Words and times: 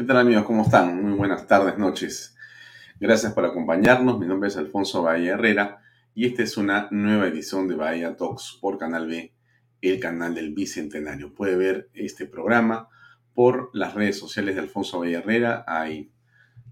¿Qué 0.00 0.06
tal 0.06 0.16
amigos? 0.16 0.44
¿Cómo 0.44 0.62
están? 0.62 1.02
Muy 1.02 1.12
buenas 1.12 1.46
tardes, 1.46 1.76
noches. 1.76 2.34
Gracias 2.98 3.34
por 3.34 3.44
acompañarnos. 3.44 4.18
Mi 4.18 4.24
nombre 4.24 4.48
es 4.48 4.56
Alfonso 4.56 5.02
Bahía 5.02 5.34
Herrera 5.34 5.82
y 6.14 6.24
esta 6.24 6.42
es 6.42 6.56
una 6.56 6.88
nueva 6.90 7.26
edición 7.26 7.68
de 7.68 7.74
Bahía 7.74 8.16
Talks 8.16 8.56
por 8.62 8.78
Canal 8.78 9.06
B, 9.06 9.34
el 9.82 10.00
canal 10.00 10.34
del 10.34 10.54
Bicentenario. 10.54 11.34
Puede 11.34 11.54
ver 11.54 11.90
este 11.92 12.24
programa 12.24 12.88
por 13.34 13.68
las 13.74 13.92
redes 13.92 14.18
sociales 14.18 14.54
de 14.54 14.62
Alfonso 14.62 15.00
Bahía 15.00 15.18
Herrera. 15.18 15.66
Hay 15.68 16.10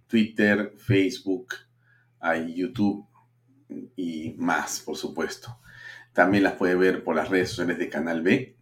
Twitter, 0.06 0.72
Facebook, 0.78 1.48
hay 2.20 2.54
YouTube 2.54 3.06
y 3.94 4.36
más, 4.38 4.80
por 4.80 4.96
supuesto. 4.96 5.60
También 6.14 6.44
las 6.44 6.54
puede 6.54 6.76
ver 6.76 7.04
por 7.04 7.14
las 7.14 7.28
redes 7.28 7.50
sociales 7.50 7.76
de 7.76 7.90
Canal 7.90 8.22
B. 8.22 8.56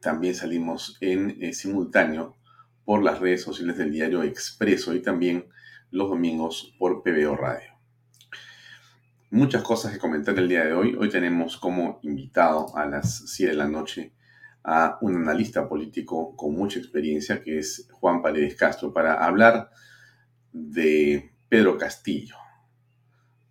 También 0.00 0.34
salimos 0.34 0.98
en 1.00 1.40
eh, 1.40 1.52
simultáneo 1.52 2.37
por 2.88 3.04
las 3.04 3.20
redes 3.20 3.42
sociales 3.42 3.76
del 3.76 3.92
diario 3.92 4.22
Expreso 4.22 4.94
y 4.94 5.02
también 5.02 5.44
los 5.90 6.08
domingos 6.08 6.74
por 6.78 7.02
PBO 7.02 7.36
Radio. 7.36 7.74
Muchas 9.28 9.62
cosas 9.62 9.92
que 9.92 9.98
comentar 9.98 10.38
el 10.38 10.48
día 10.48 10.64
de 10.64 10.72
hoy. 10.72 10.96
Hoy 10.98 11.10
tenemos 11.10 11.58
como 11.58 11.98
invitado 12.00 12.74
a 12.74 12.86
las 12.86 13.28
7 13.28 13.50
de 13.50 13.58
la 13.58 13.68
noche 13.68 14.14
a 14.64 14.96
un 15.02 15.16
analista 15.16 15.68
político 15.68 16.34
con 16.34 16.54
mucha 16.54 16.78
experiencia 16.78 17.42
que 17.42 17.58
es 17.58 17.90
Juan 17.92 18.22
Paredes 18.22 18.56
Castro 18.56 18.90
para 18.90 19.22
hablar 19.22 19.68
de 20.50 21.34
Pedro 21.50 21.76
Castillo, 21.76 22.36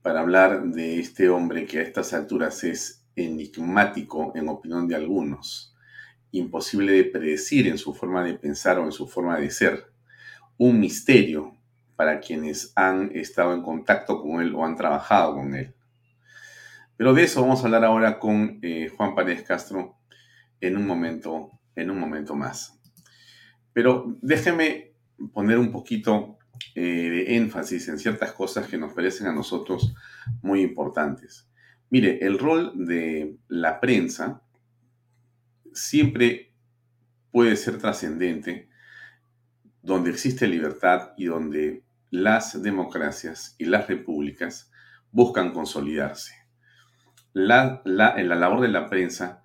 para 0.02 0.22
hablar 0.22 0.64
de 0.64 1.00
este 1.00 1.30
hombre 1.30 1.68
que 1.68 1.78
a 1.78 1.84
estas 1.84 2.12
alturas 2.14 2.64
es 2.64 3.06
enigmático 3.16 4.32
en 4.34 4.50
opinión 4.50 4.88
de 4.88 4.96
algunos 4.96 5.77
imposible 6.32 6.92
de 6.94 7.06
predecir 7.06 7.68
en 7.68 7.78
su 7.78 7.94
forma 7.94 8.24
de 8.24 8.34
pensar 8.34 8.80
o 8.80 8.86
en 8.86 8.92
su 8.92 9.08
forma 9.08 9.40
de 9.40 9.50
ser. 9.52 9.92
Un 10.58 10.80
misterio 10.80 11.56
para 11.96 12.20
quienes 12.20 12.72
han 12.76 13.12
estado 13.14 13.54
en 13.54 13.62
contacto 13.62 14.22
con 14.22 14.42
él 14.42 14.54
o 14.56 14.66
han 14.66 14.76
trabajado 14.76 15.36
con 15.36 15.56
él. 15.56 15.74
Pero 16.96 17.14
de 17.14 17.24
eso 17.24 17.42
vamos 17.42 17.62
a 17.62 17.66
hablar 17.66 17.86
ahora 17.86 18.20
con 18.20 18.60
eh, 18.62 18.90
Juan 18.96 19.14
Paredes 19.14 19.44
Castro 19.44 19.98
en 20.62 20.78
un 20.78 20.88
momento, 20.88 21.52
en 21.76 21.92
un 21.92 22.00
momento 22.00 22.36
más. 22.36 22.80
Pero 23.74 24.18
déjeme 24.22 24.94
poner 25.34 25.60
un 25.60 25.72
poquito 25.72 26.38
eh, 26.74 26.82
de 26.82 27.36
énfasis 27.36 27.88
en 27.88 28.00
ciertas 28.00 28.34
cosas 28.34 28.68
que 28.68 28.78
nos 28.78 28.94
parecen 28.94 29.28
a 29.28 29.34
nosotros 29.34 29.94
muy 30.42 30.62
importantes. 30.62 31.48
Mire, 31.90 32.26
el 32.26 32.38
rol 32.40 32.74
de 32.76 33.38
la 33.48 33.80
prensa 33.80 34.42
siempre 35.78 36.52
puede 37.32 37.56
ser 37.56 37.78
trascendente 37.78 38.70
donde 39.82 40.10
existe 40.10 40.48
libertad 40.48 41.12
y 41.18 41.26
donde 41.26 41.84
las 42.10 42.62
democracias 42.62 43.56
y 43.58 43.66
las 43.66 43.88
repúblicas 43.88 44.72
buscan 45.12 45.54
consolidarse. 45.54 46.34
La, 47.34 47.84
en 47.86 48.28
la 48.30 48.36
labor 48.36 48.62
de 48.62 48.70
la 48.70 48.90
prensa, 48.90 49.44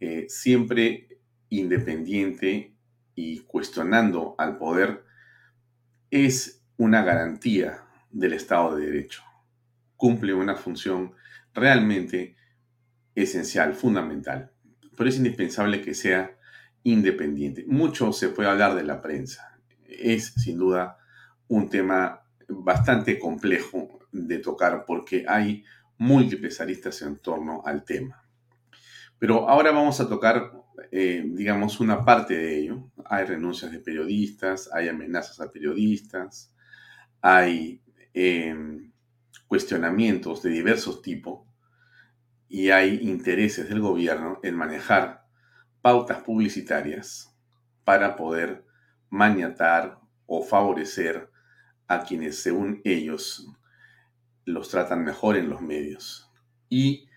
eh, 0.00 0.26
siempre 0.28 1.18
independiente 1.50 2.74
y 3.14 3.40
cuestionando 3.40 4.34
al 4.38 4.56
poder, 4.56 5.04
es 6.10 6.64
una 6.76 7.04
garantía 7.04 7.84
del 8.10 8.32
Estado 8.32 8.76
de 8.76 8.86
Derecho. 8.86 9.22
Cumple 9.96 10.32
una 10.32 10.56
función 10.56 11.12
realmente 11.52 12.36
esencial, 13.14 13.74
fundamental 13.74 14.53
pero 14.96 15.08
es 15.08 15.16
indispensable 15.16 15.80
que 15.80 15.94
sea 15.94 16.36
independiente. 16.82 17.64
Mucho 17.66 18.12
se 18.12 18.28
puede 18.28 18.48
hablar 18.48 18.74
de 18.74 18.84
la 18.84 19.00
prensa. 19.00 19.58
Es 19.88 20.34
sin 20.34 20.58
duda 20.58 20.98
un 21.48 21.68
tema 21.68 22.22
bastante 22.48 23.18
complejo 23.18 23.98
de 24.12 24.38
tocar 24.38 24.84
porque 24.86 25.24
hay 25.26 25.64
múltiples 25.98 26.60
aristas 26.60 27.02
en 27.02 27.18
torno 27.18 27.62
al 27.64 27.84
tema. 27.84 28.22
Pero 29.18 29.48
ahora 29.48 29.70
vamos 29.70 30.00
a 30.00 30.08
tocar, 30.08 30.52
eh, 30.90 31.22
digamos, 31.24 31.80
una 31.80 32.04
parte 32.04 32.36
de 32.36 32.58
ello. 32.58 32.90
Hay 33.06 33.24
renuncias 33.24 33.72
de 33.72 33.78
periodistas, 33.78 34.68
hay 34.72 34.88
amenazas 34.88 35.40
a 35.40 35.50
periodistas, 35.50 36.54
hay 37.20 37.80
em, 38.12 38.92
cuestionamientos 39.46 40.42
de 40.42 40.50
diversos 40.50 41.00
tipos 41.00 41.43
y 42.48 42.70
hay 42.70 43.00
intereses 43.02 43.68
del 43.68 43.80
gobierno 43.80 44.40
en 44.42 44.54
manejar 44.54 45.26
pautas 45.82 46.22
publicitarias 46.22 47.34
para 47.84 48.16
poder 48.16 48.64
maniatar 49.10 50.00
o 50.26 50.42
favorecer 50.42 51.30
a 51.86 52.04
quienes 52.04 52.42
según 52.42 52.80
ellos 52.84 53.48
los 54.44 54.68
tratan 54.68 55.04
mejor 55.04 55.36
en 55.36 55.50
los 55.50 55.60
medios. 55.60 56.30
Y 56.68 57.08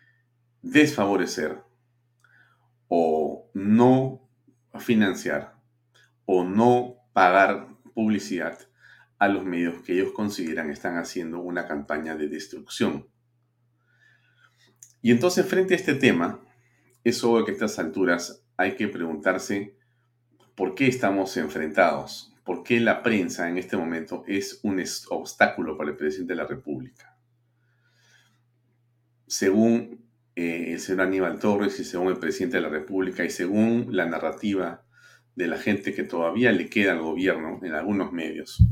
desfavorecer 0.61 1.63
o 2.87 3.49
no 3.53 4.29
financiar 4.79 5.55
o 6.25 6.43
no 6.43 6.97
pagar 7.13 7.67
publicidad 7.93 8.59
a 9.17 9.27
los 9.27 9.43
medios 9.43 9.81
que 9.83 9.93
ellos 9.93 10.11
consideran 10.11 10.69
están 10.69 10.97
haciendo 10.97 11.39
una 11.39 11.67
campaña 11.67 12.15
de 12.15 12.27
destrucción 12.27 13.07
y 15.01 15.11
entonces 15.11 15.45
frente 15.45 15.73
a 15.73 15.77
este 15.77 15.93
tema, 15.93 16.39
es 17.03 17.23
obvio 17.23 17.45
que 17.45 17.51
a 17.51 17.53
estas 17.53 17.79
alturas 17.79 18.43
hay 18.57 18.75
que 18.75 18.87
preguntarse 18.87 19.77
por 20.55 20.75
qué 20.75 20.87
estamos 20.87 21.37
enfrentados, 21.37 22.33
por 22.43 22.63
qué 22.63 22.79
la 22.79 23.03
prensa 23.03 23.47
en 23.47 23.57
este 23.57 23.77
momento 23.77 24.23
es 24.27 24.59
un 24.63 24.83
obstáculo 25.09 25.77
para 25.77 25.91
el 25.91 25.95
presidente 25.95 26.33
de 26.33 26.37
la 26.37 26.47
República. 26.47 27.17
Según 29.27 30.05
eh, 30.35 30.73
el 30.73 30.79
señor 30.79 31.01
Aníbal 31.01 31.39
Torres 31.39 31.79
y 31.79 31.83
según 31.83 32.07
el 32.07 32.17
presidente 32.17 32.57
de 32.57 32.63
la 32.63 32.69
República 32.69 33.23
y 33.23 33.29
según 33.29 33.87
la 33.91 34.05
narrativa 34.05 34.83
de 35.35 35.47
la 35.47 35.57
gente 35.57 35.93
que 35.93 36.03
todavía 36.03 36.51
le 36.51 36.69
queda 36.69 36.93
al 36.93 37.01
gobierno 37.01 37.59
en 37.61 37.73
algunos 37.73 38.11
medios, 38.11 38.63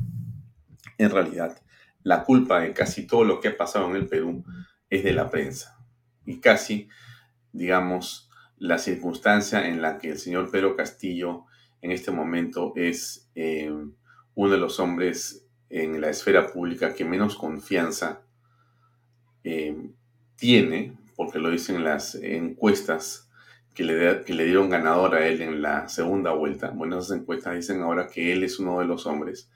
en 0.97 1.11
realidad 1.11 1.61
la 2.01 2.23
culpa 2.23 2.61
de 2.61 2.73
casi 2.73 3.05
todo 3.05 3.23
lo 3.23 3.39
que 3.39 3.49
ha 3.49 3.57
pasado 3.57 3.89
en 3.89 3.97
el 3.97 4.07
Perú 4.07 4.43
es 4.89 5.03
de 5.03 5.13
la 5.13 5.29
prensa 5.29 5.74
y 6.25 6.39
casi, 6.39 6.89
digamos, 7.51 8.29
la 8.57 8.77
circunstancia 8.77 9.67
en 9.67 9.81
la 9.81 9.97
que 9.97 10.11
el 10.11 10.19
señor 10.19 10.49
Pedro 10.49 10.75
Castillo 10.75 11.45
en 11.81 11.91
este 11.91 12.11
momento 12.11 12.73
es 12.75 13.29
eh, 13.35 13.71
uno 14.33 14.51
de 14.51 14.57
los 14.57 14.79
hombres 14.79 15.45
en 15.69 15.99
la 16.01 16.09
esfera 16.09 16.47
pública 16.47 16.93
que 16.93 17.05
menos 17.05 17.35
confianza 17.35 18.21
eh, 19.43 19.75
tiene, 20.35 20.97
porque 21.15 21.39
lo 21.39 21.49
dicen 21.49 21.83
las 21.83 22.15
encuestas 22.15 23.29
que 23.73 23.83
le, 23.83 24.23
que 24.23 24.33
le 24.33 24.45
dieron 24.45 24.69
ganador 24.69 25.15
a 25.15 25.27
él 25.27 25.41
en 25.41 25.61
la 25.61 25.87
segunda 25.89 26.31
vuelta, 26.31 26.69
bueno, 26.69 26.99
esas 26.99 27.17
encuestas 27.17 27.55
dicen 27.55 27.81
ahora 27.81 28.07
que 28.07 28.31
él 28.31 28.43
es 28.43 28.59
uno 28.59 28.79
de 28.79 28.85
los 28.85 29.05
hombres 29.05 29.49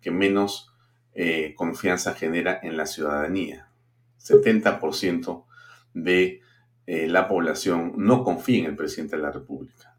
que 0.00 0.10
menos 0.10 0.72
eh, 1.14 1.54
confianza 1.56 2.14
genera 2.14 2.58
en 2.62 2.76
la 2.76 2.86
ciudadanía. 2.86 3.68
70% 4.20 5.44
de 5.94 6.40
eh, 6.86 7.08
la 7.08 7.28
población 7.28 7.94
no 7.96 8.24
confía 8.24 8.60
en 8.60 8.66
el 8.66 8.76
presidente 8.76 9.16
de 9.16 9.22
la 9.22 9.30
República. 9.30 9.96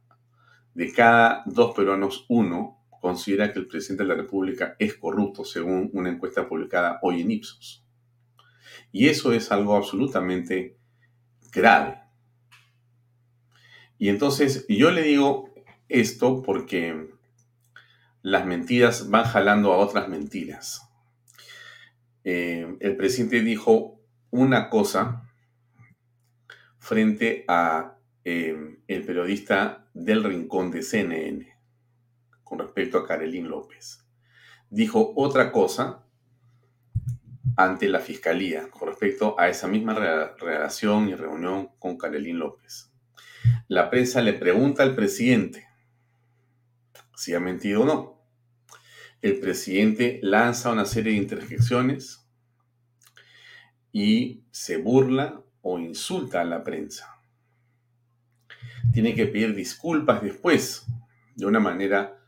De 0.74 0.92
cada 0.92 1.44
dos 1.46 1.76
peruanos, 1.76 2.26
uno 2.30 2.84
considera 3.02 3.52
que 3.52 3.60
el 3.60 3.68
presidente 3.68 4.04
de 4.04 4.10
la 4.10 4.16
República 4.16 4.76
es 4.80 4.96
corrupto, 4.96 5.46
según 5.46 5.90
una 5.94 6.10
encuesta 6.10 6.48
publicada 6.48 7.00
hoy 7.02 7.22
en 7.22 7.32
Ipsos. 7.32 7.86
Y 8.92 9.08
eso 9.08 9.34
es 9.34 9.52
algo 9.52 9.76
absolutamente 9.76 10.78
grave. 11.52 12.02
Y 13.98 14.10
entonces 14.10 14.66
yo 14.68 14.92
le 14.92 15.04
digo 15.04 15.54
esto 15.90 16.42
porque 16.42 17.10
las 18.22 18.46
mentiras 18.46 19.10
van 19.10 19.26
jalando 19.26 19.74
a 19.74 19.78
otras 19.78 20.10
mentiras. 20.10 20.90
Eh, 22.24 22.78
el 22.80 22.96
presidente 22.96 23.42
dijo 23.42 24.00
una 24.32 24.70
cosa 24.70 25.30
frente 26.84 27.46
a 27.48 27.98
eh, 28.26 28.78
el 28.90 29.06
periodista 29.06 29.88
del 29.94 30.22
rincón 30.22 30.70
de 30.70 30.84
CNN 30.84 31.48
con 32.44 32.60
respecto 32.60 32.98
a 32.98 33.08
Carolín 33.08 33.48
López. 33.48 34.06
Dijo 34.70 35.14
otra 35.16 35.54
cosa 35.54 36.04
ante 37.56 37.88
la 37.88 38.00
fiscalía 38.00 38.70
con 38.70 38.90
respecto 38.90 39.40
a 39.40 39.48
esa 39.48 39.70
misma 39.70 39.94
relación 39.94 41.08
y 41.08 41.16
reunión 41.16 41.70
con 41.80 41.98
Carolín 41.98 42.40
López. 42.40 42.92
La 43.70 43.90
prensa 43.90 44.22
le 44.22 44.34
pregunta 44.34 44.84
al 44.84 44.94
presidente 44.94 45.66
si 47.16 47.34
ha 47.34 47.40
mentido 47.40 47.84
o 47.84 47.86
no. 47.86 48.28
El 49.22 49.40
presidente 49.40 50.20
lanza 50.22 50.74
una 50.74 50.84
serie 50.84 51.14
de 51.14 51.20
interjecciones 51.20 52.28
y 53.94 54.44
se 54.52 54.76
burla 54.76 55.44
o 55.64 55.80
insulta 55.80 56.42
a 56.42 56.46
la 56.46 56.64
prensa. 56.64 57.18
Tiene 58.92 59.16
que 59.16 59.26
pedir 59.26 59.56
disculpas 59.56 60.22
después, 60.22 60.86
de 61.36 61.48
una 61.48 61.60
manera 61.60 62.20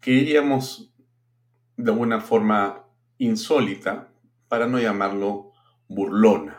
que 0.00 0.12
diríamos 0.12 0.94
de 1.76 1.90
alguna 1.90 2.20
forma 2.20 2.84
insólita, 3.18 4.12
para 4.48 4.66
no 4.66 4.78
llamarlo 4.78 5.52
burlona. 5.88 6.58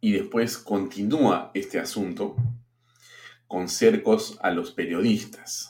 Y 0.00 0.12
después 0.12 0.56
continúa 0.56 1.50
este 1.52 1.78
asunto 1.78 2.36
con 3.48 3.68
cercos 3.68 4.38
a 4.40 4.52
los 4.52 4.70
periodistas. 4.70 5.69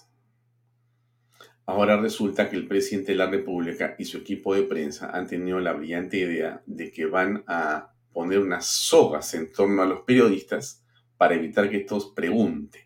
Ahora 1.66 2.00
resulta 2.00 2.50
que 2.50 2.56
el 2.56 2.66
presidente 2.66 3.12
de 3.12 3.18
la 3.18 3.30
República 3.30 3.94
y 3.98 4.04
su 4.04 4.18
equipo 4.18 4.54
de 4.54 4.62
prensa 4.62 5.10
han 5.10 5.26
tenido 5.26 5.60
la 5.60 5.72
brillante 5.72 6.18
idea 6.18 6.62
de 6.66 6.90
que 6.90 7.06
van 7.06 7.44
a 7.46 7.92
poner 8.12 8.40
unas 8.40 8.66
sogas 8.66 9.34
en 9.34 9.52
torno 9.52 9.82
a 9.82 9.86
los 9.86 10.00
periodistas 10.00 10.84
para 11.16 11.34
evitar 11.34 11.70
que 11.70 11.78
estos 11.78 12.12
pregunten. 12.12 12.82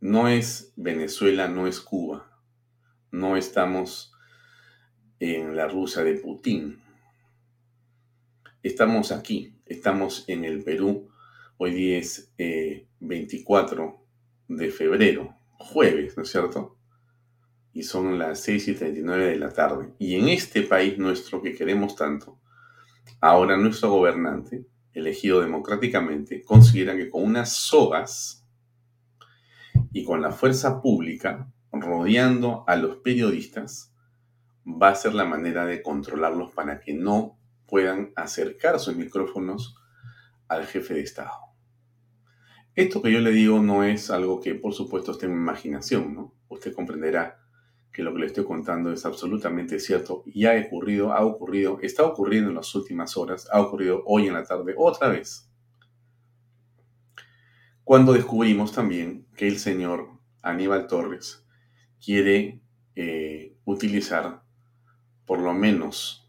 No 0.00 0.28
es 0.28 0.72
Venezuela, 0.76 1.48
no 1.48 1.66
es 1.66 1.80
Cuba. 1.80 2.30
No 3.10 3.36
estamos 3.36 4.12
en 5.18 5.56
la 5.56 5.66
Rusia 5.66 6.04
de 6.04 6.14
Putin. 6.14 6.82
Estamos 8.62 9.12
aquí, 9.12 9.56
estamos 9.66 10.24
en 10.28 10.44
el 10.44 10.62
Perú. 10.62 11.08
Hoy 11.56 11.72
día 11.72 11.98
es 11.98 12.32
24 13.00 13.84
eh, 13.84 14.54
de 14.54 14.70
febrero, 14.70 15.36
jueves, 15.58 16.16
¿no 16.16 16.22
es 16.22 16.30
cierto? 16.30 16.73
Y 17.74 17.82
son 17.82 18.18
las 18.18 18.40
6 18.40 18.68
y 18.68 18.74
39 18.74 19.26
de 19.26 19.36
la 19.36 19.52
tarde. 19.52 19.92
Y 19.98 20.14
en 20.14 20.28
este 20.28 20.62
país 20.62 20.96
nuestro 20.96 21.42
que 21.42 21.54
queremos 21.54 21.94
tanto, 21.96 22.40
ahora 23.20 23.58
nuestro 23.58 23.90
gobernante, 23.90 24.64
elegido 24.94 25.42
democráticamente, 25.42 26.42
considera 26.42 26.96
que 26.96 27.10
con 27.10 27.24
unas 27.24 27.52
sogas 27.52 28.46
y 29.92 30.04
con 30.04 30.22
la 30.22 30.30
fuerza 30.30 30.80
pública 30.80 31.52
rodeando 31.72 32.64
a 32.66 32.76
los 32.76 32.96
periodistas 32.96 33.92
va 34.66 34.88
a 34.88 34.94
ser 34.94 35.14
la 35.14 35.24
manera 35.24 35.66
de 35.66 35.82
controlarlos 35.82 36.52
para 36.52 36.80
que 36.80 36.94
no 36.94 37.38
puedan 37.66 38.12
acercar 38.16 38.78
sus 38.78 38.96
micrófonos 38.96 39.76
al 40.48 40.66
jefe 40.66 40.94
de 40.94 41.00
Estado. 41.00 41.32
Esto 42.74 43.02
que 43.02 43.12
yo 43.12 43.20
le 43.20 43.30
digo 43.30 43.60
no 43.60 43.84
es 43.84 44.10
algo 44.10 44.40
que 44.40 44.54
por 44.54 44.74
supuesto 44.74 45.12
esté 45.12 45.26
en 45.26 45.32
mi 45.32 45.38
imaginación, 45.38 46.14
¿no? 46.14 46.34
Usted 46.48 46.72
comprenderá 46.72 47.43
que 47.94 48.02
lo 48.02 48.12
que 48.12 48.18
le 48.18 48.26
estoy 48.26 48.44
contando 48.44 48.92
es 48.92 49.06
absolutamente 49.06 49.78
cierto 49.78 50.24
y 50.26 50.46
ha 50.46 50.60
ocurrido, 50.66 51.12
ha 51.12 51.24
ocurrido, 51.24 51.78
está 51.80 52.02
ocurriendo 52.02 52.50
en 52.50 52.56
las 52.56 52.74
últimas 52.74 53.16
horas, 53.16 53.48
ha 53.52 53.60
ocurrido 53.60 54.02
hoy 54.06 54.26
en 54.26 54.34
la 54.34 54.42
tarde 54.42 54.74
otra 54.76 55.08
vez. 55.10 55.48
Cuando 57.84 58.12
descubrimos 58.12 58.72
también 58.72 59.28
que 59.36 59.46
el 59.46 59.58
señor 59.58 60.08
Aníbal 60.42 60.88
Torres 60.88 61.46
quiere 62.04 62.60
eh, 62.96 63.56
utilizar 63.64 64.42
por 65.24 65.38
lo 65.38 65.54
menos 65.54 66.28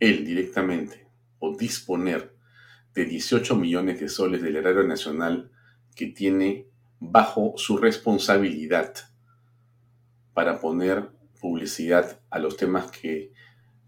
él 0.00 0.24
directamente 0.24 1.10
o 1.40 1.54
disponer 1.54 2.34
de 2.94 3.04
18 3.04 3.54
millones 3.56 4.00
de 4.00 4.08
soles 4.08 4.40
del 4.40 4.56
erario 4.56 4.84
nacional 4.84 5.50
que 5.94 6.06
tiene 6.06 6.68
bajo 7.00 7.52
su 7.58 7.76
responsabilidad 7.76 9.11
para 10.34 10.60
poner 10.60 11.10
publicidad 11.40 12.20
a 12.30 12.38
los 12.38 12.56
temas 12.56 12.90
que 12.90 13.32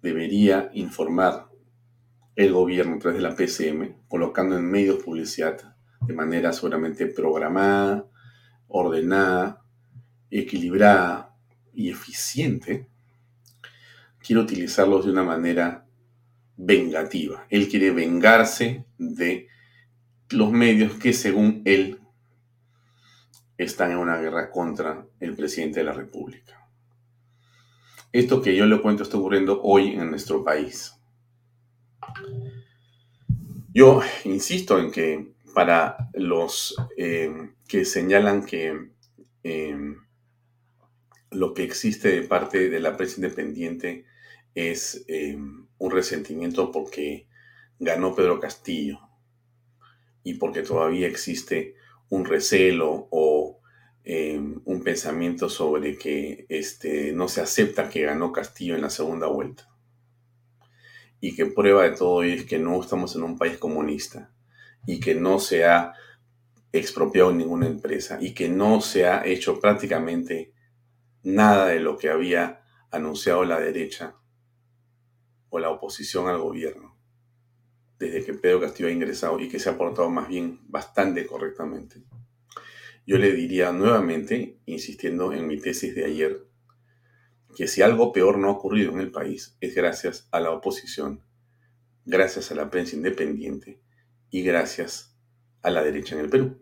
debería 0.03 0.71
informar 0.75 1.49
el 2.37 2.53
gobierno 2.53 2.97
a 2.97 2.99
través 2.99 3.23
de 3.23 3.29
la 3.29 3.37
PCM, 3.37 4.07
colocando 4.09 4.59
en 4.59 4.71
medios 4.71 5.03
publicidad 5.03 5.77
de 6.01 6.15
manera 6.15 6.53
seguramente 6.53 7.07
programada, 7.07 8.07
ordenada, 8.69 9.65
equilibrada 10.31 11.35
y 11.73 11.91
eficiente, 11.91 12.89
quiere 14.19 14.43
utilizarlos 14.43 15.05
de 15.05 15.13
una 15.13 15.23
manera 15.23 15.87
vengativa. 16.57 17.47
Él 17.51 17.69
quiere 17.69 17.91
vengarse 17.91 18.85
de 18.99 19.49
los 20.31 20.51
medios 20.51 20.95
que 20.95 21.13
según 21.13 21.63
él 21.65 22.01
están 23.57 23.93
en 23.93 23.99
una 23.99 24.17
guerra 24.17 24.51
contra 24.51 25.07
el 25.21 25.35
presidente 25.35 25.81
de 25.81 25.87
la 25.87 25.93
República. 25.93 26.69
Esto 28.13 28.41
que 28.41 28.55
yo 28.55 28.67
le 28.67 28.81
cuento 28.81 29.03
está 29.03 29.17
ocurriendo 29.17 29.61
hoy 29.63 29.93
en 29.95 30.11
nuestro 30.11 30.45
país. 30.45 30.95
Yo 33.73 34.03
insisto 34.25 34.79
en 34.79 34.93
que 34.93 35.35
para 35.53 36.11
los 36.13 36.77
eh, 36.97 37.51
que 37.67 37.85
señalan 37.85 38.47
que 38.47 38.91
em, 39.43 39.97
lo 41.31 41.55
que 41.55 41.65
existe 41.65 42.09
de 42.09 42.23
parte 42.23 42.71
de 42.71 42.81
la 42.81 42.97
prensa 42.97 43.17
independiente 43.17 44.05
es 44.55 45.05
em, 45.09 45.67
un 45.79 45.91
resentimiento 45.91 46.71
porque 46.71 47.27
ganó 47.79 48.15
Pedro 48.15 48.39
Castillo 48.39 49.01
y 50.23 50.35
porque 50.35 50.63
todavía 50.63 51.09
existe 51.09 51.75
un 52.09 52.25
recelo 52.25 53.09
o 53.11 53.34
em, 54.05 54.61
un 54.65 54.83
pensamiento 54.83 55.49
sobre 55.49 55.99
que 55.99 56.47
este, 56.49 57.13
no 57.13 57.29
se 57.29 57.41
acepta 57.41 57.89
que 57.89 58.03
ganó 58.03 58.33
Castillo 58.33 58.75
en 58.75 58.83
la 58.83 58.91
segunda 58.91 59.27
vuelta. 59.27 59.69
Y 61.21 61.35
que 61.35 61.47
prueba 61.47 61.85
de 61.85 61.97
todo 61.97 62.23
es 62.23 62.45
que 62.45 62.59
no 62.59 62.81
estamos 62.81 63.17
en 63.17 63.23
un 63.23 63.39
país 63.39 63.59
comunista 63.59 64.33
y 64.87 65.01
que 65.01 65.15
no 65.15 65.39
se 65.39 65.65
ha 65.65 65.95
expropiado 66.73 67.33
ninguna 67.33 67.67
empresa 67.67 68.19
y 68.21 68.35
que 68.35 68.49
no 68.49 68.81
se 68.81 69.07
ha 69.07 69.25
hecho 69.25 69.59
prácticamente 69.59 70.53
nada 71.23 71.69
de 71.69 71.81
lo 71.81 71.97
que 71.97 72.11
había 72.11 72.63
anunciado 72.91 73.45
la 73.45 73.59
derecha 73.59 74.17
o 75.49 75.59
la 75.59 75.71
oposición 75.71 76.29
al 76.29 76.39
gobierno 76.39 76.95
desde 77.99 78.25
que 78.25 78.35
Pedro 78.35 78.61
Castillo 78.61 78.89
ha 78.89 78.93
ingresado 78.93 79.39
y 79.41 79.49
que 79.49 79.59
se 79.59 79.71
ha 79.71 79.79
portado 79.79 80.11
más 80.11 80.29
bien 80.29 80.61
bastante 80.69 81.27
correctamente. 81.27 82.03
Yo 83.07 83.19
le 83.19 83.33
diría 83.33 83.73
nuevamente, 83.73 84.59
insistiendo 84.65 85.33
en 85.33 85.47
mi 85.47 85.59
tesis 85.59 85.95
de 85.95 86.07
ayer, 86.07 86.47
que 87.55 87.69
si 87.69 87.83
algo 87.83 88.13
peor 88.13 88.39
no 88.39 88.49
ha 88.49 88.53
ocurrido 88.53 88.93
en 88.93 89.01
el 89.01 89.11
país 89.11 89.57
es 89.61 89.75
gracias 89.75 90.29
a 90.33 90.41
la 90.41 90.51
oposición, 90.51 91.23
gracias 92.05 92.51
a 92.51 92.55
la 92.55 92.71
prensa 92.71 92.97
independiente 92.97 93.81
y 94.31 94.43
gracias 94.43 95.17
a 95.63 95.71
la 95.71 95.83
derecha 95.83 96.15
en 96.15 96.23
el 96.23 96.31
Perú. 96.31 96.61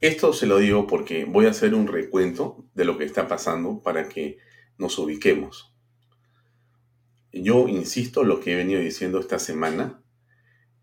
Esto 0.00 0.32
se 0.32 0.46
lo 0.46 0.58
digo 0.58 0.86
porque 0.86 1.24
voy 1.24 1.46
a 1.46 1.50
hacer 1.50 1.74
un 1.74 1.86
recuento 1.86 2.64
de 2.74 2.84
lo 2.84 2.96
que 2.96 3.04
está 3.04 3.28
pasando 3.28 3.82
para 3.82 4.08
que 4.08 4.38
nos 4.78 4.98
ubiquemos. 4.98 5.74
yo 7.32 7.68
insisto 7.68 8.24
lo 8.24 8.40
que 8.40 8.52
he 8.52 8.56
venido 8.56 8.80
diciendo 8.80 9.20
esta 9.20 9.38
semana, 9.38 9.99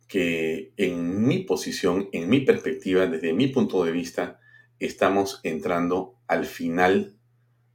que 0.07 0.73
en 0.77 1.27
mi 1.27 1.39
posición, 1.39 2.09
en 2.13 2.29
mi 2.29 2.41
perspectiva, 2.41 3.05
desde 3.07 3.33
mi 3.33 3.47
punto 3.47 3.83
de 3.83 3.91
vista, 3.91 4.39
estamos 4.79 5.39
entrando 5.43 6.19
al 6.27 6.45
final 6.45 7.17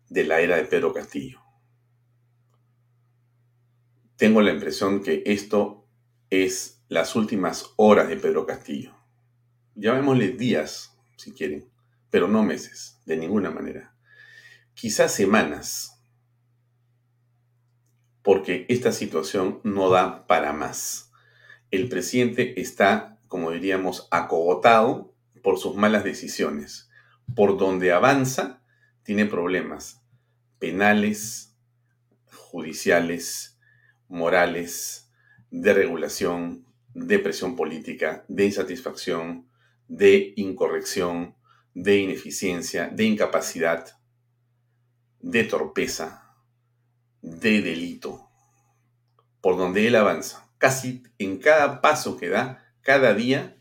de 0.08 0.24
la 0.24 0.40
era 0.40 0.56
de 0.56 0.64
Pedro 0.64 0.92
Castillo. 0.92 1.40
Tengo 4.16 4.40
la 4.40 4.52
impresión 4.52 5.02
que 5.02 5.22
esto 5.26 5.86
es 6.30 6.84
las 6.88 7.16
últimas 7.16 7.72
horas 7.76 8.08
de 8.08 8.16
Pedro 8.16 8.46
Castillo. 8.46 8.94
Llamémosle 9.74 10.28
días, 10.28 10.98
si 11.16 11.32
quieren, 11.32 11.68
pero 12.10 12.28
no 12.28 12.42
meses, 12.42 13.00
de 13.06 13.16
ninguna 13.16 13.50
manera. 13.50 13.94
Quizás 14.74 15.12
semanas, 15.12 16.02
porque 18.22 18.66
esta 18.68 18.92
situación 18.92 19.60
no 19.64 19.90
da 19.90 20.26
para 20.26 20.52
más. 20.52 21.11
El 21.72 21.88
presidente 21.88 22.60
está, 22.60 23.18
como 23.28 23.50
diríamos, 23.50 24.06
acogotado 24.10 25.16
por 25.42 25.58
sus 25.58 25.74
malas 25.74 26.04
decisiones. 26.04 26.90
Por 27.34 27.56
donde 27.56 27.92
avanza, 27.92 28.62
tiene 29.02 29.24
problemas 29.24 30.02
penales, 30.58 31.56
judiciales, 32.26 33.58
morales, 34.06 35.10
de 35.50 35.72
regulación, 35.72 36.66
de 36.92 37.18
presión 37.18 37.56
política, 37.56 38.26
de 38.28 38.44
insatisfacción, 38.44 39.48
de 39.88 40.34
incorrección, 40.36 41.34
de 41.72 41.96
ineficiencia, 41.96 42.88
de 42.88 43.04
incapacidad, 43.04 43.98
de 45.20 45.44
torpeza, 45.44 46.36
de 47.22 47.62
delito, 47.62 48.28
por 49.40 49.56
donde 49.56 49.86
él 49.86 49.96
avanza. 49.96 50.41
Casi 50.62 51.02
en 51.18 51.38
cada 51.38 51.80
paso 51.80 52.16
que 52.16 52.28
da, 52.28 52.64
cada 52.82 53.14
día, 53.14 53.56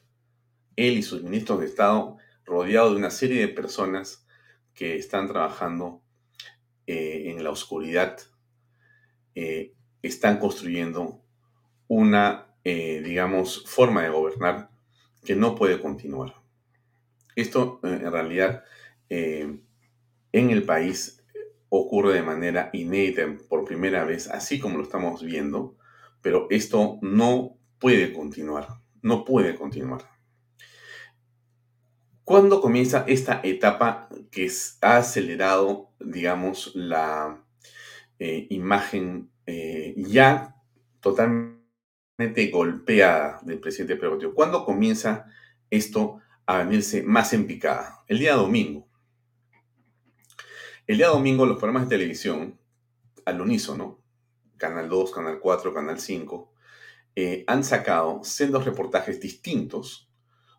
él 0.76 1.00
y 1.00 1.02
sus 1.02 1.24
ministros 1.24 1.60
de 1.60 1.66
Estado, 1.66 2.18
rodeados 2.46 2.92
de 2.92 2.98
una 2.98 3.10
serie 3.10 3.42
de 3.42 3.48
personas 3.48 4.28
que 4.76 4.98
están 4.98 5.28
trabajando 5.28 6.04
eh, 6.86 7.24
en 7.32 7.44
la 7.44 7.50
oscuridad, 7.50 8.20
eh, 9.34 9.74
están 10.04 10.38
construyendo 10.38 11.26
una, 11.88 12.54
eh, 12.64 13.02
digamos, 13.04 13.64
forma 13.66 14.04
de 14.04 14.10
gobernar 14.10 14.70
que 15.26 15.36
no 15.36 15.56
puede 15.56 15.82
continuar. 15.82 16.36
Esto, 17.36 17.80
en 17.82 18.12
realidad, 18.12 18.64
en 19.10 19.64
el 20.32 20.64
país 20.66 21.24
ocurre 21.70 22.14
de 22.14 22.22
manera 22.22 22.70
inédita 22.74 23.26
por 23.50 23.66
primera 23.66 24.04
vez, 24.04 24.28
así 24.28 24.60
como 24.60 24.78
lo 24.78 24.84
estamos 24.84 25.24
viendo, 25.24 25.81
pero 26.22 26.48
esto 26.50 27.00
no 27.02 27.58
puede 27.80 28.14
continuar, 28.14 28.68
no 29.02 29.26
puede 29.26 29.56
continuar. 29.56 30.10
¿Cuándo 32.24 32.62
comienza 32.62 33.04
esta 33.08 33.42
etapa 33.44 34.08
que 34.30 34.50
ha 34.82 34.98
acelerado, 34.98 35.92
digamos, 36.00 36.72
la 36.76 37.44
eh, 38.20 38.48
imagen 38.52 39.32
eh, 39.46 39.96
ya 39.98 40.56
totalmente 41.02 42.48
golpeada 42.52 43.40
del 43.44 43.60
presidente 43.60 43.96
Pedro 43.96 44.34
¿Cuándo 44.34 44.64
comienza 44.64 45.26
esto 45.70 46.20
a 46.46 46.60
venirse 46.60 47.04
más 47.04 47.34
en 47.34 47.48
picada? 47.48 48.04
El 48.08 48.20
día 48.20 48.36
domingo. 48.36 48.88
El 50.86 50.98
día 50.98 51.08
domingo 51.08 51.46
los 51.46 51.58
programas 51.58 51.90
de 51.90 51.96
televisión, 51.96 52.60
al 53.26 53.42
unísono, 53.42 54.01
Canal 54.62 54.88
2, 54.88 55.12
Canal 55.12 55.40
4, 55.40 55.74
Canal 55.74 56.00
5, 56.00 56.54
eh, 57.16 57.44
han 57.48 57.64
sacado 57.64 58.24
sendos 58.24 58.64
reportajes 58.64 59.20
distintos 59.20 60.08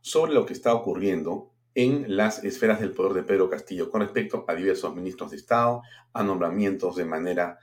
sobre 0.00 0.34
lo 0.34 0.44
que 0.44 0.52
está 0.52 0.74
ocurriendo 0.74 1.52
en 1.76 2.16
las 2.16 2.42
esferas 2.42 2.80
del 2.80 2.90
poder 2.90 3.12
de 3.14 3.22
Pedro 3.22 3.48
Castillo 3.48 3.90
con 3.90 4.00
respecto 4.00 4.44
a 4.48 4.54
diversos 4.54 4.94
ministros 4.94 5.30
de 5.30 5.36
Estado, 5.36 5.82
a 6.12 6.22
nombramientos 6.24 6.96
de 6.96 7.04
manera 7.04 7.58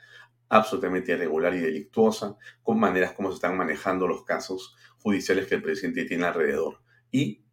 absolutamente 0.48 1.12
irregular 1.12 1.54
y 1.54 1.60
delictuosa, 1.60 2.38
con 2.64 2.80
maneras 2.80 3.12
como 3.12 3.30
se 3.30 3.36
están 3.36 3.58
manejando 3.58 4.08
los 4.08 4.24
casos 4.24 4.78
judiciales 4.98 5.46
que 5.46 5.56
el 5.56 5.62
presidente 5.62 6.06
tiene 6.06 6.26
alrededor. 6.26 6.82
Y, 7.12 7.44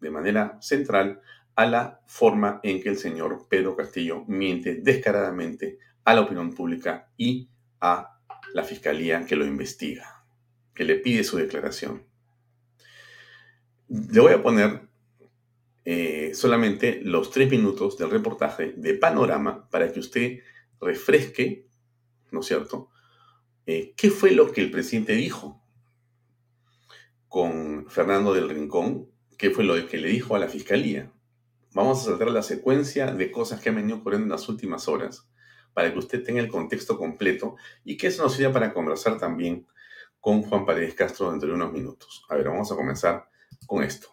de 0.00 0.10
manera 0.10 0.56
central, 0.62 1.20
a 1.54 1.66
la 1.66 2.00
forma 2.06 2.58
en 2.62 2.82
que 2.82 2.88
el 2.88 2.96
señor 2.96 3.46
Pedro 3.50 3.76
Castillo 3.76 4.24
miente 4.26 4.76
descaradamente 4.76 5.78
a 6.04 6.14
la 6.14 6.22
opinión 6.22 6.54
pública 6.54 7.10
y 7.16 7.50
a 7.80 8.18
la 8.54 8.64
fiscalía 8.64 9.26
que 9.26 9.36
lo 9.36 9.44
investiga, 9.44 10.24
que 10.74 10.84
le 10.84 10.96
pide 10.96 11.24
su 11.24 11.36
declaración. 11.36 12.04
Le 13.88 14.20
voy 14.20 14.32
a 14.32 14.42
poner 14.42 14.88
eh, 15.84 16.32
solamente 16.34 17.00
los 17.02 17.30
tres 17.30 17.50
minutos 17.50 17.96
del 17.96 18.10
reportaje 18.10 18.74
de 18.76 18.94
Panorama 18.94 19.68
para 19.70 19.92
que 19.92 20.00
usted 20.00 20.40
refresque, 20.80 21.66
¿no 22.30 22.40
es 22.40 22.46
cierto?, 22.46 22.90
eh, 23.66 23.92
qué 23.96 24.10
fue 24.10 24.30
lo 24.30 24.50
que 24.50 24.62
el 24.62 24.70
presidente 24.70 25.12
dijo 25.12 25.62
con 27.28 27.86
Fernando 27.90 28.32
del 28.32 28.48
Rincón, 28.48 29.10
qué 29.36 29.50
fue 29.50 29.64
lo 29.64 29.86
que 29.86 29.98
le 29.98 30.08
dijo 30.08 30.34
a 30.34 30.38
la 30.38 30.48
fiscalía. 30.48 31.12
Vamos 31.74 32.00
a 32.00 32.04
saltar 32.06 32.30
la 32.30 32.42
secuencia 32.42 33.12
de 33.12 33.30
cosas 33.30 33.60
que 33.60 33.68
han 33.68 33.76
venido 33.76 33.98
ocurriendo 33.98 34.24
en 34.24 34.32
las 34.32 34.48
últimas 34.48 34.88
horas 34.88 35.28
para 35.78 35.92
que 35.92 35.98
usted 36.00 36.24
tenga 36.24 36.40
el 36.40 36.48
contexto 36.48 36.98
completo 36.98 37.54
y 37.84 37.96
que 37.96 38.08
eso 38.08 38.24
nos 38.24 38.34
sirva 38.34 38.52
para 38.52 38.74
conversar 38.74 39.16
también 39.16 39.64
con 40.18 40.42
Juan 40.42 40.66
Paredes 40.66 40.92
Castro 40.96 41.30
dentro 41.30 41.50
de 41.50 41.54
unos 41.54 41.72
minutos. 41.72 42.24
A 42.28 42.34
ver, 42.34 42.48
vamos 42.48 42.72
a 42.72 42.74
comenzar 42.74 43.28
con 43.64 43.84
esto. 43.84 44.08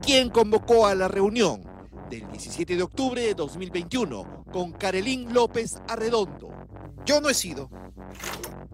¿Quién 0.00 0.30
convocó 0.30 0.86
a 0.86 0.94
la 0.94 1.08
reunión 1.08 1.60
del 2.08 2.26
17 2.30 2.74
de 2.74 2.82
octubre 2.82 3.20
de 3.20 3.34
2021 3.34 4.44
con 4.50 4.72
Carolín 4.72 5.34
López 5.34 5.78
Arredondo? 5.88 6.48
Yo 7.04 7.20
no 7.20 7.28
he 7.28 7.34
sido. 7.34 7.70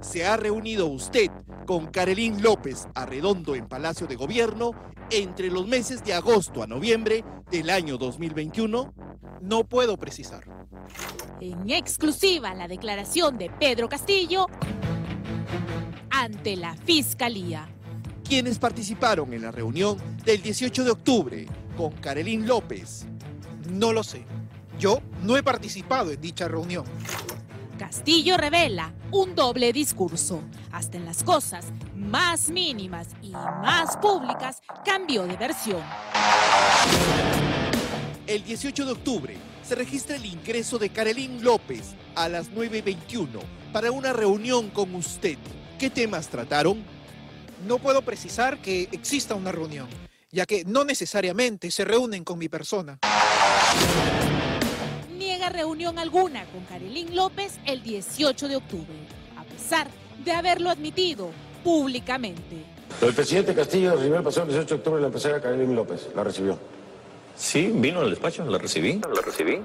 ¿Se 0.00 0.26
ha 0.26 0.36
reunido 0.36 0.86
usted 0.86 1.30
con 1.66 1.86
Carolín 1.86 2.42
López 2.42 2.88
Arredondo 2.94 3.54
en 3.54 3.68
Palacio 3.68 4.06
de 4.06 4.16
Gobierno 4.16 4.72
entre 5.10 5.50
los 5.50 5.66
meses 5.66 6.02
de 6.04 6.14
agosto 6.14 6.62
a 6.62 6.66
noviembre 6.66 7.24
del 7.50 7.70
año 7.70 7.98
2021? 7.98 8.92
No 9.40 9.64
puedo 9.64 9.96
precisar. 9.96 10.44
En 11.40 11.70
exclusiva 11.70 12.54
la 12.54 12.68
declaración 12.68 13.38
de 13.38 13.50
Pedro 13.50 13.88
Castillo 13.88 14.46
ante 16.10 16.56
la 16.56 16.76
Fiscalía. 16.76 17.68
¿Quiénes 18.22 18.58
participaron 18.58 19.32
en 19.32 19.42
la 19.42 19.50
reunión 19.50 19.98
del 20.24 20.40
18 20.40 20.84
de 20.84 20.90
octubre 20.90 21.46
con 21.76 21.92
Carolín 21.92 22.46
López? 22.46 23.06
No 23.70 23.92
lo 23.92 24.02
sé. 24.02 24.24
Yo 24.78 25.00
no 25.22 25.36
he 25.36 25.42
participado 25.42 26.10
en 26.10 26.20
dicha 26.20 26.48
reunión. 26.48 26.84
Castillo 27.82 28.36
revela 28.36 28.94
un 29.10 29.34
doble 29.34 29.72
discurso. 29.72 30.40
Hasta 30.70 30.98
en 30.98 31.04
las 31.04 31.24
cosas 31.24 31.64
más 31.96 32.48
mínimas 32.48 33.08
y 33.20 33.30
más 33.32 33.96
públicas 33.96 34.60
cambió 34.84 35.24
de 35.24 35.36
versión. 35.36 35.82
El 38.28 38.44
18 38.44 38.86
de 38.86 38.92
octubre 38.92 39.36
se 39.64 39.74
registra 39.74 40.14
el 40.14 40.24
ingreso 40.24 40.78
de 40.78 40.90
Carolín 40.90 41.42
López 41.42 41.96
a 42.14 42.28
las 42.28 42.52
9.21 42.52 43.26
para 43.72 43.90
una 43.90 44.12
reunión 44.12 44.70
con 44.70 44.94
usted. 44.94 45.36
¿Qué 45.76 45.90
temas 45.90 46.28
trataron? 46.28 46.84
No 47.66 47.78
puedo 47.78 48.02
precisar 48.02 48.62
que 48.62 48.88
exista 48.92 49.34
una 49.34 49.50
reunión, 49.50 49.88
ya 50.30 50.46
que 50.46 50.64
no 50.64 50.84
necesariamente 50.84 51.72
se 51.72 51.84
reúnen 51.84 52.22
con 52.22 52.38
mi 52.38 52.48
persona 52.48 53.00
reunión 55.48 55.98
alguna 55.98 56.44
con 56.46 56.64
Carolín 56.64 57.14
López 57.14 57.58
el 57.64 57.82
18 57.82 58.48
de 58.48 58.56
octubre, 58.56 58.94
a 59.36 59.44
pesar 59.44 59.88
de 60.24 60.32
haberlo 60.32 60.70
admitido 60.70 61.30
públicamente. 61.64 62.64
El 63.00 63.14
presidente 63.14 63.54
Castillo 63.54 63.94
recibió 63.94 64.16
el 64.16 64.22
pasado 64.22 64.46
18 64.46 64.68
de 64.68 64.74
octubre 64.74 65.00
la 65.00 65.06
empresaria 65.06 65.40
Carolín 65.40 65.74
López. 65.74 66.08
¿La 66.14 66.24
recibió? 66.24 66.58
Sí, 67.34 67.72
vino 67.74 68.00
al 68.00 68.10
despacho, 68.10 68.44
la 68.44 68.58
recibí, 68.58 69.00
la 69.00 69.20
recibí. 69.22 69.60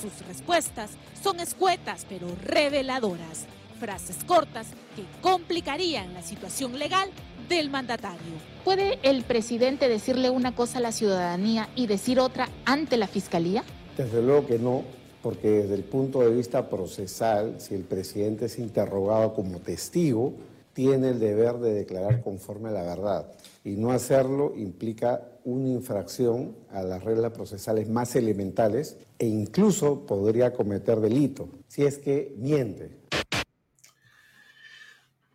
Sus 0.00 0.26
respuestas 0.26 0.90
son 1.22 1.40
escuetas 1.40 2.06
pero 2.08 2.26
reveladoras. 2.44 3.46
Frases 3.78 4.24
cortas 4.26 4.68
que 4.96 5.04
complicarían 5.22 6.12
la 6.12 6.22
situación 6.22 6.78
legal 6.78 7.10
del 7.48 7.70
mandatario. 7.70 8.32
¿Puede 8.64 8.98
el 9.02 9.22
presidente 9.24 9.88
decirle 9.88 10.30
una 10.30 10.54
cosa 10.54 10.78
a 10.78 10.80
la 10.80 10.92
ciudadanía 10.92 11.68
y 11.74 11.86
decir 11.86 12.20
otra 12.20 12.48
ante 12.64 12.96
la 12.96 13.06
fiscalía? 13.06 13.64
Desde 13.96 14.22
luego 14.22 14.46
que 14.46 14.58
no, 14.58 14.84
porque 15.22 15.50
desde 15.50 15.74
el 15.74 15.84
punto 15.84 16.20
de 16.20 16.30
vista 16.30 16.68
procesal, 16.68 17.60
si 17.60 17.74
el 17.74 17.82
presidente 17.82 18.46
es 18.46 18.58
interrogado 18.58 19.34
como 19.34 19.60
testigo, 19.60 20.34
tiene 20.72 21.10
el 21.10 21.20
deber 21.20 21.56
de 21.58 21.74
declarar 21.74 22.22
conforme 22.22 22.70
a 22.70 22.72
la 22.72 22.82
verdad. 22.82 23.32
Y 23.64 23.76
no 23.76 23.90
hacerlo 23.90 24.54
implica 24.56 25.22
una 25.44 25.68
infracción 25.68 26.56
a 26.70 26.82
las 26.82 27.04
reglas 27.04 27.32
procesales 27.32 27.88
más 27.88 28.16
elementales 28.16 28.96
e 29.18 29.26
incluso 29.26 30.06
podría 30.06 30.52
cometer 30.52 31.00
delito 31.00 31.48
si 31.68 31.82
es 31.82 31.98
que 31.98 32.34
miente. 32.38 32.90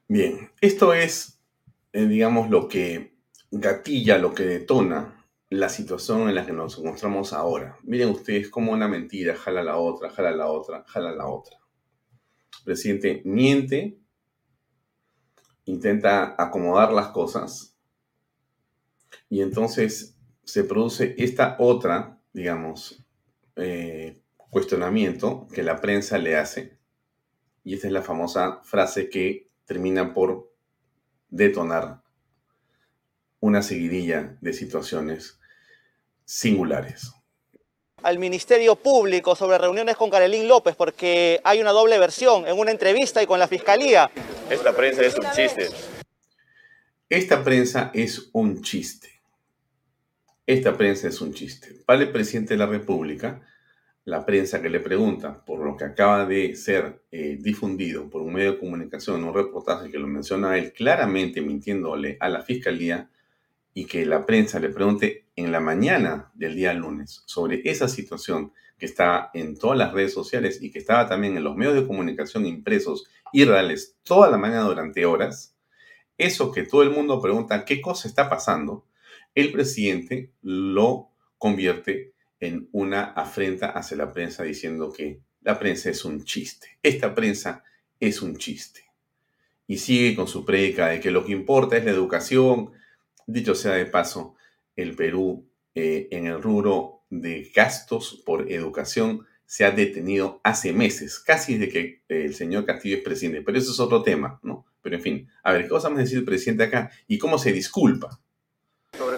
Bien, 0.08 0.50
esto 0.62 0.94
es, 0.94 1.40
eh, 1.94 2.06
digamos, 2.06 2.50
lo 2.50 2.68
que 2.68 3.16
gatilla, 3.52 4.18
lo 4.18 4.34
que 4.34 4.46
detona 4.46 5.25
la 5.60 5.70
situación 5.70 6.28
en 6.28 6.36
la 6.36 6.46
que 6.46 6.54
nos 6.54 6.78
encontramos 6.78 7.34
ahora. 7.34 7.78
Miren 7.84 8.10
ustedes 8.10 8.50
cómo 8.50 8.74
una 8.74 8.88
mentira 8.88 9.36
jala 9.36 9.64
la 9.64 9.78
otra, 9.78 10.10
jala 10.10 10.32
la 10.32 10.48
otra, 10.48 10.84
jala 10.88 11.12
la 11.12 11.28
otra. 11.28 11.58
El 12.60 12.64
presidente 12.66 13.22
miente, 13.26 14.00
intenta 15.66 16.36
acomodar 16.38 16.92
las 16.92 17.08
cosas 17.08 17.78
y 19.30 19.42
entonces 19.42 20.18
se 20.44 20.64
produce 20.64 21.16
esta 21.18 21.56
otra, 21.60 22.22
digamos, 22.34 23.04
eh, 23.56 24.22
cuestionamiento 24.50 25.48
que 25.54 25.64
la 25.64 25.82
prensa 25.82 26.18
le 26.18 26.36
hace. 26.36 26.78
Y 27.64 27.74
esta 27.74 27.88
es 27.88 27.94
la 27.94 28.04
famosa 28.04 28.62
frase 28.64 29.10
que 29.10 29.50
termina 29.66 30.14
por 30.14 30.54
detonar 31.30 32.04
una 33.40 33.62
seguidilla 33.62 34.38
de 34.42 34.54
situaciones 34.54 35.40
singulares. 36.26 37.12
Al 38.04 38.20
Ministerio 38.20 38.76
Público 38.76 39.36
sobre 39.36 39.58
reuniones 39.58 39.96
con 39.96 40.10
Carolín 40.10 40.48
López 40.48 40.76
porque 40.76 41.40
hay 41.44 41.62
una 41.62 41.72
doble 41.72 41.98
versión 41.98 42.48
en 42.48 42.60
una 42.60 42.72
entrevista 42.72 43.24
y 43.24 43.26
con 43.26 43.40
la 43.40 43.48
Fiscalía. 43.48 44.12
Esta 44.50 44.76
prensa 44.76 45.04
es 45.04 45.16
un 45.16 45.32
chiste. 45.32 45.70
Esta 47.10 47.44
prensa 47.44 47.92
es 47.94 48.30
un 48.34 48.62
chiste. 48.62 49.10
Esta 50.46 50.78
prensa 50.78 51.08
es 51.08 51.22
un 51.22 51.34
chiste. 51.34 51.82
Para 51.86 52.02
el 52.02 52.12
presidente 52.12 52.54
de 52.54 52.60
la 52.60 52.68
República, 52.68 53.42
la 54.06 54.24
prensa 54.24 54.62
que 54.62 54.70
le 54.70 54.80
pregunta 54.80 55.44
por 55.44 55.60
lo 55.60 55.76
que 55.76 55.86
acaba 55.86 56.26
de 56.26 56.56
ser 56.56 57.02
eh, 57.12 57.38
difundido 57.40 58.08
por 58.08 58.22
un 58.22 58.34
medio 58.34 58.52
de 58.52 58.60
comunicación, 58.60 59.24
un 59.24 59.34
reportaje 59.34 59.90
que 59.90 59.98
lo 59.98 60.06
menciona 60.06 60.58
él 60.58 60.74
claramente 60.74 61.42
mintiéndole 61.42 62.18
a 62.20 62.30
la 62.30 62.44
fiscalía 62.44 63.10
y 63.76 63.86
que 63.86 64.06
la 64.06 64.26
prensa 64.26 64.60
le 64.60 64.70
pregunte 64.70 65.28
en 65.36 65.52
la 65.52 65.60
mañana 65.60 66.32
del 66.34 66.56
día 66.56 66.74
lunes 66.74 67.22
sobre 67.28 67.62
esa 67.66 67.88
situación 67.88 68.54
que 68.80 68.88
está 68.88 69.30
en 69.34 69.60
todas 69.60 69.78
las 69.78 69.94
redes 69.94 70.14
sociales 70.14 70.60
y 70.62 70.72
que 70.72 70.80
estaba 70.80 71.08
también 71.08 71.38
en 71.38 71.44
los 71.44 71.56
medios 71.56 71.76
de 71.76 71.86
comunicación 71.86 72.48
impresos 72.48 73.06
y 73.32 73.44
reales 73.44 73.98
toda 74.04 74.32
la 74.32 74.38
mañana 74.38 74.64
durante 74.64 75.06
horas, 75.06 75.56
eso 76.18 76.52
que 76.52 76.64
todo 76.64 76.84
el 76.84 76.90
mundo 76.90 77.22
pregunta 77.22 77.66
qué 77.66 77.82
cosa 77.82 78.08
está 78.08 78.30
pasando, 78.30 78.86
el 79.36 79.52
presidente 79.52 80.32
lo 80.42 81.10
convierte 81.38 82.14
en 82.40 82.70
una 82.72 83.04
afrenta 83.04 83.72
hacia 83.72 83.98
la 83.98 84.12
prensa 84.14 84.44
diciendo 84.44 84.92
que 84.92 85.20
la 85.42 85.60
prensa 85.60 85.90
es 85.90 86.06
un 86.06 86.24
chiste. 86.24 86.80
Esta 86.82 87.14
prensa 87.14 87.64
es 88.00 88.22
un 88.22 88.38
chiste. 88.38 88.86
Y 89.68 89.78
sigue 89.78 90.16
con 90.16 90.28
su 90.28 90.46
predica 90.46 90.88
de 90.88 91.00
que 91.00 91.12
lo 91.12 91.26
que 91.26 91.34
importa 91.34 91.76
es 91.76 91.86
la 91.86 91.92
educación. 91.92 92.72
Dicho 93.26 93.56
sea 93.56 93.74
de 93.74 93.86
paso, 93.86 94.36
el 94.76 94.96
Perú 94.96 95.48
eh, 95.74 96.08
en 96.12 96.28
el 96.28 96.42
rubro 96.42 97.04
de 97.10 97.52
gastos 97.54 98.22
por 98.26 98.52
educación 98.52 99.26
se 99.46 99.66
ha 99.66 99.72
detenido 99.72 100.42
hace 100.44 100.74
meses, 100.74 101.20
casi 101.20 101.58
desde 101.58 101.72
que 101.72 101.80
eh, 102.10 102.26
el 102.26 102.36
señor 102.36 102.66
Castillo 102.66 102.98
es 102.98 103.04
presidente. 103.04 103.42
Pero 103.42 103.58
eso 103.58 103.72
es 103.72 103.80
otro 103.80 104.02
tema, 104.04 104.40
¿no? 104.44 104.66
Pero 104.82 104.96
en 104.96 105.02
fin, 105.02 105.30
a 105.44 105.52
ver, 105.52 105.64
¿qué 105.64 105.70
cosa 105.70 105.88
vamos 105.88 106.00
a 106.00 106.04
decir 106.04 106.20
el 106.20 106.26
presidente 106.26 106.64
acá? 106.64 106.92
¿Y 107.08 107.18
cómo 107.18 107.38
se 107.38 107.52
disculpa? 107.52 108.20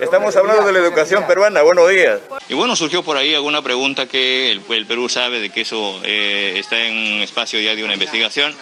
Estamos 0.02 0.36
hablando 0.36 0.66
de 0.66 0.74
la 0.74 0.80
educación 0.80 1.26
peruana. 1.28 1.62
Buenos 1.62 1.90
días. 1.90 2.20
Y 2.50 2.54
bueno, 2.54 2.76
surgió 2.76 3.04
por 3.04 3.18
ahí 3.18 3.34
alguna 3.34 3.62
pregunta 3.62 4.08
que 4.08 4.52
el, 4.52 4.86
Perú 4.86 5.10
sabe 5.10 5.40
de 5.40 5.50
que 5.50 5.62
eso 5.62 6.00
eh, 6.04 6.54
está 6.58 6.80
en 6.88 7.22
espacio 7.22 7.60
ya 7.60 7.76
de 7.76 7.84
una 7.84 7.94
investigación. 7.94 8.56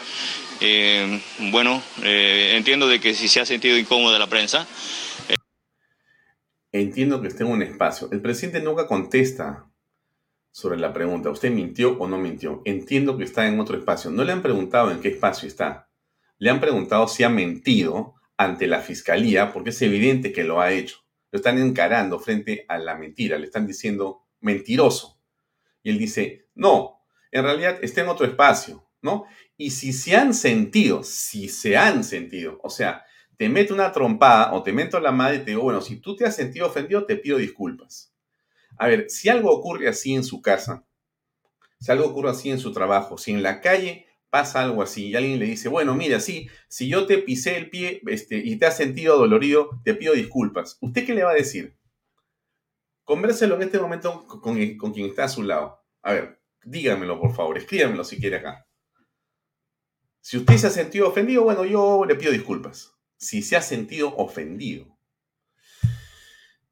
Eh, 0.62 1.22
bueno, 1.52 1.82
eh, 2.04 2.54
entiendo 2.56 2.88
de 2.88 3.00
que 3.00 3.14
si 3.14 3.28
se 3.28 3.40
ha 3.40 3.46
sentido 3.46 3.78
incómoda 3.78 4.20
la 4.20 4.28
prensa. 4.28 4.68
Entiendo 6.80 7.22
que 7.22 7.30
esté 7.30 7.44
en 7.44 7.52
un 7.52 7.62
espacio. 7.62 8.10
El 8.12 8.22
presidente 8.22 8.62
nunca 8.62 8.88
contesta 8.88 9.72
sobre 10.52 10.78
la 10.78 10.94
pregunta, 10.94 11.30
¿usted 11.30 11.52
mintió 11.52 11.98
o 11.98 12.08
no 12.08 12.18
mintió? 12.18 12.62
Entiendo 12.66 13.18
que 13.18 13.24
está 13.24 13.48
en 13.48 13.60
otro 13.60 13.78
espacio. 13.78 14.12
No 14.12 14.24
le 14.24 14.32
han 14.32 14.42
preguntado 14.42 14.92
en 14.92 15.00
qué 15.00 15.10
espacio 15.10 15.48
está. 15.48 15.90
Le 16.38 16.50
han 16.50 16.60
preguntado 16.60 17.08
si 17.08 17.24
ha 17.24 17.30
mentido 17.30 18.16
ante 18.38 18.68
la 18.68 18.82
fiscalía, 18.82 19.54
porque 19.54 19.70
es 19.70 19.82
evidente 19.82 20.34
que 20.34 20.44
lo 20.44 20.60
ha 20.60 20.72
hecho 20.72 21.06
lo 21.36 21.38
están 21.38 21.60
encarando 21.60 22.18
frente 22.18 22.66
a 22.70 22.78
la 22.78 22.96
mentira, 22.96 23.38
le 23.38 23.48
están 23.48 23.68
diciendo 23.68 24.26
mentiroso. 24.40 25.20
Y 25.84 25.90
él 25.90 25.98
dice, 25.98 26.48
no, 26.56 27.02
en 27.30 27.44
realidad 27.44 27.78
está 27.82 28.00
en 28.02 28.08
otro 28.08 28.26
espacio, 28.26 28.90
¿no? 29.02 29.26
Y 29.58 29.72
si 29.72 29.92
se 29.92 30.16
han 30.16 30.34
sentido, 30.34 31.04
si 31.04 31.50
se 31.50 31.76
han 31.76 32.06
sentido, 32.06 32.58
o 32.64 32.70
sea, 32.70 33.04
te 33.38 33.50
meto 33.50 33.74
una 33.74 33.92
trompada 33.92 34.54
o 34.54 34.64
te 34.64 34.72
meto 34.72 35.00
la 35.00 35.12
madre 35.12 35.38
y 35.38 35.40
te 35.40 35.52
digo, 35.52 35.64
bueno, 35.64 35.82
si 35.82 35.98
tú 35.98 36.16
te 36.16 36.26
has 36.26 36.36
sentido 36.36 36.68
ofendido, 36.68 37.06
te 37.06 37.18
pido 37.18 37.38
disculpas. 37.38 38.14
A 38.78 38.88
ver, 38.88 39.10
si 39.10 39.30
algo 39.30 39.52
ocurre 39.52 39.88
así 39.88 40.14
en 40.14 40.24
su 40.24 40.42
casa, 40.42 40.86
si 41.80 41.92
algo 41.92 42.06
ocurre 42.06 42.30
así 42.30 42.50
en 42.50 42.60
su 42.60 42.72
trabajo, 42.72 43.18
si 43.18 43.32
en 43.32 43.44
la 43.44 43.62
calle 43.62 44.06
pasa 44.30 44.62
algo 44.62 44.82
así 44.82 45.08
y 45.08 45.16
alguien 45.16 45.40
le 45.40 45.46
dice, 45.46 45.70
bueno, 45.70 45.96
mira, 45.96 46.20
sí, 46.20 46.50
si 46.68 46.90
yo 46.90 47.06
te 47.06 47.20
pisé 47.20 47.58
el 47.58 47.70
pie 47.70 48.02
este, 48.08 48.38
y 48.38 48.58
te 48.58 48.66
has 48.66 48.76
sentido 48.76 49.18
dolorido, 49.18 49.82
te 49.84 49.94
pido 49.94 50.14
disculpas. 50.14 50.78
¿Usted 50.82 51.06
qué 51.06 51.14
le 51.14 51.24
va 51.24 51.32
a 51.32 51.36
decir? 51.36 51.78
Convérselo 53.04 53.56
en 53.56 53.62
este 53.62 53.80
momento 53.80 54.26
con, 54.28 54.56
quien 54.56 55.06
está 55.06 55.26
a 55.26 55.30
su 55.30 55.44
lado. 55.44 55.80
A 56.02 56.14
ver, 56.14 56.42
dígamelo 56.64 57.20
por 57.20 57.34
favor, 57.34 57.58
escríbamelo 57.58 58.04
si 58.04 58.20
quiere 58.20 58.38
acá. 58.38 58.68
Si 60.20 60.38
usted 60.38 60.58
se 60.58 60.68
ha 60.68 60.72
sentido 60.72 61.08
ofendido, 61.08 61.44
bueno, 61.44 61.64
yo 61.66 62.04
le 62.06 62.16
pido 62.16 62.32
disculpas. 62.32 62.95
Si 63.18 63.42
se 63.42 63.56
ha 63.56 63.62
sentido 63.62 64.16
ofendido. 64.16 64.96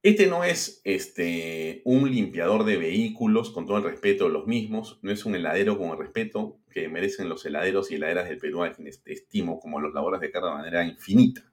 Este 0.04 0.28
no 0.28 0.44
es 0.44 0.82
este, 0.84 1.82
un 1.86 2.12
limpiador 2.12 2.66
de 2.66 2.76
vehículos 2.76 3.52
con 3.52 3.66
todo 3.66 3.78
el 3.78 3.84
respeto 3.84 4.26
de 4.26 4.32
los 4.32 4.48
mismos, 4.48 5.00
no 5.02 5.12
es 5.12 5.24
un 5.24 5.34
heladero 5.34 5.78
con 5.78 5.92
el 5.92 5.98
respeto 5.98 6.60
que 6.70 6.90
merecen 6.90 7.30
los 7.30 7.46
heladeros 7.46 7.90
y 7.90 7.96
heladeras 7.96 8.28
del 8.28 8.38
Perú, 8.38 8.64
a 8.64 8.74
quienes 8.74 9.02
estimo 9.06 9.62
como 9.62 9.80
los 9.80 9.94
labores 9.94 10.20
de 10.20 10.28
de 10.28 10.42
manera 10.42 10.84
infinita. 10.84 11.50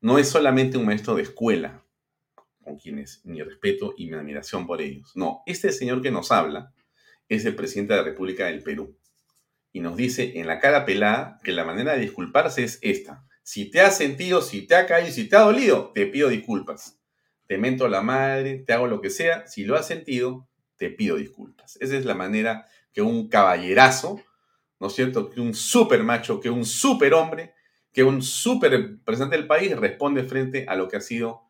No 0.00 0.18
es 0.18 0.28
solamente 0.28 0.76
un 0.76 0.86
maestro 0.86 1.14
de 1.14 1.22
escuela, 1.22 1.84
con 2.64 2.78
quienes 2.78 3.24
mi 3.24 3.42
respeto 3.42 3.94
y 3.96 4.08
mi 4.08 4.14
admiración 4.14 4.66
por 4.66 4.82
ellos. 4.82 5.12
No, 5.14 5.42
este 5.46 5.70
señor 5.70 6.02
que 6.02 6.10
nos 6.10 6.32
habla 6.32 6.74
es 7.28 7.44
el 7.44 7.54
presidente 7.54 7.94
de 7.94 8.00
la 8.00 8.04
República 8.04 8.46
del 8.46 8.64
Perú. 8.64 8.98
Y 9.72 9.80
nos 9.80 9.96
dice 9.96 10.38
en 10.40 10.48
la 10.48 10.58
cara 10.58 10.84
pelada 10.84 11.40
que 11.44 11.52
la 11.52 11.64
manera 11.64 11.92
de 11.92 12.00
disculparse 12.00 12.64
es 12.64 12.78
esta. 12.82 13.27
Si 13.48 13.70
te 13.70 13.80
has 13.80 13.96
sentido, 13.96 14.42
si 14.42 14.66
te 14.66 14.74
ha 14.74 14.84
caído, 14.84 15.10
si 15.10 15.26
te 15.26 15.34
ha 15.34 15.40
dolido, 15.40 15.90
te 15.94 16.04
pido 16.04 16.28
disculpas. 16.28 16.98
Te 17.46 17.56
mento 17.56 17.88
la 17.88 18.02
madre, 18.02 18.58
te 18.58 18.74
hago 18.74 18.86
lo 18.86 19.00
que 19.00 19.08
sea. 19.08 19.46
Si 19.46 19.64
lo 19.64 19.74
has 19.74 19.86
sentido, 19.86 20.46
te 20.76 20.90
pido 20.90 21.16
disculpas. 21.16 21.78
Esa 21.80 21.96
es 21.96 22.04
la 22.04 22.14
manera 22.14 22.66
que 22.92 23.00
un 23.00 23.30
caballerazo, 23.30 24.20
¿no 24.78 24.88
es 24.88 24.92
cierto? 24.92 25.30
Que 25.30 25.40
un 25.40 25.54
super 25.54 26.04
macho, 26.04 26.40
que 26.40 26.50
un 26.50 26.66
super 26.66 27.14
hombre, 27.14 27.54
que 27.90 28.04
un 28.04 28.20
super 28.20 28.98
presidente 29.02 29.38
del 29.38 29.46
país 29.46 29.74
responde 29.74 30.24
frente 30.24 30.66
a 30.68 30.76
lo 30.76 30.86
que 30.86 30.98
ha 30.98 31.00
sido 31.00 31.40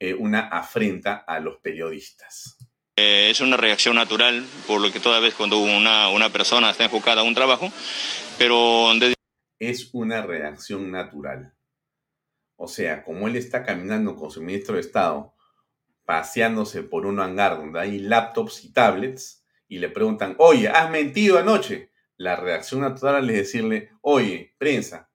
eh, 0.00 0.12
una 0.12 0.48
afrenta 0.48 1.24
a 1.26 1.40
los 1.40 1.56
periodistas. 1.62 2.58
Eh, 2.96 3.28
es 3.30 3.40
una 3.40 3.56
reacción 3.56 3.96
natural, 3.96 4.44
por 4.66 4.82
lo 4.82 4.92
que 4.92 5.00
toda 5.00 5.18
vez 5.18 5.32
cuando 5.32 5.56
una, 5.56 6.10
una 6.10 6.28
persona 6.28 6.68
está 6.68 6.84
enfocada 6.84 7.22
a 7.22 7.24
un 7.24 7.34
trabajo, 7.34 7.72
pero 8.36 8.90
es 9.68 9.90
una 9.94 10.22
reacción 10.22 10.90
natural. 10.90 11.54
O 12.56 12.66
sea, 12.66 13.04
como 13.04 13.28
él 13.28 13.36
está 13.36 13.62
caminando 13.62 14.16
con 14.16 14.28
su 14.28 14.42
ministro 14.42 14.74
de 14.74 14.80
Estado, 14.80 15.34
paseándose 16.04 16.82
por 16.82 17.06
un 17.06 17.20
hangar 17.20 17.58
donde 17.58 17.78
hay 17.78 18.00
laptops 18.00 18.64
y 18.64 18.72
tablets, 18.72 19.46
y 19.68 19.78
le 19.78 19.88
preguntan, 19.88 20.34
oye, 20.38 20.68
has 20.68 20.90
mentido 20.90 21.38
anoche. 21.38 21.92
La 22.16 22.34
reacción 22.34 22.80
natural 22.80 23.30
es 23.30 23.36
decirle, 23.36 23.90
oye, 24.00 24.54
prensa, 24.58 25.10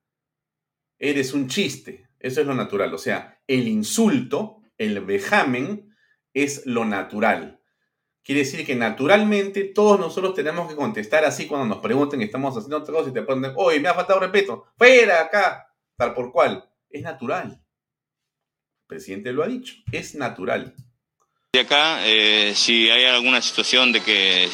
eres 0.98 1.34
un 1.34 1.48
chiste. 1.48 2.08
Eso 2.18 2.40
es 2.40 2.46
lo 2.46 2.54
natural. 2.54 2.92
O 2.94 2.98
sea, 2.98 3.42
el 3.46 3.68
insulto, 3.68 4.62
el 4.78 5.00
vejamen, 5.04 5.94
es 6.32 6.64
lo 6.64 6.86
natural. 6.86 7.57
Quiere 8.28 8.42
decir 8.42 8.66
que 8.66 8.74
naturalmente 8.74 9.64
todos 9.64 9.98
nosotros 9.98 10.34
tenemos 10.34 10.68
que 10.68 10.76
contestar 10.76 11.24
así 11.24 11.46
cuando 11.46 11.66
nos 11.66 11.78
pregunten, 11.78 12.20
estamos 12.20 12.54
haciendo 12.54 12.76
otra 12.76 12.92
cosa 12.92 13.08
y 13.08 13.14
te 13.14 13.22
preguntan, 13.22 13.54
oye, 13.56 13.80
me 13.80 13.88
ha 13.88 13.94
faltado 13.94 14.20
respeto, 14.20 14.66
fuera 14.76 15.22
acá, 15.22 15.74
tal 15.96 16.12
por 16.12 16.30
cual. 16.30 16.68
Es 16.90 17.00
natural. 17.00 17.52
El 17.52 18.86
presidente 18.86 19.32
lo 19.32 19.42
ha 19.42 19.46
dicho, 19.46 19.76
es 19.90 20.14
natural. 20.14 20.74
De 21.54 21.60
acá, 21.60 22.06
eh, 22.06 22.52
si 22.54 22.90
hay 22.90 23.04
alguna 23.04 23.40
situación 23.40 23.92
de 23.92 24.02
que 24.02 24.46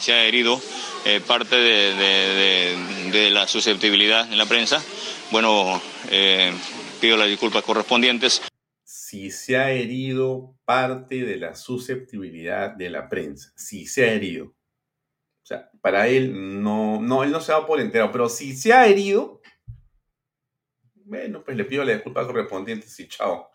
se 0.00 0.12
ha 0.12 0.24
herido 0.26 0.60
eh, 1.06 1.22
parte 1.26 1.56
de, 1.56 3.30
la 3.30 3.48
susceptibilidad 3.48 4.30
en 4.30 4.36
la 4.36 4.44
prensa, 4.44 4.84
bueno, 5.30 5.80
eh, 6.10 6.52
pido 7.00 7.16
las 7.16 7.28
disculpas 7.28 7.62
correspondientes 7.62 8.42
si 9.14 9.30
se 9.30 9.56
ha 9.56 9.70
herido 9.70 10.58
parte 10.64 11.24
de 11.24 11.36
la 11.36 11.54
susceptibilidad 11.54 12.72
de 12.72 12.90
la 12.90 13.08
prensa, 13.08 13.52
si 13.54 13.86
se 13.86 14.08
ha 14.08 14.12
herido. 14.12 14.46
O 14.46 15.46
sea, 15.46 15.70
para 15.80 16.08
él 16.08 16.60
no, 16.64 17.00
no, 17.00 17.22
él 17.22 17.30
no 17.30 17.38
se 17.38 17.52
va 17.52 17.64
por 17.64 17.78
entero, 17.78 18.10
pero 18.10 18.28
si 18.28 18.56
se 18.56 18.72
ha 18.72 18.88
herido, 18.88 19.40
Bueno, 21.04 21.44
pues 21.44 21.56
le 21.56 21.64
pido 21.64 21.84
la 21.84 21.92
disculpa 21.92 22.26
correspondiente 22.26 22.88
y 22.98 23.06
chao. 23.06 23.52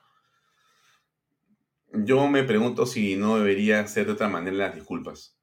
Yo 1.92 2.26
me 2.30 2.44
pregunto 2.44 2.86
si 2.86 3.18
no 3.18 3.38
debería 3.38 3.86
ser 3.88 4.06
de 4.06 4.14
otra 4.14 4.30
manera 4.30 4.56
las 4.56 4.76
disculpas. 4.76 5.38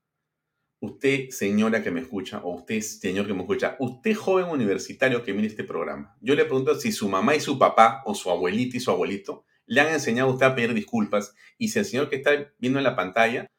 Usted, 0.80 1.28
señora 1.28 1.82
que 1.82 1.90
me 1.90 2.00
escucha, 2.00 2.40
o 2.42 2.54
usted, 2.54 2.80
señor 2.80 3.26
que 3.26 3.34
me 3.34 3.40
escucha, 3.40 3.76
usted, 3.80 4.14
joven 4.14 4.46
universitario 4.46 5.22
que 5.22 5.34
mire 5.34 5.48
este 5.48 5.64
programa, 5.64 6.16
yo 6.22 6.34
le 6.34 6.46
pregunto 6.46 6.74
si 6.74 6.90
su 6.90 7.06
mamá 7.06 7.34
y 7.34 7.40
su 7.40 7.58
papá, 7.58 8.02
o 8.06 8.14
su 8.14 8.30
abuelita 8.30 8.78
y 8.78 8.80
su 8.80 8.90
abuelito, 8.90 9.45
le 9.66 9.80
han 9.80 9.88
enseñado 9.88 10.30
a 10.30 10.32
usted 10.32 10.46
a 10.46 10.54
pedir 10.54 10.74
disculpas, 10.74 11.34
y 11.58 11.68
si 11.68 11.78
el 11.78 11.84
señor 11.84 12.08
que 12.08 12.16
está 12.16 12.52
viendo 12.58 12.78
en 12.78 12.84
la 12.84 12.96
pantalla 12.96 13.50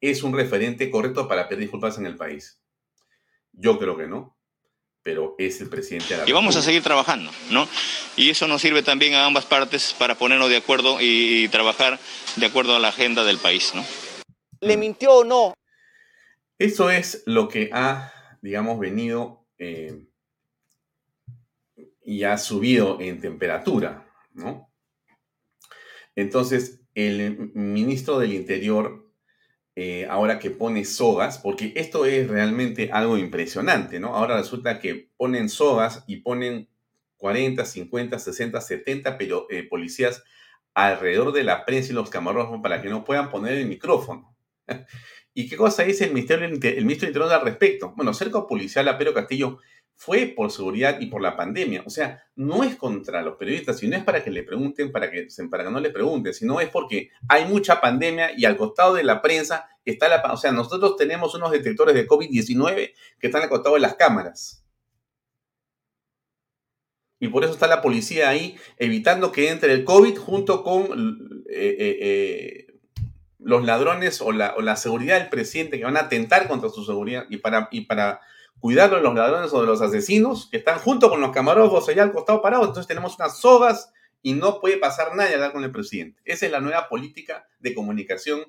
es 0.00 0.22
un 0.22 0.34
referente 0.34 0.90
correcto 0.90 1.28
para 1.28 1.48
pedir 1.48 1.62
disculpas 1.62 1.98
en 1.98 2.06
el 2.06 2.16
país. 2.16 2.62
Yo 3.52 3.78
creo 3.78 3.96
que 3.96 4.06
no 4.06 4.40
pero 5.02 5.34
es 5.38 5.60
el 5.60 5.68
presidente 5.68 6.14
de 6.14 6.20
la 6.20 6.28
Y 6.28 6.32
vamos 6.32 6.56
a 6.56 6.62
seguir 6.62 6.82
trabajando, 6.82 7.30
¿no? 7.50 7.66
Y 8.16 8.30
eso 8.30 8.46
nos 8.46 8.60
sirve 8.60 8.82
también 8.82 9.14
a 9.14 9.24
ambas 9.24 9.46
partes 9.46 9.94
para 9.98 10.16
ponernos 10.16 10.50
de 10.50 10.56
acuerdo 10.56 10.98
y, 11.00 11.48
trabajar 11.48 11.98
de 12.36 12.46
acuerdo 12.46 12.76
a 12.76 12.78
la 12.78 12.88
agenda 12.88 13.24
del 13.24 13.38
país, 13.38 13.72
¿no? 13.74 13.84
¿Le 14.60 14.76
mintió 14.76 15.12
o 15.12 15.24
no? 15.24 15.54
Eso 16.58 16.90
es 16.90 17.22
lo 17.24 17.48
que 17.48 17.70
ha, 17.72 18.12
digamos, 18.42 18.78
venido 18.78 19.46
eh, 19.58 20.04
y 22.04 22.24
ha 22.24 22.36
subido 22.36 23.00
en 23.00 23.20
temperatura, 23.20 24.06
¿no? 24.34 24.69
Entonces, 26.16 26.80
el 26.94 27.50
ministro 27.54 28.18
del 28.18 28.32
Interior 28.32 29.10
eh, 29.76 30.06
ahora 30.10 30.38
que 30.38 30.50
pone 30.50 30.84
sogas, 30.84 31.38
porque 31.38 31.72
esto 31.76 32.04
es 32.04 32.28
realmente 32.28 32.90
algo 32.92 33.16
impresionante, 33.16 34.00
¿no? 34.00 34.16
Ahora 34.16 34.36
resulta 34.36 34.78
que 34.80 35.10
ponen 35.16 35.48
sogas 35.48 36.04
y 36.06 36.16
ponen 36.16 36.68
40, 37.16 37.64
50, 37.64 38.18
60, 38.18 38.60
70 38.60 39.16
pero, 39.16 39.46
eh, 39.48 39.62
policías 39.62 40.24
alrededor 40.74 41.32
de 41.32 41.44
la 41.44 41.64
prensa 41.64 41.92
y 41.92 41.94
los 41.94 42.10
camarógrafos 42.10 42.60
para 42.62 42.82
que 42.82 42.88
no 42.88 43.04
puedan 43.04 43.30
poner 43.30 43.54
el 43.54 43.66
micrófono. 43.66 44.36
¿Y 45.34 45.48
qué 45.48 45.56
cosa 45.56 45.84
dice 45.84 46.04
el, 46.04 46.12
Ministerio, 46.12 46.46
el 46.46 46.84
ministro 46.84 47.06
del 47.06 47.16
Interior 47.16 47.32
al 47.32 47.44
respecto? 47.44 47.94
Bueno, 47.96 48.12
cerco 48.12 48.46
policial 48.46 48.88
a 48.88 48.98
Pedro 48.98 49.14
Castillo 49.14 49.60
fue 50.00 50.32
por 50.34 50.50
seguridad 50.50 50.98
y 50.98 51.06
por 51.08 51.20
la 51.20 51.36
pandemia. 51.36 51.82
O 51.84 51.90
sea, 51.90 52.24
no 52.34 52.64
es 52.64 52.76
contra 52.76 53.20
los 53.20 53.36
periodistas, 53.36 53.82
y 53.82 53.88
no 53.88 53.98
es 53.98 54.02
para 54.02 54.24
que 54.24 54.30
le 54.30 54.42
pregunten, 54.42 54.90
para 54.90 55.10
que, 55.10 55.28
para 55.50 55.62
que 55.62 55.70
no 55.70 55.78
le 55.78 55.90
pregunten, 55.90 56.32
sino 56.32 56.58
es 56.58 56.70
porque 56.70 57.10
hay 57.28 57.44
mucha 57.44 57.82
pandemia 57.82 58.30
y 58.34 58.46
al 58.46 58.56
costado 58.56 58.94
de 58.94 59.04
la 59.04 59.20
prensa 59.20 59.68
está 59.84 60.08
la... 60.08 60.22
O 60.32 60.38
sea, 60.38 60.52
nosotros 60.52 60.96
tenemos 60.96 61.34
unos 61.34 61.50
detectores 61.50 61.94
de 61.94 62.08
COVID-19 62.08 62.94
que 63.18 63.26
están 63.26 63.42
al 63.42 63.50
costado 63.50 63.74
de 63.74 63.82
las 63.82 63.96
cámaras. 63.96 64.64
Y 67.18 67.28
por 67.28 67.44
eso 67.44 67.52
está 67.52 67.66
la 67.66 67.82
policía 67.82 68.30
ahí 68.30 68.56
evitando 68.78 69.32
que 69.32 69.50
entre 69.50 69.74
el 69.74 69.84
COVID 69.84 70.16
junto 70.16 70.62
con 70.64 71.44
eh, 71.50 71.76
eh, 71.78 71.98
eh, 72.00 72.80
los 73.38 73.66
ladrones 73.66 74.22
o 74.22 74.32
la, 74.32 74.54
o 74.56 74.62
la, 74.62 74.76
seguridad 74.76 75.18
del 75.18 75.28
presidente 75.28 75.76
que 75.76 75.84
van 75.84 75.98
a 75.98 76.04
atentar 76.04 76.48
contra 76.48 76.70
su 76.70 76.86
seguridad 76.86 77.26
y 77.28 77.36
para, 77.36 77.68
y 77.70 77.82
para 77.82 78.22
cuidar 78.60 78.90
de 78.90 79.00
los 79.00 79.14
ladrones 79.14 79.52
o 79.52 79.60
de 79.60 79.66
los 79.66 79.80
asesinos 79.80 80.48
que 80.50 80.58
están 80.58 80.78
junto 80.78 81.08
con 81.10 81.20
los 81.20 81.32
camarógrafos 81.32 81.88
allá 81.88 82.02
al 82.02 82.12
costado 82.12 82.42
parados. 82.42 82.68
Entonces 82.68 82.86
tenemos 82.86 83.16
unas 83.16 83.38
sogas 83.38 83.92
y 84.22 84.34
no 84.34 84.60
puede 84.60 84.76
pasar 84.76 85.14
nadie 85.16 85.32
a 85.32 85.34
hablar 85.34 85.52
con 85.52 85.64
el 85.64 85.72
presidente. 85.72 86.20
Esa 86.24 86.46
es 86.46 86.52
la 86.52 86.60
nueva 86.60 86.88
política 86.88 87.46
de 87.58 87.74
comunicación 87.74 88.44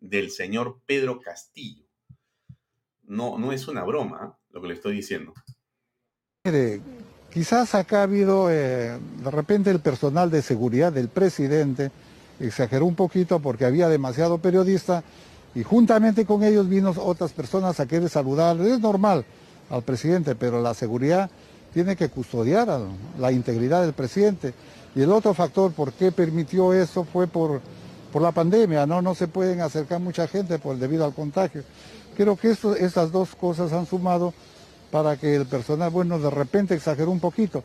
del 0.00 0.30
señor 0.30 0.80
Pedro 0.86 1.20
Castillo. 1.20 1.84
No, 3.02 3.38
no 3.38 3.52
es 3.52 3.68
una 3.68 3.84
broma 3.84 4.20
¿eh? 4.24 4.44
lo 4.50 4.62
que 4.62 4.68
le 4.68 4.74
estoy 4.74 4.94
diciendo. 4.96 5.34
Quizás 7.30 7.74
acá 7.74 8.00
ha 8.00 8.02
habido, 8.04 8.50
eh, 8.50 8.98
de 9.22 9.30
repente 9.30 9.70
el 9.70 9.80
personal 9.80 10.30
de 10.30 10.42
seguridad 10.42 10.92
del 10.92 11.08
presidente 11.08 11.90
exageró 12.40 12.86
un 12.86 12.96
poquito 12.96 13.40
porque 13.40 13.64
había 13.66 13.88
demasiado 13.88 14.38
periodista 14.38 15.04
y 15.54 15.62
juntamente 15.62 16.24
con 16.24 16.42
ellos 16.42 16.68
vino 16.68 16.92
otras 16.96 17.32
personas 17.32 17.78
a 17.78 17.86
querer 17.86 18.08
saludarle. 18.08 18.72
Es 18.72 18.80
normal, 18.80 19.24
al 19.70 19.82
presidente, 19.82 20.34
pero 20.34 20.60
la 20.60 20.74
seguridad 20.74 21.30
tiene 21.72 21.96
que 21.96 22.08
custodiar 22.08 22.68
la 23.18 23.32
integridad 23.32 23.82
del 23.82 23.92
presidente. 23.92 24.52
Y 24.94 25.02
el 25.02 25.12
otro 25.12 25.34
factor, 25.34 25.72
¿por 25.72 25.92
qué 25.92 26.10
permitió 26.10 26.72
eso? 26.72 27.04
Fue 27.04 27.26
por, 27.26 27.60
por 28.12 28.22
la 28.22 28.32
pandemia, 28.32 28.86
¿no? 28.86 29.00
No 29.00 29.14
se 29.14 29.28
pueden 29.28 29.60
acercar 29.60 30.00
mucha 30.00 30.26
gente 30.26 30.58
por, 30.58 30.76
debido 30.76 31.04
al 31.04 31.14
contagio. 31.14 31.62
Creo 32.16 32.36
que 32.36 32.50
estas 32.50 33.12
dos 33.12 33.34
cosas 33.36 33.72
han 33.72 33.86
sumado 33.86 34.34
para 34.90 35.16
que 35.16 35.36
el 35.36 35.46
personal, 35.46 35.90
bueno, 35.90 36.18
de 36.18 36.30
repente 36.30 36.74
exageró 36.74 37.12
un 37.12 37.20
poquito, 37.20 37.62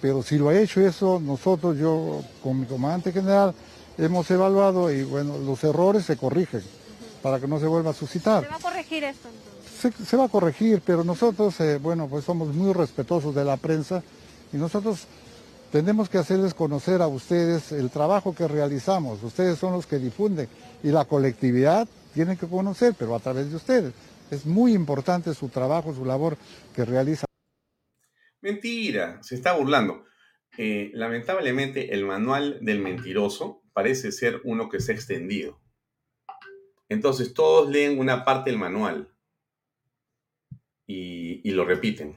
pero 0.00 0.22
si 0.22 0.38
lo 0.38 0.48
ha 0.48 0.58
hecho 0.58 0.80
eso, 0.80 1.20
nosotros, 1.20 1.76
yo 1.76 2.22
con 2.42 2.60
mi 2.60 2.66
comandante 2.66 3.12
general, 3.12 3.52
hemos 3.98 4.30
evaluado 4.30 4.90
y 4.90 5.02
bueno, 5.02 5.36
los 5.38 5.62
errores 5.64 6.04
se 6.06 6.16
corrigen 6.16 6.62
para 7.22 7.40
que 7.40 7.48
no 7.48 7.58
se 7.58 7.66
vuelva 7.66 7.90
a 7.90 7.94
suscitar. 7.94 8.44
¿Se 8.44 8.48
va 8.48 8.56
a 8.56 8.60
corregir 8.60 9.04
esto? 9.04 9.28
Se, 9.80 10.16
va 10.16 10.24
a 10.24 10.28
corregir, 10.28 10.82
pero 10.84 11.04
nosotros, 11.04 11.58
eh, 11.60 11.78
bueno, 11.78 12.08
pues 12.08 12.24
somos 12.24 12.54
muy 12.54 12.72
respetuosos 12.72 13.34
de 13.34 13.44
la 13.44 13.56
prensa 13.56 14.02
y 14.52 14.56
nosotros 14.56 15.06
tenemos 15.72 16.08
que 16.08 16.18
hacerles 16.18 16.54
conocer 16.54 17.00
a 17.00 17.08
ustedes 17.08 17.72
el 17.72 17.90
trabajo 17.90 18.34
que 18.34 18.46
realizamos. 18.46 19.22
Ustedes 19.22 19.58
son 19.58 19.72
los 19.72 19.86
que 19.86 19.98
difunden 19.98 20.48
y 20.82 20.88
la 20.88 21.04
colectividad 21.04 21.88
tiene 22.12 22.36
que 22.36 22.46
conocer, 22.46 22.94
pero 22.98 23.14
a 23.14 23.20
través 23.20 23.50
de 23.50 23.56
ustedes. 23.56 23.92
Es 24.30 24.46
muy 24.46 24.74
importante 24.74 25.34
su 25.34 25.48
trabajo, 25.48 25.94
su 25.94 26.04
labor 26.04 26.36
que 26.74 26.84
realiza. 26.84 27.26
Mentira, 28.40 29.22
se 29.22 29.34
está 29.34 29.52
burlando. 29.52 30.04
Eh, 30.56 30.90
lamentablemente 30.94 31.94
el 31.94 32.04
manual 32.04 32.58
del 32.60 32.80
mentiroso 32.80 33.62
parece 33.72 34.12
ser 34.12 34.40
uno 34.44 34.68
que 34.68 34.80
se 34.80 34.92
ha 34.92 34.94
extendido. 34.94 35.60
Entonces 36.88 37.32
todos 37.34 37.70
leen 37.70 37.98
una 37.98 38.24
parte 38.24 38.50
del 38.50 38.58
manual 38.58 39.08
y, 40.90 41.50
lo 41.52 41.64
repiten. 41.64 42.16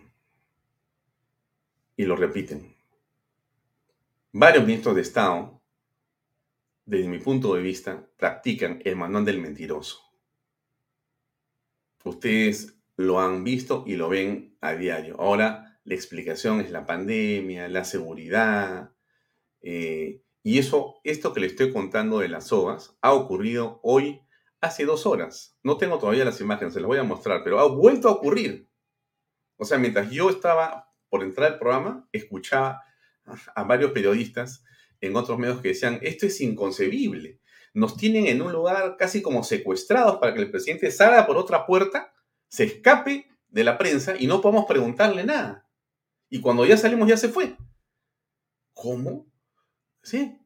Y 1.95 2.05
lo 2.05 2.15
repiten. 2.15 2.75
Varios 4.31 4.65
ministros 4.65 4.95
de 4.95 5.01
Estado, 5.01 5.61
desde 6.85 7.07
mi 7.07 7.19
punto 7.19 7.53
de 7.53 7.61
vista, 7.61 8.07
practican 8.17 8.81
el 8.83 8.95
manual 8.95 9.25
del 9.25 9.39
mentiroso. 9.39 10.01
Ustedes 12.03 12.75
lo 12.97 13.19
han 13.19 13.43
visto 13.43 13.83
y 13.85 13.95
lo 13.95 14.09
ven 14.09 14.57
a 14.59 14.73
diario. 14.73 15.15
Ahora 15.19 15.79
la 15.83 15.93
explicación 15.93 16.59
es 16.59 16.71
la 16.71 16.85
pandemia, 16.85 17.67
la 17.69 17.85
seguridad. 17.85 18.91
Eh, 19.61 20.23
y 20.41 20.57
eso, 20.57 20.95
esto 21.03 21.31
que 21.31 21.41
le 21.41 21.47
estoy 21.47 21.71
contando 21.71 22.19
de 22.19 22.27
las 22.27 22.51
OVAs, 22.51 22.97
ha 23.01 23.13
ocurrido 23.13 23.79
hoy 23.83 24.21
hace 24.63 24.85
dos 24.85 25.05
horas. 25.05 25.57
No 25.61 25.77
tengo 25.77 25.99
todavía 25.99 26.23
las 26.23 26.39
imágenes, 26.39 26.73
se 26.73 26.79
las 26.79 26.87
voy 26.87 26.97
a 26.97 27.03
mostrar, 27.03 27.43
pero 27.43 27.59
ha 27.59 27.67
vuelto 27.67 28.07
a 28.07 28.13
ocurrir. 28.13 28.69
O 29.57 29.65
sea, 29.65 29.77
mientras 29.77 30.09
yo 30.09 30.29
estaba 30.29 30.89
por 31.09 31.21
entrar 31.21 31.51
al 31.51 31.59
programa, 31.59 32.07
escuchaba 32.13 32.81
a 33.55 33.63
varios 33.63 33.91
periodistas 33.91 34.63
en 35.01 35.17
otros 35.17 35.37
medios 35.37 35.61
que 35.61 35.69
decían, 35.69 35.99
esto 36.01 36.25
es 36.25 36.39
inconcebible. 36.39 37.41
Nos 37.73 37.97
tienen 37.97 38.27
en 38.27 38.41
un 38.41 38.53
lugar 38.53 38.95
casi 38.97 39.21
como 39.21 39.43
secuestrados 39.43 40.17
para 40.17 40.33
que 40.33 40.39
el 40.39 40.49
presidente 40.49 40.91
salga 40.91 41.27
por 41.27 41.35
otra 41.35 41.65
puerta, 41.65 42.13
se 42.47 42.63
escape 42.63 43.27
de 43.49 43.63
la 43.63 43.77
prensa 43.77 44.15
y 44.17 44.27
no 44.27 44.39
podamos 44.39 44.65
preguntarle 44.65 45.25
nada. 45.25 45.67
Y 46.29 46.39
cuando 46.39 46.65
ya 46.65 46.77
salimos 46.77 47.09
ya 47.09 47.17
se 47.17 47.27
fue. 47.27 47.57
¿Cómo? 48.73 49.27
Sí, 50.01 50.39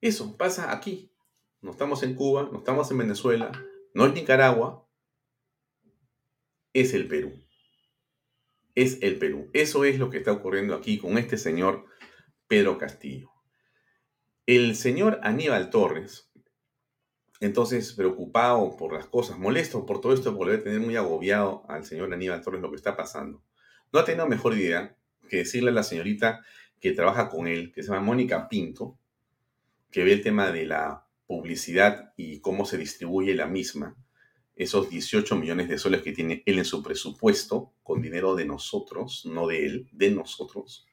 eso 0.00 0.36
pasa 0.38 0.72
aquí. 0.72 1.12
No 1.60 1.72
estamos 1.72 2.02
en 2.02 2.14
Cuba, 2.14 2.48
no 2.52 2.58
estamos 2.58 2.90
en 2.90 2.98
Venezuela, 2.98 3.50
no 3.94 4.06
es 4.06 4.14
Nicaragua, 4.14 4.86
es 6.72 6.94
el 6.94 7.08
Perú. 7.08 7.32
Es 8.74 8.98
el 9.02 9.18
Perú. 9.18 9.50
Eso 9.52 9.84
es 9.84 9.98
lo 9.98 10.10
que 10.10 10.18
está 10.18 10.32
ocurriendo 10.32 10.74
aquí 10.74 10.98
con 10.98 11.18
este 11.18 11.36
señor 11.36 11.86
Pedro 12.46 12.78
Castillo. 12.78 13.30
El 14.46 14.76
señor 14.76 15.18
Aníbal 15.22 15.70
Torres, 15.70 16.30
entonces 17.40 17.92
preocupado 17.92 18.76
por 18.76 18.92
las 18.92 19.06
cosas, 19.06 19.38
molesto 19.38 19.84
por 19.84 20.00
todo 20.00 20.12
esto, 20.12 20.36
porque 20.36 20.52
debe 20.52 20.62
tener 20.62 20.80
muy 20.80 20.96
agobiado 20.96 21.64
al 21.68 21.84
señor 21.84 22.12
Aníbal 22.12 22.40
Torres 22.40 22.62
lo 22.62 22.70
que 22.70 22.76
está 22.76 22.96
pasando, 22.96 23.42
no 23.92 24.00
ha 24.00 24.04
tenido 24.04 24.26
mejor 24.26 24.54
idea 24.54 24.96
que 25.28 25.38
decirle 25.38 25.70
a 25.70 25.74
la 25.74 25.82
señorita 25.82 26.44
que 26.80 26.92
trabaja 26.92 27.28
con 27.28 27.46
él, 27.46 27.72
que 27.72 27.82
se 27.82 27.88
llama 27.88 28.06
Mónica 28.06 28.48
Pinto, 28.48 28.98
que 29.90 30.04
ve 30.04 30.12
el 30.12 30.22
tema 30.22 30.50
de 30.50 30.66
la 30.66 31.07
publicidad 31.28 32.12
y 32.16 32.40
cómo 32.40 32.64
se 32.64 32.78
distribuye 32.78 33.34
la 33.34 33.46
misma, 33.46 33.96
esos 34.56 34.90
18 34.90 35.36
millones 35.36 35.68
de 35.68 35.78
soles 35.78 36.02
que 36.02 36.10
tiene 36.10 36.42
él 36.46 36.58
en 36.58 36.64
su 36.64 36.82
presupuesto, 36.82 37.74
con 37.84 38.02
dinero 38.02 38.34
de 38.34 38.46
nosotros, 38.46 39.24
no 39.26 39.46
de 39.46 39.64
él, 39.64 39.88
de 39.92 40.10
nosotros. 40.10 40.88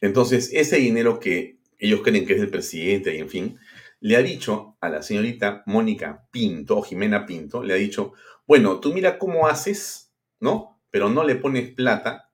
Entonces, 0.00 0.50
ese 0.52 0.76
dinero 0.76 1.18
que 1.18 1.58
ellos 1.78 2.02
creen 2.04 2.26
que 2.26 2.34
es 2.34 2.40
del 2.40 2.50
presidente 2.50 3.16
y 3.16 3.18
en 3.18 3.28
fin, 3.28 3.58
le 3.98 4.16
ha 4.16 4.22
dicho 4.22 4.76
a 4.80 4.88
la 4.88 5.02
señorita 5.02 5.64
Mónica 5.66 6.28
Pinto, 6.30 6.78
o 6.78 6.82
Jimena 6.82 7.26
Pinto, 7.26 7.64
le 7.64 7.74
ha 7.74 7.76
dicho, 7.76 8.12
bueno, 8.46 8.78
tú 8.78 8.92
mira 8.92 9.18
cómo 9.18 9.48
haces, 9.48 10.12
¿no? 10.38 10.80
Pero 10.90 11.08
no 11.08 11.24
le 11.24 11.34
pones 11.34 11.72
plata 11.72 12.30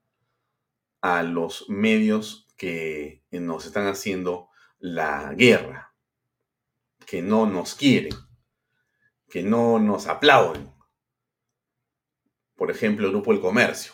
a 1.01 1.23
los 1.23 1.69
medios 1.69 2.47
que 2.57 3.23
nos 3.31 3.65
están 3.65 3.87
haciendo 3.87 4.49
la 4.79 5.35
guerra, 5.35 5.92
que 7.07 7.23
no 7.23 7.47
nos 7.47 7.75
quieren, 7.75 8.15
que 9.29 9.43
no 9.43 9.79
nos 9.79 10.07
aplauden. 10.07 10.71
Por 12.57 12.71
ejemplo, 12.71 13.07
el 13.07 13.13
Grupo 13.13 13.33
El 13.33 13.41
Comercio. 13.41 13.93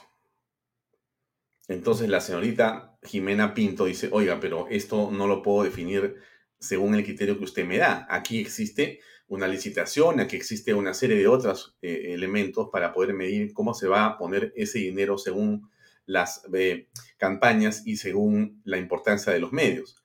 Entonces 1.69 2.09
la 2.09 2.21
señorita 2.21 2.99
Jimena 3.03 3.55
Pinto 3.55 3.85
dice, 3.85 4.09
oiga, 4.11 4.41
pero 4.41 4.67
esto 4.69 5.11
no 5.11 5.27
lo 5.27 5.43
puedo 5.43 5.65
definir 5.65 6.17
según 6.59 6.95
el 6.95 7.05
criterio 7.05 7.39
que 7.39 7.45
usted 7.45 7.67
me 7.67 7.79
da. 7.79 8.07
Aquí 8.11 8.41
existe 8.41 9.01
una 9.29 9.47
licitación, 9.47 10.21
aquí 10.21 10.37
existe 10.37 10.73
una 10.73 10.95
serie 10.95 11.17
de 11.17 11.29
otros 11.29 11.77
eh, 11.83 12.15
elementos 12.15 12.71
para 12.73 12.93
poder 12.93 13.15
medir 13.15 13.53
cómo 13.53 13.75
se 13.75 13.87
va 13.87 14.07
a 14.07 14.19
poner 14.19 14.53
ese 14.57 14.79
dinero 14.79 15.19
según 15.19 15.71
las 16.07 16.43
eh, 16.55 16.89
campañas 17.19 17.87
y 17.87 17.97
según 17.97 18.63
la 18.65 18.79
importancia 18.79 19.33
de 19.33 19.41
los 19.41 19.53
medios. 19.53 20.03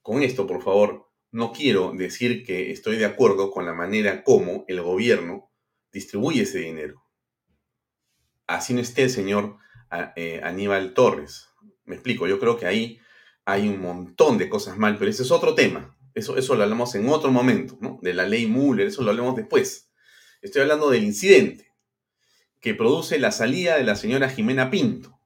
Con 0.00 0.22
esto, 0.22 0.46
por 0.46 0.62
favor, 0.62 1.09
no 1.32 1.52
quiero 1.52 1.92
decir 1.92 2.44
que 2.44 2.70
estoy 2.72 2.96
de 2.96 3.04
acuerdo 3.04 3.50
con 3.50 3.64
la 3.64 3.72
manera 3.72 4.24
como 4.24 4.64
el 4.68 4.82
gobierno 4.82 5.50
distribuye 5.92 6.42
ese 6.42 6.58
dinero. 6.58 7.04
Así 8.46 8.74
no 8.74 8.80
esté 8.80 9.04
el 9.04 9.10
señor 9.10 9.56
eh, 10.16 10.40
Aníbal 10.42 10.94
Torres. 10.94 11.48
Me 11.84 11.94
explico, 11.94 12.26
yo 12.26 12.38
creo 12.40 12.56
que 12.56 12.66
ahí 12.66 13.00
hay 13.44 13.68
un 13.68 13.80
montón 13.80 14.38
de 14.38 14.48
cosas 14.48 14.76
mal, 14.76 14.98
pero 14.98 15.10
ese 15.10 15.22
es 15.22 15.30
otro 15.30 15.54
tema. 15.54 15.96
Eso, 16.14 16.36
eso 16.36 16.56
lo 16.56 16.64
hablamos 16.64 16.94
en 16.94 17.08
otro 17.08 17.30
momento, 17.30 17.78
¿no? 17.80 17.98
De 18.02 18.12
la 18.12 18.26
ley 18.26 18.46
Muller, 18.46 18.88
eso 18.88 19.02
lo 19.02 19.10
hablamos 19.10 19.36
después. 19.36 19.92
Estoy 20.42 20.62
hablando 20.62 20.90
del 20.90 21.04
incidente 21.04 21.72
que 22.60 22.74
produce 22.74 23.18
la 23.18 23.30
salida 23.30 23.76
de 23.76 23.84
la 23.84 23.96
señora 23.96 24.28
Jimena 24.28 24.70
Pinto, 24.70 25.19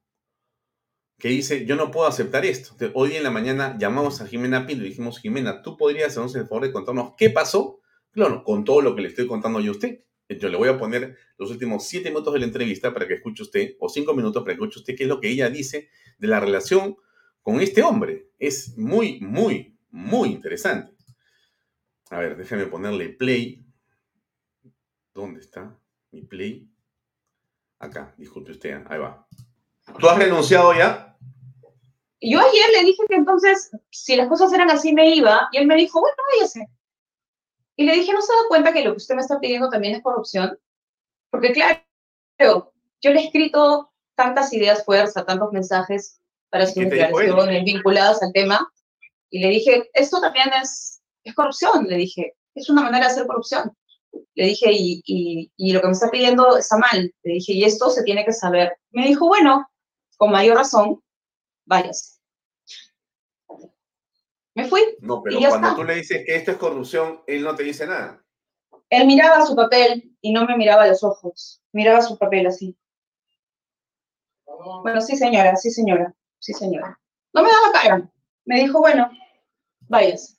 que 1.25 1.31
dice, 1.31 1.65
yo 1.65 1.75
no 1.77 1.91
puedo 1.91 2.07
aceptar 2.07 2.45
esto. 2.45 2.77
hoy 2.93 3.17
en 3.17 3.23
la 3.23 3.31
mañana 3.31 3.79
llamamos 3.79 4.21
a 4.21 4.27
Jimena 4.27 4.67
Pinto 4.67 4.85
y 4.85 4.91
dijimos, 4.91 5.19
Jimena, 5.19 5.63
¿tú 5.63 5.75
podrías 5.75 6.09
hacernos 6.09 6.37
el 6.37 6.47
favor 6.47 6.65
de 6.65 6.71
contarnos 6.71 7.15
qué 7.17 7.31
pasó? 7.31 7.81
Claro, 8.11 8.45
con 8.45 8.63
todo 8.63 8.83
lo 8.83 8.95
que 8.95 9.01
le 9.01 9.09
estoy 9.09 9.27
contando 9.27 9.59
yo 9.59 9.71
a 9.71 9.75
usted. 9.75 10.05
Yo 10.29 10.51
le 10.51 10.59
voy 10.59 10.69
a 10.69 10.79
poner 10.79 11.17
los 11.39 11.51
últimos 11.51 11.89
siete 11.89 12.11
minutos 12.11 12.35
de 12.35 12.41
la 12.41 12.45
entrevista 12.45 12.93
para 12.93 13.09
que 13.09 13.15
escuche 13.15 13.43
usted, 13.43 13.71
o 13.81 13.89
cinco 13.89 14.13
minutos 14.13 14.43
para 14.43 14.55
que 14.55 14.63
escuche 14.63 14.81
usted 14.81 14.95
qué 14.95 15.05
es 15.05 15.09
lo 15.09 15.19
que 15.19 15.31
ella 15.31 15.49
dice 15.49 15.89
de 16.19 16.29
la 16.29 16.41
relación 16.41 16.95
con 17.41 17.59
este 17.63 17.83
hombre. 17.83 18.29
Es 18.39 18.77
muy, 18.77 19.19
muy, 19.23 19.79
muy 19.93 20.29
interesante. 20.29 20.93
A 22.11 22.19
ver, 22.19 22.37
déjame 22.37 22.67
ponerle 22.67 23.09
play. 23.09 23.65
¿Dónde 25.15 25.41
está 25.41 25.75
mi 26.11 26.21
play? 26.21 26.69
Acá, 27.79 28.15
disculpe 28.19 28.51
usted, 28.51 28.83
ahí 28.91 28.99
va. 28.99 29.27
¿Tú 29.99 30.07
has 30.07 30.19
renunciado 30.19 30.75
ya? 30.75 31.13
Yo 32.27 32.41
ayer 32.41 32.71
le 32.79 32.85
dije 32.85 33.03
que 33.07 33.17
entonces, 33.17 33.71
si 33.91 34.17
las 34.17 34.29
cosas 34.29 34.53
eran 34.53 34.71
así, 34.71 34.95
me 34.95 35.11
iba, 35.15 35.49
y 35.53 35.59
él 35.59 35.67
me 35.67 35.77
dijo, 35.77 36.01
bueno, 36.01 36.17
váyase. 36.33 36.67
Y 37.77 37.85
le 37.85 37.95
dije, 37.95 38.13
¿no 38.13 38.23
se 38.23 38.33
da 38.33 38.49
cuenta 38.49 38.73
que 38.73 38.83
lo 38.83 38.93
que 38.93 38.97
usted 38.97 39.15
me 39.15 39.21
está 39.21 39.39
pidiendo 39.39 39.69
también 39.69 39.95
es 39.95 40.03
corrupción? 40.03 40.59
Porque 41.31 41.53
claro, 41.53 42.73
yo 43.03 43.11
le 43.11 43.21
he 43.21 43.25
escrito 43.25 43.93
tantas 44.15 44.53
ideas 44.55 44.85
fuerza, 44.85 45.27
tantos 45.27 45.53
mensajes 45.53 46.21
para 46.49 46.67
sus 46.67 46.77
declaraciones 46.77 47.65
vinculadas 47.65 48.23
al 48.23 48.33
tema, 48.33 48.73
y 49.29 49.41
le 49.41 49.49
dije, 49.49 49.91
esto 49.93 50.21
también 50.21 50.49
es, 50.63 51.03
es 51.25 51.35
corrupción, 51.35 51.87
le 51.89 51.97
dije, 51.97 52.35
es 52.55 52.71
una 52.71 52.83
manera 52.83 53.07
de 53.07 53.13
hacer 53.13 53.27
corrupción. 53.27 53.77
Le 54.35 54.47
dije, 54.47 54.71
y, 54.73 55.03
y, 55.05 55.53
y, 55.57 55.73
lo 55.73 55.81
que 55.81 55.89
me 55.89 55.93
está 55.93 56.09
pidiendo 56.09 56.57
está 56.57 56.79
mal. 56.79 57.13
Le 57.25 57.35
dije, 57.35 57.53
y 57.53 57.65
esto 57.65 57.91
se 57.91 58.05
tiene 58.05 58.25
que 58.25 58.33
saber. 58.33 58.77
Me 58.93 59.09
dijo, 59.09 59.27
bueno, 59.27 59.69
con 60.17 60.31
mayor 60.31 60.57
razón, 60.57 61.03
váyase. 61.67 62.13
Me 64.55 64.67
fui. 64.67 64.97
No, 65.01 65.23
pero 65.23 65.38
cuando 65.49 65.75
tú 65.75 65.85
le 65.85 65.97
dices 65.97 66.23
que 66.25 66.37
esto 66.37 66.53
es 66.53 66.57
corrupción, 66.57 67.23
él 67.27 67.43
no 67.43 67.55
te 67.55 67.64
dice 67.64 67.87
nada. 67.87 68.23
Él 68.88 69.07
miraba 69.07 69.45
su 69.45 69.57
papel 69.57 70.17
y 70.21 70.33
no 70.33 70.47
me 70.47 70.57
miraba 70.57 70.85
a 70.85 70.88
los 70.88 71.03
ojos. 71.03 71.61
Miraba 71.73 72.01
su 72.03 72.17
papel 72.17 72.47
así. 72.47 72.77
Bueno, 74.83 75.01
sí, 75.01 75.17
señora, 75.17 75.57
sí, 75.57 75.71
señora, 75.71 76.14
sí, 76.38 76.53
señora. 76.53 76.99
No 77.33 77.43
me 77.43 77.49
daba 77.49 77.73
cara. 77.73 78.11
Me 78.45 78.61
dijo, 78.61 78.79
bueno, 78.79 79.11
váyase. 79.88 80.37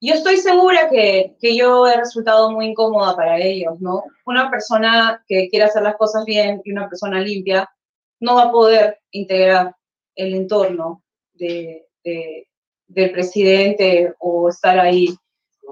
Yo 0.00 0.14
estoy 0.14 0.38
segura 0.38 0.88
que, 0.88 1.36
que, 1.38 1.56
yo 1.56 1.86
he 1.86 1.96
resultado 1.96 2.50
muy 2.50 2.66
incómoda 2.66 3.14
para 3.14 3.38
ellos, 3.38 3.80
¿no? 3.80 4.02
Una 4.26 4.50
persona 4.50 5.22
que 5.28 5.48
quiere 5.48 5.66
hacer 5.66 5.82
las 5.82 5.96
cosas 5.96 6.24
bien 6.24 6.60
y 6.64 6.72
una 6.72 6.88
persona 6.88 7.20
limpia 7.20 7.70
no 8.18 8.36
va 8.36 8.44
a 8.44 8.50
poder 8.50 9.00
integrar 9.12 9.76
el 10.16 10.34
entorno 10.34 11.04
de, 11.34 11.86
del 12.04 13.12
presidente 13.12 14.14
o 14.18 14.48
estar 14.48 14.78
ahí 14.78 15.16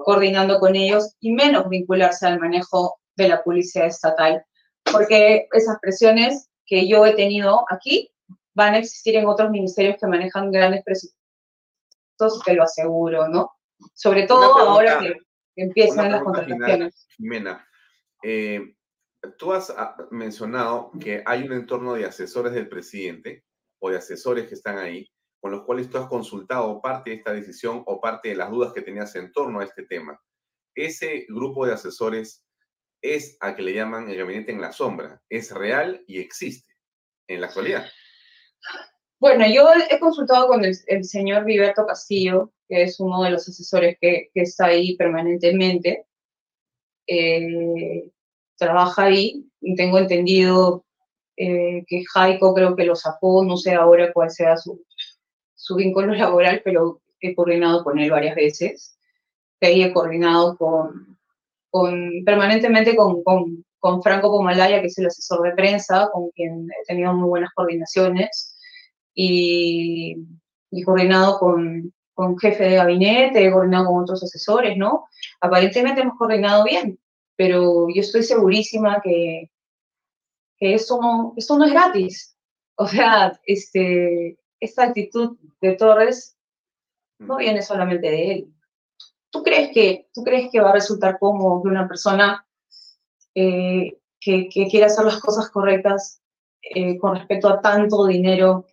coordinando 0.03 0.59
con 0.59 0.75
ellos 0.75 1.15
y 1.19 1.31
menos 1.33 1.69
vincularse 1.69 2.25
al 2.25 2.39
manejo 2.39 2.99
de 3.15 3.27
la 3.27 3.43
policía 3.43 3.85
estatal, 3.85 4.43
porque 4.91 5.47
esas 5.51 5.77
presiones 5.79 6.49
que 6.65 6.87
yo 6.87 7.05
he 7.05 7.13
tenido 7.13 7.65
aquí 7.69 8.11
van 8.53 8.73
a 8.73 8.79
existir 8.79 9.15
en 9.15 9.27
otros 9.27 9.51
ministerios 9.51 9.97
que 9.99 10.07
manejan 10.07 10.51
grandes 10.51 10.83
presupuestos, 10.83 12.43
te 12.45 12.53
lo 12.53 12.63
aseguro, 12.63 13.27
¿no? 13.27 13.51
Sobre 13.93 14.27
todo 14.27 14.57
ahora 14.57 14.99
que, 14.99 15.15
empiezan 15.55 16.11
las 16.11 16.23
contrataciones. 16.23 17.07
Jimena, 17.17 17.67
eh, 18.23 18.75
tú 19.37 19.53
has 19.53 19.69
ah, 19.69 19.95
mencionado 20.11 20.91
que 20.99 21.23
hay 21.25 21.43
un 21.43 21.53
entorno 21.53 21.93
de 21.93 22.05
asesores 22.05 22.53
del 22.53 22.69
presidente 22.69 23.43
o 23.79 23.89
de 23.89 23.97
asesores 23.97 24.47
que 24.47 24.55
están 24.55 24.77
ahí, 24.77 25.11
con 25.41 25.51
los 25.51 25.63
cuales 25.63 25.89
tú 25.89 25.97
has 25.97 26.07
consultado 26.07 26.79
parte 26.81 27.09
de 27.09 27.15
esta 27.17 27.33
decisión 27.33 27.83
o 27.87 27.99
parte 27.99 28.29
de 28.29 28.35
las 28.35 28.51
dudas 28.51 28.73
que 28.73 28.83
tenías 28.83 29.15
en 29.15 29.31
torno 29.31 29.59
a 29.59 29.63
este 29.63 29.83
tema. 29.83 30.21
Ese 30.75 31.25
grupo 31.27 31.65
de 31.65 31.73
asesores 31.73 32.45
es 33.01 33.37
a 33.41 33.55
que 33.55 33.63
le 33.63 33.73
llaman 33.73 34.07
el 34.07 34.17
gabinete 34.17 34.51
en 34.51 34.61
la 34.61 34.71
sombra. 34.71 35.19
Es 35.29 35.51
real 35.51 36.03
y 36.05 36.19
existe 36.19 36.71
en 37.27 37.41
la 37.41 37.47
actualidad. 37.47 37.85
Bueno, 39.19 39.45
yo 39.51 39.67
he 39.89 39.99
consultado 39.99 40.47
con 40.47 40.63
el, 40.63 41.03
señor 41.03 41.43
Viverto 41.43 41.85
Castillo, 41.87 42.53
que 42.67 42.83
es 42.83 42.99
uno 42.99 43.23
de 43.23 43.31
los 43.31 43.47
asesores 43.47 43.97
que, 43.99 44.29
está 44.35 44.67
ahí 44.67 44.95
permanentemente. 44.95 46.05
Eh, 47.07 48.11
trabaja 48.57 49.05
ahí. 49.05 49.47
Tengo 49.75 49.97
entendido 49.97 50.85
eh, 51.35 51.83
que 51.87 52.03
Jaico 52.13 52.53
creo 52.53 52.75
que 52.75 52.85
lo 52.85 52.95
sacó, 52.95 53.43
no 53.43 53.57
sé 53.57 53.73
ahora 53.73 54.13
cuál 54.13 54.29
sea 54.29 54.57
su, 54.57 54.85
su 55.61 55.75
vínculo 55.75 56.13
laboral, 56.13 56.61
pero 56.63 57.01
he 57.19 57.35
coordinado 57.35 57.83
con 57.83 57.99
él 57.99 58.11
varias 58.11 58.35
veces. 58.35 58.97
Que 59.59 59.83
he 59.83 59.93
coordinado 59.93 60.57
con, 60.57 61.17
con 61.69 62.23
permanentemente 62.25 62.95
con, 62.95 63.23
con, 63.23 63.63
con, 63.79 64.01
Franco 64.01 64.29
Pomalaya, 64.29 64.81
que 64.81 64.87
es 64.87 64.97
el 64.97 65.07
asesor 65.07 65.43
de 65.43 65.55
prensa, 65.55 66.09
con 66.11 66.29
quien 66.31 66.67
he 66.71 66.85
tenido 66.85 67.13
muy 67.13 67.29
buenas 67.29 67.51
coordinaciones. 67.53 68.57
Y, 69.13 70.15
y 70.71 70.83
coordinado 70.83 71.37
con, 71.37 71.93
con 72.13 72.37
jefe 72.39 72.63
de 72.63 72.75
gabinete, 72.77 73.45
he 73.45 73.51
coordinado 73.51 73.87
con 73.87 74.03
otros 74.03 74.23
asesores, 74.23 74.77
¿no? 74.77 75.05
Aparentemente 75.41 76.01
hemos 76.01 76.17
coordinado 76.17 76.63
bien 76.63 76.97
pero 77.41 77.87
yo 77.89 78.01
estoy 78.01 78.21
segurísima 78.21 79.01
que, 79.03 79.49
que 80.57 80.75
eso, 80.75 80.99
no, 81.01 81.33
no 81.35 81.65
es 81.65 81.71
gratis. 81.71 82.37
O 82.75 82.85
sea, 82.87 83.39
este, 83.47 84.37
esta 84.61 84.83
actitud 84.83 85.37
de 85.59 85.73
Torres 85.73 86.37
no 87.19 87.37
viene 87.37 87.61
solamente 87.61 88.09
de 88.09 88.31
él. 88.31 88.53
¿Tú 89.29 89.43
crees 89.43 89.71
que, 89.73 90.09
tú 90.13 90.23
crees 90.23 90.49
que 90.51 90.61
va 90.61 90.69
a 90.69 90.73
resultar 90.73 91.19
cómodo 91.19 91.61
que 91.61 91.69
una 91.69 91.87
persona 91.87 92.45
eh, 93.35 93.99
que, 94.19 94.49
que 94.49 94.67
quiera 94.67 94.85
hacer 94.85 95.05
las 95.05 95.19
cosas 95.19 95.49
correctas 95.49 96.21
eh, 96.61 96.97
con 96.97 97.15
respecto 97.15 97.49
a 97.49 97.61
tanto 97.61 98.05
dinero 98.05 98.67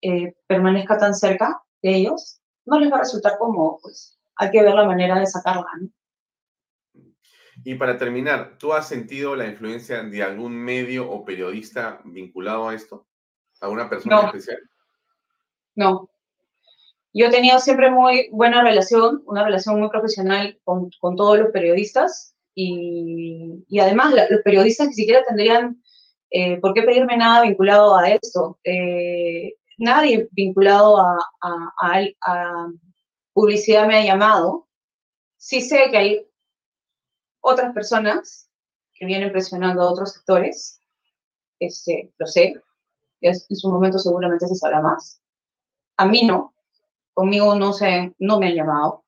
eh, 0.00 0.34
permanezca 0.46 0.98
tan 0.98 1.14
cerca 1.14 1.62
de 1.82 1.96
ellos? 1.96 2.40
No 2.64 2.78
les 2.80 2.90
va 2.90 2.96
a 2.96 3.00
resultar 3.00 3.38
cómodo, 3.38 3.78
pues 3.82 4.18
hay 4.36 4.50
que 4.50 4.62
ver 4.62 4.74
la 4.74 4.84
manera 4.84 5.18
de 5.18 5.26
sacarla. 5.26 5.66
¿no? 5.80 5.88
Y 7.64 7.74
para 7.74 7.98
terminar, 7.98 8.56
¿tú 8.58 8.72
has 8.72 8.88
sentido 8.88 9.34
la 9.34 9.46
influencia 9.46 10.02
de 10.02 10.22
algún 10.22 10.54
medio 10.54 11.10
o 11.10 11.24
periodista 11.24 12.00
vinculado 12.04 12.68
a 12.68 12.74
esto? 12.74 13.06
¿A 13.60 13.68
una 13.68 13.90
persona 13.90 14.26
especial? 14.26 14.58
No. 15.78 16.10
Yo 17.14 17.26
he 17.26 17.30
tenido 17.30 17.60
siempre 17.60 17.88
muy 17.88 18.28
buena 18.32 18.62
relación, 18.64 19.22
una 19.26 19.44
relación 19.44 19.78
muy 19.78 19.88
profesional 19.90 20.58
con, 20.64 20.90
todos 21.16 21.38
los 21.38 21.52
periodistas 21.52 22.34
y, 22.52 23.64
y, 23.68 23.78
además 23.78 24.12
los 24.28 24.42
periodistas 24.42 24.88
ni 24.88 24.94
siquiera 24.94 25.22
tendrían 25.24 25.80
eh, 26.30 26.58
por 26.60 26.74
qué 26.74 26.82
pedirme 26.82 27.16
nada 27.16 27.42
vinculado 27.42 27.96
a 27.96 28.10
esto. 28.10 28.58
Eh, 28.64 29.54
nadie 29.78 30.28
vinculado 30.32 30.98
a, 30.98 31.16
a, 31.42 32.02
a 32.26 32.68
publicidad 33.32 33.86
me 33.86 33.98
ha 33.98 34.04
llamado. 34.04 34.66
Sí 35.36 35.60
sé 35.60 35.90
que 35.92 35.96
hay 35.96 36.26
otras 37.40 37.72
personas 37.72 38.50
que 38.94 39.06
vienen 39.06 39.30
presionando 39.30 39.82
a 39.82 39.92
otros 39.92 40.14
sectores, 40.14 40.80
este, 41.60 42.12
lo 42.18 42.26
sé, 42.26 42.60
en 43.20 43.34
su 43.56 43.68
momento 43.70 44.00
seguramente 44.00 44.48
se 44.48 44.56
sabrá 44.56 44.80
más, 44.80 45.22
A 45.98 46.06
mí 46.06 46.22
no, 46.24 46.54
conmigo 47.12 47.56
no, 47.56 47.72
se, 47.72 48.14
no 48.20 48.38
me 48.38 48.46
han 48.46 48.54
llamado. 48.54 49.04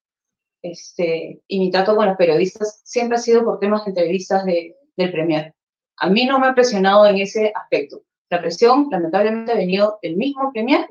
Este, 0.61 1.41
y 1.47 1.61
mi 1.61 1.71
trato 1.71 1.95
con 1.95 2.07
los 2.07 2.17
periodistas 2.17 2.83
siempre 2.85 3.17
ha 3.17 3.21
sido 3.21 3.45
por 3.45 3.61
temas 3.61 3.85
de 3.85 3.91
entrevistas 3.91 4.45
de, 4.45 4.77
del 4.97 5.13
Premier. 5.13 5.55
A 5.99 6.11
mí 6.11 6.27
no 6.27 6.41
me 6.41 6.49
ha 6.49 6.55
presionado 6.55 7.07
en 7.07 7.19
ese 7.19 7.53
aspecto. 7.55 8.03
La 8.29 8.41
presión, 8.41 8.89
lamentablemente, 8.91 9.53
ha 9.53 9.57
venido 9.57 9.99
del 10.03 10.17
mismo 10.17 10.51
Premier, 10.53 10.87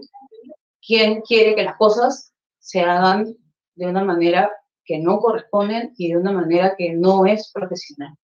quien 0.81 1.21
quiere 1.21 1.53
que 1.55 1.63
las 1.63 1.75
cosas 1.75 2.33
se 2.59 2.79
hagan 2.79 3.35
de 3.75 3.87
una 3.87 4.03
manera 4.03 4.49
que 4.85 4.99
no 4.99 5.19
corresponden 5.19 5.93
y 5.97 6.09
de 6.09 6.17
una 6.17 6.31
manera 6.31 6.75
que 6.77 6.93
no 6.93 7.25
es 7.25 7.51
profesional. 7.51 8.15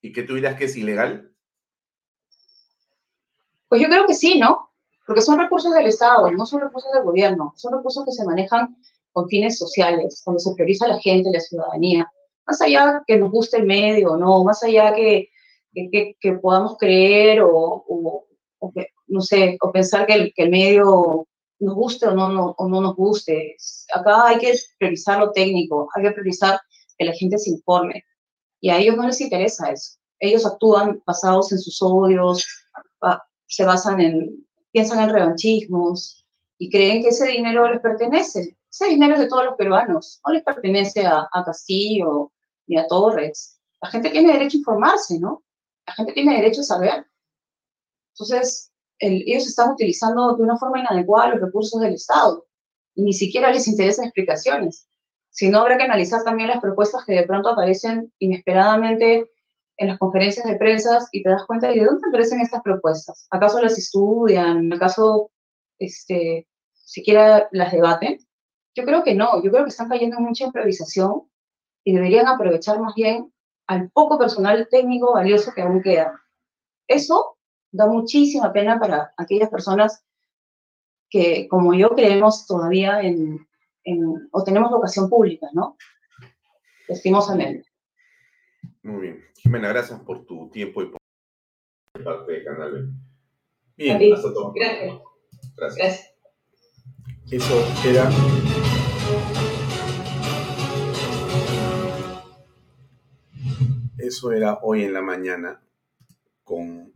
¿Y 0.00 0.12
que 0.12 0.24
tú 0.24 0.34
dirás 0.34 0.56
que 0.56 0.64
es 0.64 0.76
ilegal? 0.76 1.32
Pues 3.68 3.80
yo 3.80 3.88
creo 3.88 4.06
que 4.06 4.14
sí, 4.14 4.40
¿no? 4.40 4.71
Porque 5.06 5.22
son 5.22 5.38
recursos 5.38 5.72
del 5.74 5.86
Estado, 5.86 6.30
no 6.30 6.46
son 6.46 6.60
recursos 6.60 6.92
del 6.92 7.04
gobierno, 7.04 7.52
son 7.56 7.74
recursos 7.74 8.04
que 8.04 8.12
se 8.12 8.24
manejan 8.24 8.76
con 9.12 9.28
fines 9.28 9.58
sociales, 9.58 10.22
cuando 10.24 10.38
se 10.38 10.54
prioriza 10.54 10.86
a 10.86 10.88
la 10.88 10.98
gente, 11.00 11.30
la 11.30 11.40
ciudadanía, 11.40 12.10
más 12.46 12.60
allá 12.60 13.02
que 13.06 13.18
nos 13.18 13.30
guste 13.30 13.58
el 13.58 13.66
medio, 13.66 14.16
no, 14.16 14.44
más 14.44 14.62
allá 14.62 14.94
que, 14.94 15.28
que, 15.72 16.16
que 16.18 16.32
podamos 16.34 16.76
creer 16.78 17.42
o, 17.42 17.84
o, 18.58 18.72
que, 18.72 18.88
no 19.06 19.20
sé, 19.20 19.58
o 19.60 19.72
pensar 19.72 20.06
que 20.06 20.14
el, 20.14 20.32
que 20.34 20.44
el 20.44 20.50
medio 20.50 21.26
nos 21.60 21.74
guste 21.74 22.06
o 22.06 22.14
no, 22.14 22.28
no, 22.28 22.54
o 22.58 22.68
no 22.68 22.80
nos 22.80 22.96
guste. 22.96 23.56
Acá 23.94 24.28
hay 24.28 24.38
que 24.38 24.54
priorizar 24.78 25.20
lo 25.20 25.30
técnico, 25.32 25.88
hay 25.94 26.04
que 26.04 26.10
priorizar 26.10 26.60
que 26.98 27.04
la 27.04 27.12
gente 27.12 27.38
se 27.38 27.50
informe. 27.50 28.04
Y 28.60 28.70
a 28.70 28.78
ellos 28.78 28.96
no 28.96 29.06
les 29.06 29.20
interesa 29.20 29.70
eso. 29.70 29.98
Ellos 30.18 30.46
actúan 30.46 31.02
basados 31.06 31.52
en 31.52 31.58
sus 31.58 31.80
odios, 31.82 32.46
se 33.46 33.64
basan 33.64 34.00
en, 34.00 34.46
piensan 34.72 35.00
en 35.00 35.10
revanchismos 35.10 36.26
y 36.58 36.70
creen 36.70 37.02
que 37.02 37.10
ese 37.10 37.28
dinero 37.28 37.70
les 37.70 37.80
pertenece. 37.80 38.56
Ese 38.70 38.86
dinero 38.86 39.14
es 39.14 39.20
de 39.20 39.28
todos 39.28 39.44
los 39.44 39.54
peruanos, 39.56 40.20
no 40.26 40.32
les 40.32 40.42
pertenece 40.42 41.06
a, 41.06 41.28
a 41.30 41.44
Castillo 41.44 42.32
ni 42.66 42.78
a 42.78 42.86
Torres. 42.86 43.60
La 43.82 43.90
gente 43.90 44.10
tiene 44.10 44.32
derecho 44.32 44.56
a 44.56 44.60
informarse, 44.60 45.18
¿no? 45.18 45.44
La 45.86 45.92
gente 45.94 46.12
tiene 46.12 46.36
derecho 46.36 46.62
a 46.62 46.64
saber. 46.64 47.06
Entonces, 48.14 48.72
ellos 48.98 49.46
están 49.46 49.72
utilizando 49.72 50.36
de 50.36 50.42
una 50.42 50.56
forma 50.56 50.78
inadecuada 50.78 51.30
los 51.30 51.40
recursos 51.40 51.80
del 51.80 51.94
Estado 51.94 52.46
y 52.94 53.02
ni 53.02 53.12
siquiera 53.12 53.50
les 53.52 53.66
interesan 53.66 54.04
explicaciones. 54.04 54.86
Si 55.30 55.48
no, 55.48 55.60
habrá 55.60 55.78
que 55.78 55.84
analizar 55.84 56.22
también 56.24 56.48
las 56.48 56.60
propuestas 56.60 57.04
que 57.04 57.14
de 57.14 57.26
pronto 57.26 57.48
aparecen 57.48 58.12
inesperadamente 58.18 59.31
en 59.82 59.88
las 59.88 59.98
conferencias 59.98 60.46
de 60.46 60.56
prensa 60.56 61.00
y 61.10 61.24
te 61.24 61.28
das 61.28 61.44
cuenta 61.44 61.68
de 61.68 61.84
dónde 61.84 62.08
aparecen 62.08 62.40
estas 62.40 62.62
propuestas. 62.62 63.26
¿Acaso 63.30 63.60
las 63.60 63.76
estudian? 63.76 64.72
¿Acaso 64.72 65.32
este, 65.80 66.46
siquiera 66.72 67.48
las 67.50 67.72
debaten? 67.72 68.18
Yo 68.76 68.84
creo 68.84 69.02
que 69.02 69.16
no, 69.16 69.42
yo 69.42 69.50
creo 69.50 69.64
que 69.64 69.70
están 69.70 69.88
cayendo 69.88 70.18
en 70.18 70.24
mucha 70.24 70.44
improvisación 70.44 71.22
y 71.82 71.94
deberían 71.94 72.28
aprovechar 72.28 72.80
más 72.80 72.94
bien 72.94 73.32
al 73.66 73.90
poco 73.90 74.18
personal 74.18 74.68
técnico 74.70 75.14
valioso 75.14 75.52
que 75.52 75.62
aún 75.62 75.82
queda. 75.82 76.22
Eso 76.86 77.36
da 77.72 77.88
muchísima 77.88 78.52
pena 78.52 78.78
para 78.78 79.12
aquellas 79.16 79.50
personas 79.50 80.04
que, 81.10 81.48
como 81.48 81.74
yo, 81.74 81.90
creemos 81.90 82.46
todavía 82.46 83.00
en, 83.00 83.48
en 83.82 84.28
o 84.30 84.44
tenemos 84.44 84.70
vocación 84.70 85.10
pública, 85.10 85.48
¿no? 85.52 85.76
Estimosamente. 86.86 87.66
Muy 88.84 89.00
bien. 89.00 89.31
Jimena, 89.42 89.70
gracias 89.70 89.98
por 89.98 90.24
tu 90.24 90.48
tiempo 90.50 90.82
y 90.82 90.86
por 90.86 91.00
parte 92.04 92.30
de 92.30 92.44
Canal 92.44 92.72
B. 92.72 92.92
Bien, 93.76 94.14
hasta 94.14 94.32
todo. 94.32 94.52
Gracias. 94.52 95.00
Gracias. 95.56 96.14
Eso 97.28 97.66
era. 97.84 98.08
Eso 103.98 104.30
era 104.30 104.60
hoy 104.62 104.84
en 104.84 104.92
la 104.92 105.02
mañana 105.02 105.60
con 106.44 106.92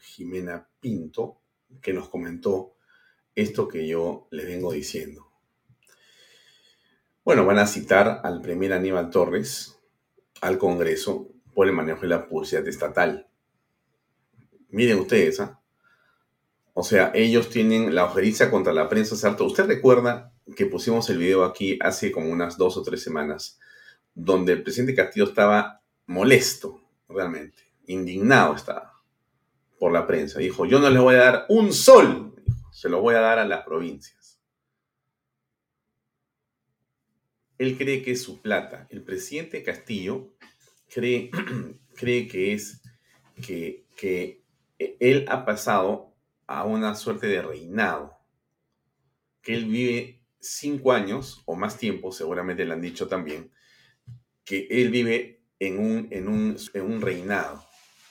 Jimena 0.00 0.68
Pinto, 0.78 1.40
que 1.82 1.92
nos 1.92 2.08
comentó 2.08 2.76
esto 3.34 3.66
que 3.66 3.88
yo 3.88 4.28
le 4.30 4.44
vengo 4.44 4.70
diciendo. 4.72 5.28
Bueno, 7.24 7.44
van 7.44 7.58
a 7.58 7.66
citar 7.66 8.20
al 8.22 8.40
primer 8.40 8.72
Aníbal 8.72 9.10
Torres 9.10 9.76
al 10.40 10.56
Congreso 10.56 11.33
por 11.54 11.66
el 11.66 11.72
manejo 11.72 12.02
de 12.02 12.08
la 12.08 12.26
publicidad 12.26 12.66
estatal. 12.66 13.28
Miren 14.70 14.98
ustedes, 14.98 15.40
¿ah? 15.40 15.60
O 16.76 16.82
sea, 16.82 17.12
ellos 17.14 17.48
tienen 17.50 17.94
la 17.94 18.04
ojeriza 18.04 18.50
contra 18.50 18.72
la 18.72 18.88
prensa 18.88 19.14
salto. 19.14 19.44
Usted 19.44 19.66
recuerda 19.66 20.32
que 20.56 20.66
pusimos 20.66 21.08
el 21.08 21.18
video 21.18 21.44
aquí 21.44 21.78
hace 21.80 22.10
como 22.10 22.30
unas 22.30 22.58
dos 22.58 22.76
o 22.76 22.82
tres 22.82 23.00
semanas, 23.00 23.60
donde 24.12 24.52
el 24.52 24.62
presidente 24.64 24.96
Castillo 24.96 25.26
estaba 25.26 25.82
molesto, 26.06 26.82
realmente, 27.08 27.62
indignado 27.86 28.56
estaba 28.56 29.00
por 29.78 29.92
la 29.92 30.06
prensa. 30.06 30.40
Dijo, 30.40 30.66
yo 30.66 30.80
no 30.80 30.90
les 30.90 31.00
voy 31.00 31.14
a 31.14 31.18
dar 31.18 31.46
un 31.48 31.72
sol, 31.72 32.34
se 32.72 32.88
lo 32.88 33.00
voy 33.00 33.14
a 33.14 33.20
dar 33.20 33.38
a 33.38 33.44
las 33.44 33.64
provincias. 33.64 34.40
Él 37.56 37.78
cree 37.78 38.02
que 38.02 38.10
es 38.12 38.22
su 38.22 38.42
plata. 38.42 38.88
El 38.90 39.02
presidente 39.02 39.62
Castillo 39.62 40.34
cree, 40.94 41.30
cree 41.96 42.28
que 42.28 42.52
es 42.52 42.80
que, 43.42 43.84
que 43.96 44.42
él 44.78 45.26
ha 45.28 45.44
pasado 45.44 46.14
a 46.46 46.64
una 46.64 46.94
suerte 46.94 47.26
de 47.26 47.42
reinado, 47.42 48.16
que 49.42 49.54
él 49.54 49.64
vive 49.64 50.22
cinco 50.38 50.92
años 50.92 51.42
o 51.46 51.56
más 51.56 51.76
tiempo, 51.76 52.12
seguramente 52.12 52.64
le 52.64 52.74
han 52.74 52.80
dicho 52.80 53.08
también, 53.08 53.50
que 54.44 54.68
él 54.70 54.90
vive 54.90 55.42
en 55.58 55.78
un, 55.80 56.08
en 56.10 56.28
un, 56.28 56.56
en 56.74 56.82
un 56.82 57.00
reinado. 57.00 57.64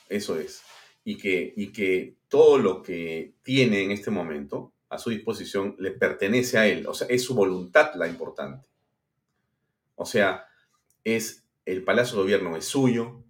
Eso 0.10 0.38
es 0.38 0.62
y 1.06 1.18
que, 1.18 1.54
y 1.56 1.72
que 1.72 2.18
todo 2.28 2.58
lo 2.58 2.82
que 2.82 3.36
tiene 3.44 3.84
en 3.84 3.92
este 3.92 4.12
momento 4.12 4.74
a 4.90 4.98
su 4.98 5.10
disposición 5.10 5.76
le 5.80 5.92
pertenece 5.92 6.58
a 6.58 6.68
él. 6.68 6.86
O 6.88 6.94
sea, 6.94 7.08
es 7.08 7.24
su 7.24 7.34
voluntad 7.34 7.94
la 7.96 8.08
importante. 8.08 8.68
O 9.96 10.06
sea, 10.06 10.46
es 11.04 11.43
el 11.66 11.84
Palacio 11.84 12.18
de 12.18 12.24
Gobierno 12.24 12.56
es 12.58 12.66
suyo, 12.66 13.24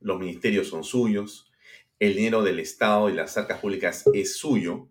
los 0.00 0.18
ministerios 0.18 0.68
son 0.68 0.84
suyos, 0.84 1.50
el 1.98 2.16
dinero 2.16 2.42
del 2.42 2.58
Estado 2.58 3.10
y 3.10 3.12
las 3.12 3.36
arcas 3.36 3.60
públicas 3.60 4.04
es 4.14 4.36
suyo, 4.36 4.88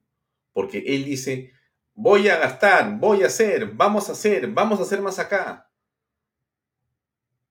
porque 0.54 0.84
él 0.88 1.06
dice, 1.06 1.54
voy 1.94 2.30
a 2.30 2.38
gastar, 2.38 3.00
voy 3.00 3.24
a 3.24 3.28
hacer, 3.28 3.72
vamos 3.74 4.10
a 4.10 4.14
hacer, 4.14 4.48
vamos 4.48 4.80
a 4.80 4.84
hacer 4.84 5.02
más 5.02 5.20
acá. 5.20 5.72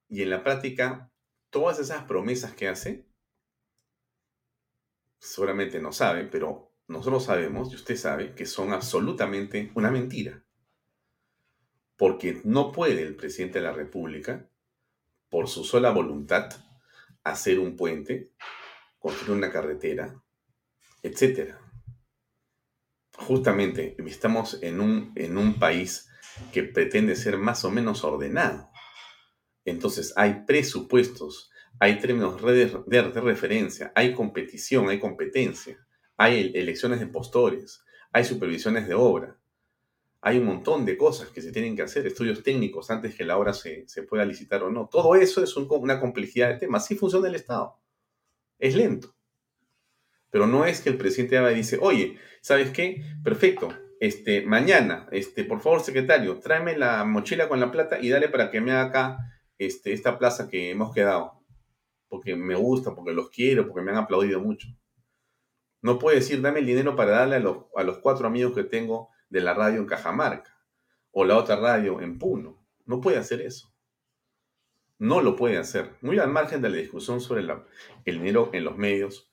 Y 0.09 0.23
en 0.23 0.31
la 0.31 0.43
práctica, 0.43 1.11
todas 1.51 1.79
esas 1.79 2.05
promesas 2.05 2.55
que 2.55 2.69
hace 2.69 3.09
seguramente 5.19 5.81
no 5.81 5.93
sabe, 5.93 6.25
pero 6.25 6.73
nosotros 6.87 7.25
sabemos, 7.25 7.73
y 7.73 7.77
usted 7.77 7.97
sabe, 7.97 8.35
que 8.35 8.47
son 8.47 8.73
absolutamente 8.73 9.71
una 9.75 9.91
mentira. 9.91 10.43
Porque 11.97 12.41
no 12.45 12.73
puede 12.73 13.03
el 13.03 13.17
presidente 13.17 13.59
de 13.59 13.65
la 13.65 13.73
República, 13.73 14.49
por 15.29 15.49
su 15.49 15.65
sola 15.65 15.91
voluntad, 15.91 16.51
hacer 17.25 17.59
un 17.59 17.77
puente, 17.77 18.33
construir 18.99 19.37
una 19.37 19.51
carretera, 19.51 20.23
etc. 21.03 21.55
Justamente 23.17 23.97
estamos 24.07 24.63
en 24.63 24.81
un, 24.81 25.13
en 25.17 25.37
un 25.37 25.59
país 25.59 26.09
que 26.53 26.63
pretende 26.63 27.17
ser 27.17 27.37
más 27.37 27.65
o 27.65 27.71
menos 27.71 28.05
ordenado. 28.05 28.71
Entonces 29.65 30.13
hay 30.17 30.45
presupuestos 30.47 31.51
hay 31.81 31.99
términos 32.01 32.43
de, 32.43 33.03
referencia, 33.03 33.93
hay 33.95 34.13
competición, 34.13 34.89
hay 34.89 34.99
competencia, 34.99 35.79
hay 36.17 36.51
elecciones 36.55 36.99
de 36.99 37.07
postores, 37.07 37.85
hay 38.13 38.25
supervisiones 38.25 38.89
de 38.89 38.95
obra, 38.95 39.38
hay 40.21 40.39
un 40.39 40.47
montón 40.47 40.85
de 40.85 40.97
cosas 40.97 41.29
que 41.29 41.41
se 41.41 41.53
tienen 41.53 41.77
que 41.77 41.83
hacer, 41.83 42.07
estudios 42.07 42.43
técnicos 42.43 42.91
antes 42.91 43.15
que 43.15 43.25
la 43.25 43.39
obra 43.39 43.55
se, 43.55 43.87
pueda 44.09 44.25
licitar 44.25 44.63
o 44.63 44.71
no. 44.71 44.89
Todo 44.89 45.15
eso 45.15 45.43
es 45.43 45.57
una 45.57 46.01
complejidad 46.01 46.49
de 46.49 46.59
temas. 46.59 46.85
Así 46.85 46.97
funciona 46.97 47.29
el 47.29 47.37
Estado. 47.37 47.79
Es 48.59 48.75
lento. 48.75 49.15
Pero 50.31 50.47
no 50.47 50.65
es 50.67 50.81
que 50.81 50.91
el 50.91 50.99
presidente 50.99 51.37
y 51.53 51.55
dice, 51.55 51.79
oye, 51.81 52.19
¿sabes 52.43 52.71
qué? 52.71 53.03
Perfecto. 53.23 53.69
Este, 54.01 54.43
mañana, 54.43 55.09
este, 55.13 55.45
por 55.45 55.61
favor, 55.61 55.81
secretario, 55.81 56.39
tráeme 56.39 56.77
la 56.77 57.05
mochila 57.05 57.49
con 57.49 57.61
la 57.61 57.71
plata 57.71 57.99
y 58.01 58.09
dale 58.11 58.29
para 58.29 58.51
que 58.51 58.61
me 58.61 58.73
haga 58.73 58.85
acá 58.85 59.19
este, 59.57 59.93
esta 59.93 60.19
plaza 60.19 60.49
que 60.49 60.71
hemos 60.71 60.93
quedado 60.95 61.39
porque 62.09 62.37
me 62.37 62.55
gusta, 62.55 62.95
porque 62.95 63.13
los 63.13 63.31
quiero, 63.31 63.67
porque 63.67 63.83
me 63.83 63.91
han 63.91 63.99
aplaudido 63.99 64.41
mucho. 64.41 64.69
No 65.83 65.99
puede 65.99 66.17
decir, 66.17 66.41
dame 66.41 66.61
el 66.61 66.67
dinero 66.67 66.97
para 66.97 67.13
darle 67.13 67.37
a 67.37 67.41
los, 67.41 67.67
a 67.77 67.83
los 67.83 67.99
cuatro 67.99 68.27
amigos 68.27 68.55
que 68.55 68.65
tengo 68.65 69.11
de 69.29 69.41
la 69.41 69.55
radio 69.55 69.81
en 69.81 69.87
Cajamarca 69.87 70.59
o 71.11 71.25
la 71.25 71.37
otra 71.37 71.57
radio 71.57 72.01
en 72.01 72.19
Puno. 72.19 72.65
No 72.87 73.01
puede 73.01 73.19
hacer 73.19 73.41
eso. 73.41 73.75
No 74.99 75.21
lo 75.21 75.37
puede 75.37 75.59
hacer. 75.59 75.97
Muy 76.01 76.19
al 76.19 76.31
margen 76.31 76.63
de 76.63 76.71
la 76.71 76.77
discusión 76.77 77.21
sobre 77.21 77.43
el 77.43 78.19
dinero 78.19 78.51
en 78.53 78.65
los 78.65 78.77
medios, 78.77 79.33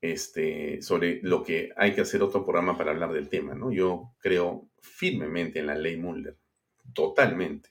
este, 0.00 0.82
sobre 0.82 1.20
lo 1.22 1.42
que 1.42 1.70
hay 1.76 1.94
que 1.94 2.02
hacer 2.02 2.22
otro 2.22 2.44
programa 2.44 2.76
para 2.76 2.90
hablar 2.90 3.12
del 3.12 3.28
tema, 3.28 3.54
¿no? 3.54 3.70
Yo 3.70 4.14
creo 4.18 4.68
firmemente 4.80 5.60
en 5.60 5.66
la 5.66 5.74
ley 5.74 5.96
Muller, 5.96 6.38
totalmente. 6.94 7.70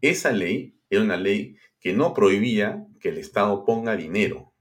Esa 0.00 0.32
ley 0.32 0.78
era 0.88 1.02
una 1.02 1.16
ley 1.16 1.56
que 1.80 1.92
no 1.92 2.14
prohibía 2.14 2.86
que 3.00 3.10
el 3.10 3.18
Estado 3.18 3.64
ponga 3.64 3.96
dinero 3.96 4.53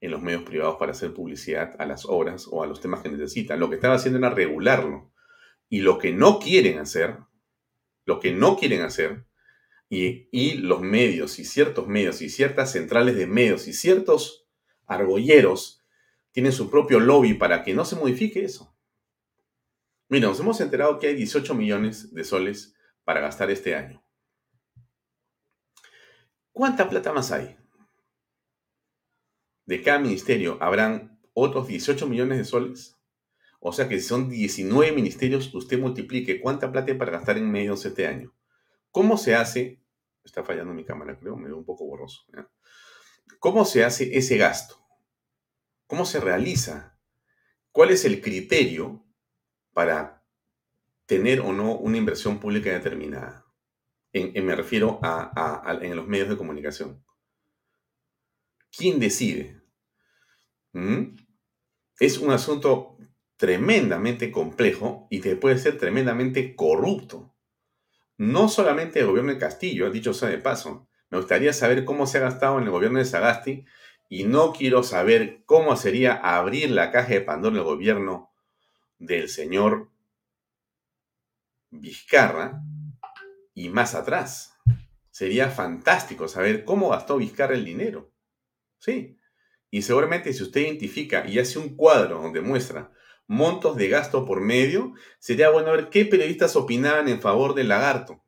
en 0.00 0.10
los 0.10 0.22
medios 0.22 0.42
privados 0.42 0.76
para 0.76 0.92
hacer 0.92 1.12
publicidad 1.12 1.74
a 1.78 1.86
las 1.86 2.04
obras 2.06 2.46
o 2.50 2.62
a 2.62 2.66
los 2.66 2.80
temas 2.80 3.02
que 3.02 3.08
necesitan. 3.08 3.58
Lo 3.58 3.68
que 3.68 3.76
estaba 3.76 3.94
haciendo 3.94 4.18
era 4.18 4.30
regularlo. 4.30 5.12
Y 5.68 5.80
lo 5.80 5.98
que 5.98 6.12
no 6.12 6.38
quieren 6.38 6.78
hacer, 6.78 7.18
lo 8.04 8.20
que 8.20 8.32
no 8.32 8.56
quieren 8.56 8.82
hacer, 8.82 9.26
y, 9.90 10.28
y 10.32 10.54
los 10.54 10.80
medios 10.80 11.38
y 11.38 11.44
ciertos 11.44 11.88
medios 11.88 12.22
y 12.22 12.28
ciertas 12.28 12.72
centrales 12.72 13.16
de 13.16 13.26
medios 13.26 13.68
y 13.68 13.72
ciertos 13.72 14.46
argolleros 14.86 15.82
tienen 16.32 16.52
su 16.52 16.70
propio 16.70 17.00
lobby 17.00 17.34
para 17.34 17.62
que 17.62 17.74
no 17.74 17.84
se 17.84 17.96
modifique 17.96 18.44
eso. 18.44 18.74
Mira, 20.08 20.28
nos 20.28 20.40
hemos 20.40 20.60
enterado 20.60 20.98
que 20.98 21.08
hay 21.08 21.14
18 21.14 21.54
millones 21.54 22.14
de 22.14 22.24
soles 22.24 22.74
para 23.04 23.20
gastar 23.20 23.50
este 23.50 23.74
año. 23.74 24.02
¿Cuánta 26.52 26.88
plata 26.88 27.12
más 27.12 27.30
hay? 27.30 27.56
De 29.68 29.82
cada 29.82 29.98
ministerio 29.98 30.56
habrán 30.62 31.20
otros 31.34 31.68
18 31.68 32.06
millones 32.06 32.38
de 32.38 32.44
soles. 32.46 32.98
O 33.60 33.70
sea 33.70 33.86
que 33.86 34.00
si 34.00 34.08
son 34.08 34.30
19 34.30 34.92
ministerios, 34.92 35.52
usted 35.54 35.78
multiplique 35.78 36.40
cuánta 36.40 36.72
plata 36.72 36.90
hay 36.90 36.96
para 36.96 37.12
gastar 37.12 37.36
en 37.36 37.50
medios 37.50 37.84
este 37.84 38.06
año. 38.06 38.34
¿Cómo 38.90 39.18
se 39.18 39.34
hace? 39.34 39.82
Está 40.24 40.42
fallando 40.42 40.72
mi 40.72 40.86
cámara, 40.86 41.18
creo, 41.18 41.36
me 41.36 41.48
veo 41.48 41.58
un 41.58 41.66
poco 41.66 41.84
borroso. 41.84 42.24
¿Cómo 43.40 43.66
se 43.66 43.84
hace 43.84 44.16
ese 44.16 44.38
gasto? 44.38 44.76
¿Cómo 45.86 46.06
se 46.06 46.18
realiza? 46.18 46.98
¿Cuál 47.70 47.90
es 47.90 48.06
el 48.06 48.22
criterio 48.22 49.04
para 49.74 50.24
tener 51.04 51.40
o 51.40 51.52
no 51.52 51.76
una 51.76 51.98
inversión 51.98 52.40
pública 52.40 52.70
determinada? 52.70 53.44
Me 54.14 54.56
refiero 54.56 54.98
a, 55.02 55.78
en 55.82 55.94
los 55.94 56.08
medios 56.08 56.30
de 56.30 56.38
comunicación. 56.38 57.04
¿Quién 58.74 58.98
decide? 58.98 59.57
¿Mm? 60.78 61.16
Es 61.98 62.18
un 62.18 62.30
asunto 62.30 62.96
tremendamente 63.36 64.30
complejo 64.30 65.08
y 65.10 65.20
que 65.20 65.34
puede 65.34 65.58
ser 65.58 65.76
tremendamente 65.76 66.54
corrupto. 66.54 67.34
No 68.16 68.48
solamente 68.48 69.00
el 69.00 69.06
gobierno 69.06 69.32
de 69.32 69.38
Castillo, 69.38 69.90
dicho 69.90 70.14
sea 70.14 70.28
de 70.28 70.38
paso. 70.38 70.88
Me 71.10 71.18
gustaría 71.18 71.52
saber 71.52 71.84
cómo 71.84 72.06
se 72.06 72.18
ha 72.18 72.22
gastado 72.22 72.58
en 72.58 72.64
el 72.64 72.70
gobierno 72.70 73.00
de 73.00 73.04
Sagasti 73.04 73.64
y 74.08 74.24
no 74.24 74.52
quiero 74.52 74.84
saber 74.84 75.42
cómo 75.46 75.74
sería 75.74 76.14
abrir 76.14 76.70
la 76.70 76.92
caja 76.92 77.14
de 77.14 77.22
Pandora 77.22 77.56
el 77.56 77.64
gobierno 77.64 78.32
del 78.98 79.28
señor 79.28 79.90
Vizcarra 81.70 82.62
y 83.52 83.68
más 83.68 83.96
atrás. 83.96 84.54
Sería 85.10 85.50
fantástico 85.50 86.28
saber 86.28 86.64
cómo 86.64 86.90
gastó 86.90 87.16
Vizcarra 87.16 87.54
el 87.54 87.64
dinero. 87.64 88.12
Sí. 88.78 89.17
Y 89.70 89.82
seguramente 89.82 90.32
si 90.32 90.42
usted 90.42 90.62
identifica 90.62 91.26
y 91.26 91.38
hace 91.38 91.58
un 91.58 91.76
cuadro 91.76 92.22
donde 92.22 92.40
muestra 92.40 92.92
montos 93.26 93.76
de 93.76 93.88
gasto 93.88 94.24
por 94.24 94.40
medio, 94.40 94.94
sería 95.18 95.50
bueno 95.50 95.72
ver 95.72 95.90
qué 95.90 96.06
periodistas 96.06 96.56
opinaban 96.56 97.08
en 97.08 97.20
favor 97.20 97.54
del 97.54 97.68
lagarto 97.68 98.24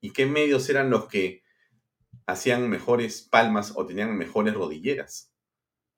y 0.00 0.12
qué 0.12 0.26
medios 0.26 0.68
eran 0.70 0.90
los 0.90 1.06
que 1.06 1.42
hacían 2.26 2.68
mejores 2.68 3.22
palmas 3.22 3.72
o 3.76 3.86
tenían 3.86 4.16
mejores 4.16 4.54
rodilleras. 4.54 5.32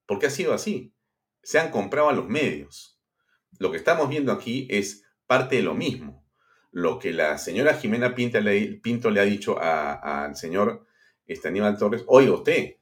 Porque 0.06 0.26
ha 0.26 0.30
sido 0.30 0.52
así. 0.52 0.92
Se 1.42 1.58
han 1.58 1.70
comprado 1.70 2.08
a 2.08 2.12
los 2.12 2.28
medios. 2.28 3.00
Lo 3.58 3.70
que 3.70 3.76
estamos 3.76 4.08
viendo 4.08 4.32
aquí 4.32 4.66
es 4.70 5.04
parte 5.26 5.56
de 5.56 5.62
lo 5.62 5.74
mismo. 5.74 6.26
Lo 6.72 6.98
que 6.98 7.12
la 7.12 7.38
señora 7.38 7.74
Jimena 7.74 8.14
Pinto 8.14 8.40
le, 8.40 9.20
ha 9.20 9.24
dicho 9.24 9.60
al 9.60 10.36
señor 10.36 10.86
este, 11.26 11.48
Aníbal 11.48 11.78
Torres, 11.78 12.04
oiga 12.06 12.32
usted, 12.32 12.76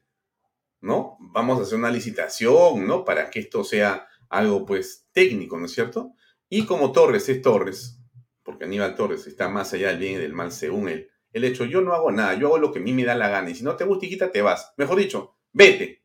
¿no? 0.81 1.17
Vamos 1.21 1.59
a 1.59 1.63
hacer 1.63 1.79
una 1.79 1.91
licitación, 1.91 2.87
¿no? 2.87 3.05
Para 3.05 3.31
que 3.31 3.41
esto 3.41 3.65
sea 3.65 4.09
algo, 4.29 4.65
pues, 4.67 5.09
técnico, 5.13 5.59
¿no 5.59 5.67
es 5.67 5.73
cierto? 5.73 6.13
Y 6.49 6.65
como 6.67 6.93
Torres 6.93 7.29
es 7.29 7.43
Torres, 7.43 8.01
porque 8.43 8.65
Aníbal 8.65 8.95
Torres 8.95 9.27
está 9.27 9.49
más 9.49 9.73
allá 9.73 9.89
del 9.89 9.99
bien 9.99 10.15
y 10.15 10.17
del 10.17 10.33
mal 10.33 10.53
según 10.53 10.89
él, 10.89 11.11
el 11.33 11.45
hecho, 11.45 11.65
yo 11.65 11.81
no 11.81 11.93
hago 11.93 12.11
nada, 12.11 12.35
yo 12.35 12.47
hago 12.49 12.59
lo 12.59 12.73
que 12.73 12.79
a 12.79 12.83
mí 12.83 12.93
me 12.93 13.05
da 13.05 13.15
la 13.15 13.29
gana, 13.29 13.51
y 13.51 13.55
si 13.55 13.63
no 13.63 13.77
te 13.77 13.85
gusta, 13.85 14.07
quita, 14.07 14.33
te 14.33 14.43
vas. 14.43 14.73
Mejor 14.77 14.99
dicho, 14.99 15.37
vete. 15.53 16.05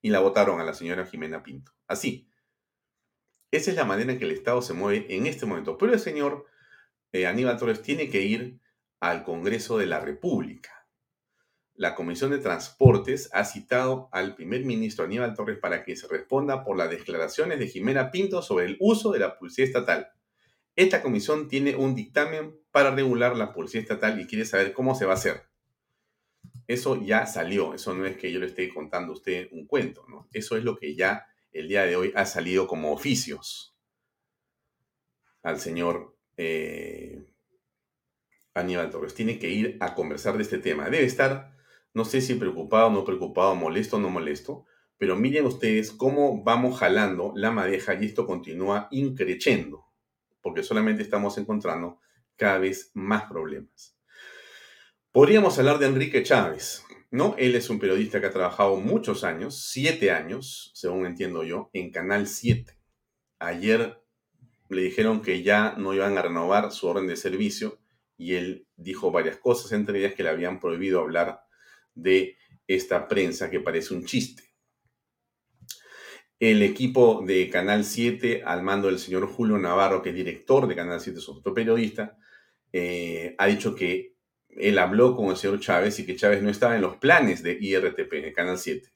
Y 0.00 0.10
la 0.10 0.20
votaron 0.20 0.60
a 0.60 0.64
la 0.64 0.74
señora 0.74 1.06
Jimena 1.06 1.42
Pinto. 1.42 1.72
Así. 1.86 2.28
Esa 3.50 3.70
es 3.70 3.76
la 3.76 3.84
manera 3.84 4.12
en 4.12 4.18
que 4.18 4.24
el 4.24 4.30
Estado 4.30 4.62
se 4.62 4.72
mueve 4.72 5.06
en 5.14 5.26
este 5.26 5.44
momento. 5.44 5.76
Pero 5.76 5.92
el 5.92 6.00
señor 6.00 6.46
eh, 7.12 7.26
Aníbal 7.26 7.58
Torres 7.58 7.82
tiene 7.82 8.08
que 8.08 8.22
ir 8.22 8.58
al 9.00 9.22
Congreso 9.22 9.76
de 9.78 9.86
la 9.86 10.00
República. 10.00 10.81
La 11.82 11.96
Comisión 11.96 12.30
de 12.30 12.38
Transportes 12.38 13.28
ha 13.32 13.44
citado 13.44 14.08
al 14.12 14.36
primer 14.36 14.64
ministro 14.64 15.04
Aníbal 15.04 15.34
Torres 15.34 15.58
para 15.58 15.82
que 15.82 15.96
se 15.96 16.06
responda 16.06 16.62
por 16.62 16.78
las 16.78 16.88
declaraciones 16.88 17.58
de 17.58 17.66
Jimena 17.66 18.12
Pinto 18.12 18.40
sobre 18.40 18.66
el 18.66 18.76
uso 18.78 19.10
de 19.10 19.18
la 19.18 19.36
publicidad 19.36 19.66
estatal. 19.66 20.12
Esta 20.76 21.02
comisión 21.02 21.48
tiene 21.48 21.74
un 21.74 21.96
dictamen 21.96 22.56
para 22.70 22.94
regular 22.94 23.36
la 23.36 23.52
policía 23.52 23.80
estatal 23.80 24.20
y 24.20 24.28
quiere 24.28 24.44
saber 24.44 24.72
cómo 24.72 24.94
se 24.94 25.06
va 25.06 25.14
a 25.14 25.16
hacer. 25.16 25.48
Eso 26.68 27.02
ya 27.02 27.26
salió, 27.26 27.74
eso 27.74 27.92
no 27.94 28.06
es 28.06 28.16
que 28.16 28.30
yo 28.30 28.38
le 28.38 28.46
esté 28.46 28.68
contando 28.68 29.12
a 29.12 29.16
usted 29.16 29.48
un 29.50 29.66
cuento. 29.66 30.06
Eso 30.32 30.56
es 30.56 30.62
lo 30.62 30.76
que 30.76 30.94
ya 30.94 31.26
el 31.50 31.66
día 31.66 31.82
de 31.82 31.96
hoy 31.96 32.12
ha 32.14 32.26
salido 32.26 32.68
como 32.68 32.92
oficios 32.92 33.76
al 35.42 35.58
señor 35.58 36.16
eh, 36.36 37.24
Aníbal 38.54 38.90
Torres. 38.90 39.14
Tiene 39.14 39.40
que 39.40 39.50
ir 39.50 39.78
a 39.80 39.96
conversar 39.96 40.36
de 40.36 40.44
este 40.44 40.58
tema. 40.58 40.88
Debe 40.88 41.06
estar, 41.06 41.51
no 41.94 42.04
sé 42.04 42.20
si 42.20 42.34
preocupado, 42.34 42.90
no 42.90 43.04
preocupado, 43.04 43.54
molesto 43.54 43.98
no 43.98 44.08
molesto, 44.08 44.66
pero 44.98 45.16
miren 45.16 45.46
ustedes 45.46 45.90
cómo 45.90 46.42
vamos 46.42 46.78
jalando 46.78 47.32
la 47.34 47.50
madeja 47.50 47.94
y 47.94 48.06
esto 48.06 48.26
continúa 48.26 48.88
increciendo, 48.90 49.86
porque 50.40 50.62
solamente 50.62 51.02
estamos 51.02 51.36
encontrando 51.38 51.98
cada 52.36 52.58
vez 52.58 52.90
más 52.94 53.24
problemas. 53.24 53.96
Podríamos 55.10 55.58
hablar 55.58 55.78
de 55.78 55.86
Enrique 55.86 56.22
Chávez, 56.22 56.84
¿no? 57.10 57.34
Él 57.36 57.54
es 57.54 57.68
un 57.68 57.78
periodista 57.78 58.20
que 58.20 58.26
ha 58.26 58.32
trabajado 58.32 58.76
muchos 58.76 59.24
años, 59.24 59.68
siete 59.68 60.10
años, 60.10 60.70
según 60.74 61.04
entiendo 61.04 61.44
yo, 61.44 61.68
en 61.74 61.90
Canal 61.90 62.26
7. 62.26 62.78
Ayer 63.38 64.02
le 64.70 64.82
dijeron 64.82 65.20
que 65.20 65.42
ya 65.42 65.74
no 65.76 65.92
iban 65.92 66.16
a 66.16 66.22
renovar 66.22 66.72
su 66.72 66.86
orden 66.86 67.06
de 67.06 67.16
servicio 67.16 67.78
y 68.16 68.36
él 68.36 68.66
dijo 68.76 69.10
varias 69.10 69.36
cosas, 69.36 69.72
entre 69.72 69.98
ellas 69.98 70.14
que 70.14 70.22
le 70.22 70.30
habían 70.30 70.60
prohibido 70.60 71.00
hablar 71.00 71.42
de 71.94 72.36
esta 72.66 73.08
prensa 73.08 73.50
que 73.50 73.60
parece 73.60 73.94
un 73.94 74.04
chiste. 74.04 74.42
El 76.38 76.62
equipo 76.62 77.22
de 77.24 77.48
Canal 77.48 77.84
7, 77.84 78.42
al 78.44 78.62
mando 78.62 78.88
del 78.88 78.98
señor 78.98 79.26
Julio 79.28 79.58
Navarro, 79.58 80.02
que 80.02 80.08
es 80.08 80.14
director 80.14 80.66
de 80.66 80.74
Canal 80.74 81.00
7, 81.00 81.18
es 81.18 81.28
otro 81.28 81.54
periodista, 81.54 82.18
eh, 82.72 83.34
ha 83.38 83.46
dicho 83.46 83.74
que 83.74 84.16
él 84.48 84.78
habló 84.78 85.14
con 85.14 85.26
el 85.26 85.36
señor 85.36 85.60
Chávez 85.60 85.98
y 85.98 86.06
que 86.06 86.16
Chávez 86.16 86.42
no 86.42 86.50
estaba 86.50 86.74
en 86.74 86.82
los 86.82 86.96
planes 86.96 87.42
de 87.42 87.56
IRTP, 87.60 88.10
de 88.10 88.32
Canal 88.32 88.58
7, 88.58 88.92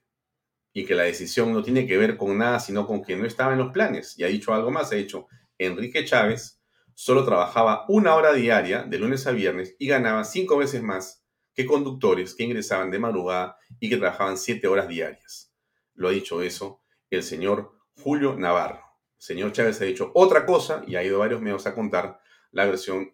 y 0.73 0.85
que 0.85 0.95
la 0.95 1.03
decisión 1.03 1.53
no 1.53 1.63
tiene 1.63 1.87
que 1.87 1.97
ver 1.97 2.17
con 2.17 2.37
nada, 2.37 2.59
sino 2.59 2.85
con 2.85 3.01
que 3.03 3.15
no 3.15 3.25
estaba 3.25 3.53
en 3.53 3.59
los 3.59 3.71
planes. 3.71 4.17
Y 4.19 4.23
ha 4.23 4.27
dicho 4.27 4.53
algo 4.53 4.69
más, 4.69 4.91
ha 4.91 4.95
dicho, 4.95 5.27
Enrique 5.57 6.05
Chávez 6.05 6.61
solo 6.93 7.23
trabajaba 7.23 7.85
una 7.87 8.15
hora 8.15 8.33
diaria, 8.33 8.83
de 8.83 8.99
lunes 8.99 9.25
a 9.25 9.31
viernes, 9.31 9.75
y 9.79 9.87
ganaba 9.87 10.23
cinco 10.23 10.57
veces 10.57 10.83
más 10.83 11.23
que 11.57 11.65
conductores 11.65 12.35
que 12.35 12.43
ingresaban 12.43 12.91
de 12.91 12.99
madrugada 12.99 13.57
y 13.79 13.89
que 13.89 13.97
trabajaban 13.97 14.37
siete 14.37 14.67
horas 14.67 14.87
diarias. 14.87 15.51
Lo 15.95 16.07
ha 16.07 16.11
dicho 16.11 16.43
eso 16.43 16.83
el 17.09 17.23
señor 17.23 17.71
Julio 17.95 18.35
Navarro. 18.37 18.83
El 19.17 19.23
señor 19.23 19.51
Chávez 19.53 19.81
ha 19.81 19.85
dicho 19.85 20.11
otra 20.13 20.45
cosa 20.45 20.83
y 20.85 20.97
ha 20.97 21.03
ido 21.03 21.17
varios 21.17 21.41
medios 21.41 21.65
a 21.65 21.73
contar 21.73 22.21
la 22.51 22.65
versión 22.65 23.11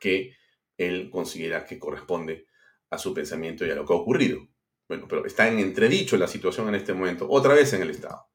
que 0.00 0.34
él 0.78 1.10
considera 1.10 1.66
que 1.66 1.78
corresponde 1.78 2.46
a 2.88 2.96
su 2.96 3.12
pensamiento 3.12 3.66
y 3.66 3.70
a 3.70 3.74
lo 3.74 3.84
que 3.84 3.92
ha 3.92 3.96
ocurrido. 3.96 4.40
Bueno, 4.88 5.06
pero 5.06 5.26
está 5.26 5.46
en 5.48 5.58
entredicho 5.58 6.16
la 6.16 6.28
situación 6.28 6.68
en 6.68 6.76
este 6.76 6.94
momento, 6.94 7.26
otra 7.28 7.52
vez 7.52 7.74
en 7.74 7.82
el 7.82 7.90
Estado. 7.90 8.26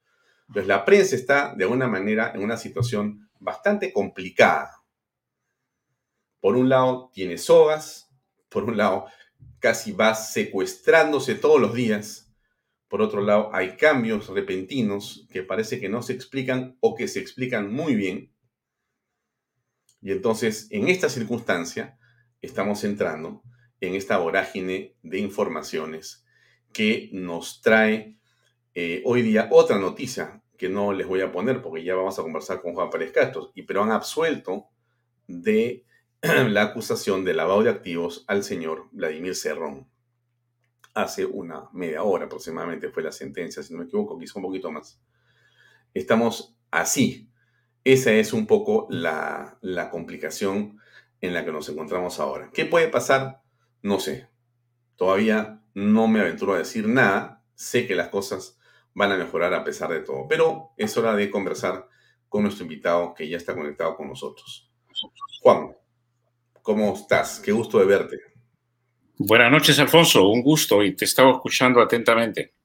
Entonces, 0.50 0.68
la 0.68 0.86
prensa 0.86 1.16
está 1.16 1.56
de 1.56 1.64
alguna 1.64 1.88
manera 1.88 2.32
en 2.36 2.44
una 2.44 2.58
situación 2.58 3.28
bastante 3.40 3.92
complicada. 3.92 4.84
Por 6.40 6.56
un 6.56 6.70
lado, 6.70 7.10
tiene 7.12 7.40
sogas, 7.40 8.08
por 8.50 8.64
un 8.64 8.78
lado, 8.78 9.08
casi 9.60 9.92
va 9.92 10.16
secuestrándose 10.16 11.36
todos 11.36 11.60
los 11.60 11.74
días. 11.74 12.34
Por 12.88 13.02
otro 13.02 13.22
lado, 13.22 13.50
hay 13.54 13.76
cambios 13.76 14.30
repentinos 14.30 15.28
que 15.32 15.44
parece 15.44 15.80
que 15.80 15.90
no 15.90 16.02
se 16.02 16.14
explican 16.14 16.78
o 16.80 16.96
que 16.96 17.08
se 17.08 17.20
explican 17.20 17.72
muy 17.72 17.96
bien. 17.96 18.34
Y 20.02 20.12
entonces, 20.12 20.68
en 20.72 20.88
esta 20.88 21.10
circunstancia, 21.10 21.98
estamos 22.42 22.84
entrando 22.84 23.42
en 23.82 23.96
esta 23.96 24.18
vorágine 24.18 24.96
de 25.02 25.20
informaciones 25.20 26.26
que 26.72 27.10
nos 27.12 27.62
trae 27.62 28.18
Eh, 28.80 29.02
hoy 29.06 29.24
día 29.24 29.50
otra 29.50 29.80
noticia 29.80 30.44
que 30.56 30.70
no 30.70 30.94
les 30.94 31.08
voy 31.08 31.22
a 31.22 31.32
poner 31.32 31.64
porque 31.64 31.84
ya 31.84 31.96
vamos 31.96 32.20
a 32.20 32.22
conversar 32.22 32.62
con 32.62 32.76
Juan 32.76 32.92
Pérez 32.92 33.12
Castro, 33.12 33.52
y, 33.56 33.64
pero 33.64 33.82
han 33.82 33.90
absuelto 33.90 34.68
de 35.26 35.84
la 36.22 36.64
acusación 36.64 37.24
de 37.24 37.34
lavado 37.34 37.64
de 37.64 37.70
activos 37.70 38.26
al 38.28 38.44
señor 38.44 38.88
Vladimir 38.92 39.36
Cerrón. 39.36 39.88
Hace 40.94 41.26
una 41.26 41.70
media 41.74 42.02
hora 42.02 42.26
aproximadamente 42.26 42.90
fue 42.90 43.04
la 43.04 43.12
sentencia, 43.12 43.62
si 43.62 43.74
no 43.74 43.80
me 43.80 43.86
equivoco, 43.86 44.18
quizá 44.18 44.40
un 44.40 44.46
poquito 44.46 44.72
más. 44.72 45.00
Estamos 45.94 46.58
así. 46.72 47.30
Esa 47.84 48.12
es 48.14 48.34
un 48.34 48.48
poco 48.48 48.88
la, 48.90 49.60
la 49.62 49.92
complicación 49.92 50.80
en 51.22 51.34
la 51.34 51.46
que 51.46 51.52
nos 51.52 51.70
encontramos 51.70 52.20
ahora. 52.20 52.50
¿Qué 52.52 52.66
puede 52.66 52.88
pasar? 52.88 53.44
No 53.84 54.00
sé. 54.00 54.28
Todavía 54.96 55.62
no 55.76 56.08
me 56.08 56.22
aventuro 56.22 56.54
a 56.54 56.58
decir 56.58 56.88
nada. 56.88 57.44
Sé 57.54 57.86
que 57.86 57.96
las 57.96 58.10
cosas 58.10 58.60
van 58.96 59.12
a 59.12 59.18
mejorar 59.18 59.54
a 59.54 59.64
pesar 59.64 59.92
de 59.92 60.02
todo. 60.02 60.28
Pero 60.28 60.72
es 60.78 60.98
hora 60.98 61.16
de 61.16 61.30
conversar 61.30 61.88
con 62.28 62.42
nuestro 62.42 62.64
invitado 62.64 63.14
que 63.14 63.30
ya 63.30 63.38
está 63.38 63.54
conectado 63.54 63.96
con 63.96 64.08
nosotros. 64.08 64.72
Juan, 65.42 65.76
¿cómo 66.68 66.94
estás? 66.94 67.40
Qué 67.40 67.54
gusto 67.54 67.80
de 67.80 67.86
verte. 67.86 68.18
Buenas 69.18 69.50
noches, 69.50 69.80
Alfonso. 69.80 70.28
Un 70.28 70.44
gusto 70.44 70.84
y 70.84 70.94
te 70.98 71.06
estaba 71.06 71.32
escuchando 71.32 71.80
atentamente 71.82 72.56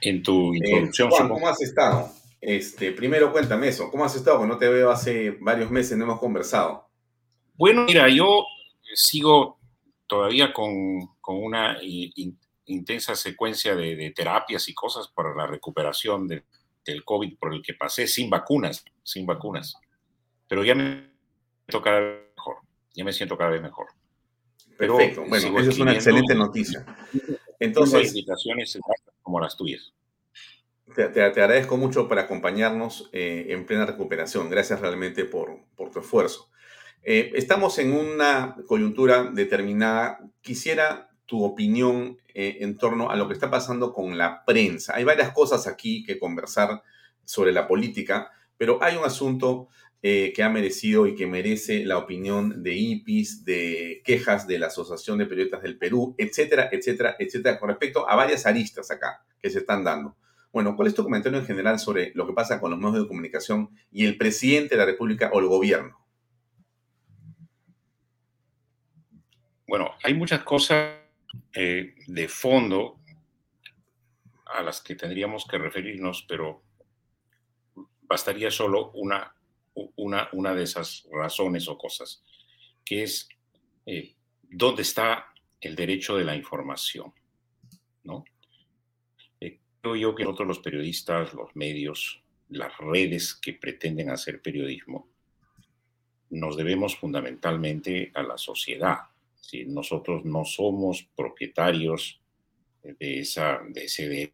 en 0.00 0.20
tu 0.20 0.52
Eh, 0.52 0.56
introducción. 0.56 1.10
Juan. 1.10 1.28
¿cómo 1.28 1.48
has 1.48 1.60
estado? 1.62 2.10
Este, 2.40 2.90
primero 2.90 3.30
cuéntame 3.30 3.68
eso. 3.68 3.88
¿Cómo 3.88 4.04
has 4.04 4.16
estado? 4.16 4.38
Porque 4.38 4.52
no 4.52 4.58
te 4.58 4.68
veo 4.68 4.90
hace 4.90 5.30
varios 5.40 5.70
meses, 5.70 5.96
no 5.96 6.02
hemos 6.06 6.18
conversado. 6.18 6.88
Bueno, 7.54 7.84
mira, 7.84 8.08
yo 8.08 8.44
sigo 8.94 9.60
todavía 10.08 10.52
con, 10.52 11.06
con 11.20 11.40
una 11.40 11.78
in- 11.82 12.36
intensa 12.64 13.14
secuencia 13.14 13.76
de, 13.76 13.94
de 13.94 14.10
terapias 14.10 14.68
y 14.68 14.74
cosas 14.74 15.06
para 15.06 15.36
la 15.36 15.46
recuperación 15.46 16.26
de- 16.26 16.42
del 16.84 17.04
COVID 17.04 17.38
por 17.38 17.54
el 17.54 17.62
que 17.62 17.74
pasé 17.74 18.08
sin 18.08 18.28
vacunas, 18.28 18.84
sin 19.04 19.24
vacunas. 19.24 19.76
Pero 20.48 20.64
ya 20.64 20.74
me 20.74 21.10
siento 21.68 21.80
ya 22.94 23.04
me 23.04 23.12
siento 23.12 23.36
cada 23.36 23.50
vez 23.50 23.62
mejor. 23.62 23.86
Pero 24.76 24.96
Perfecto. 24.96 25.24
Bueno, 25.28 25.58
esa 25.60 25.70
es 25.70 25.78
una 25.78 25.92
excelente 25.92 26.34
noticia. 26.34 26.84
Entonces, 27.58 28.08
invitaciones 28.08 28.78
como 29.22 29.40
las 29.40 29.56
tuyas. 29.56 29.92
te, 30.96 31.04
te- 31.08 31.30
te 31.30 31.42
agradezco 31.42 31.76
mucho 31.76 32.08
por 32.08 32.18
acompañarnos 32.18 33.10
eh, 33.12 33.46
en 33.50 33.66
plena 33.66 33.86
recuperación. 33.86 34.48
Gracias 34.50 34.80
realmente 34.80 35.24
por, 35.24 35.58
por 35.76 35.90
tu 35.90 36.00
esfuerzo. 36.00 36.50
Eh, 37.02 37.32
estamos 37.34 37.78
en 37.78 37.92
una 37.92 38.56
coyuntura 38.66 39.24
determinada. 39.24 40.18
Quisiera 40.40 41.10
tu 41.26 41.44
opinión 41.44 42.18
eh, 42.34 42.58
en 42.60 42.76
torno 42.76 43.10
a 43.10 43.16
lo 43.16 43.28
que 43.28 43.34
está 43.34 43.50
pasando 43.50 43.92
con 43.92 44.16
la 44.18 44.44
prensa. 44.44 44.94
Hay 44.96 45.04
varias 45.04 45.32
cosas 45.32 45.66
aquí 45.66 46.02
que 46.02 46.18
conversar 46.18 46.82
sobre 47.24 47.52
la 47.52 47.68
política, 47.68 48.30
pero 48.56 48.82
hay 48.82 48.96
un 48.96 49.04
asunto 49.04 49.68
eh, 50.02 50.32
que 50.34 50.42
ha 50.42 50.48
merecido 50.48 51.06
y 51.06 51.14
que 51.14 51.26
merece 51.26 51.84
la 51.84 51.98
opinión 51.98 52.62
de 52.62 52.74
IPIS, 52.74 53.44
de 53.44 54.00
quejas 54.04 54.46
de 54.46 54.58
la 54.58 54.68
Asociación 54.68 55.18
de 55.18 55.26
Periodistas 55.26 55.62
del 55.62 55.76
Perú, 55.76 56.14
etcétera, 56.16 56.70
etcétera, 56.72 57.16
etcétera, 57.18 57.58
con 57.58 57.68
respecto 57.68 58.08
a 58.08 58.16
varias 58.16 58.46
aristas 58.46 58.90
acá 58.90 59.22
que 59.42 59.50
se 59.50 59.58
están 59.58 59.84
dando. 59.84 60.16
Bueno, 60.52 60.74
¿cuál 60.74 60.88
es 60.88 60.94
tu 60.94 61.04
comentario 61.04 61.38
en 61.38 61.46
general 61.46 61.78
sobre 61.78 62.12
lo 62.14 62.26
que 62.26 62.32
pasa 62.32 62.60
con 62.60 62.70
los 62.70 62.80
medios 62.80 63.02
de 63.02 63.08
comunicación 63.08 63.70
y 63.92 64.06
el 64.06 64.16
presidente 64.16 64.74
de 64.74 64.78
la 64.78 64.86
República 64.86 65.30
o 65.32 65.38
el 65.38 65.46
gobierno? 65.46 65.98
Bueno, 69.68 69.92
hay 70.02 70.14
muchas 70.14 70.42
cosas 70.42 70.96
eh, 71.52 71.94
de 72.06 72.28
fondo 72.28 72.98
a 74.46 74.62
las 74.62 74.80
que 74.80 74.96
tendríamos 74.96 75.46
que 75.46 75.58
referirnos, 75.58 76.24
pero 76.28 76.64
bastaría 78.02 78.50
solo 78.50 78.90
una, 78.94 79.32
una, 79.96 80.28
una 80.32 80.54
de 80.54 80.64
esas 80.64 81.06
razones 81.10 81.68
o 81.68 81.78
cosas, 81.78 82.22
que 82.84 83.02
es 83.02 83.28
eh, 83.86 84.14
dónde 84.42 84.82
está 84.82 85.26
el 85.60 85.76
derecho 85.76 86.16
de 86.16 86.24
la 86.24 86.36
información, 86.36 87.12
¿no? 88.04 88.24
Eh, 89.40 89.58
creo 89.80 89.96
yo 89.96 90.14
que 90.14 90.24
nosotros 90.24 90.48
los 90.48 90.58
periodistas, 90.60 91.34
los 91.34 91.54
medios, 91.54 92.22
las 92.48 92.76
redes 92.78 93.34
que 93.34 93.52
pretenden 93.52 94.10
hacer 94.10 94.42
periodismo, 94.42 95.08
nos 96.30 96.56
debemos 96.56 96.96
fundamentalmente 96.96 98.12
a 98.14 98.22
la 98.22 98.38
sociedad. 98.38 98.98
Si 99.40 99.64
nosotros 99.66 100.24
no 100.24 100.44
somos 100.44 101.02
propietarios 101.16 102.20
de, 102.82 103.20
esa, 103.20 103.60
de 103.68 103.84
ese 103.84 104.08
de, 104.08 104.32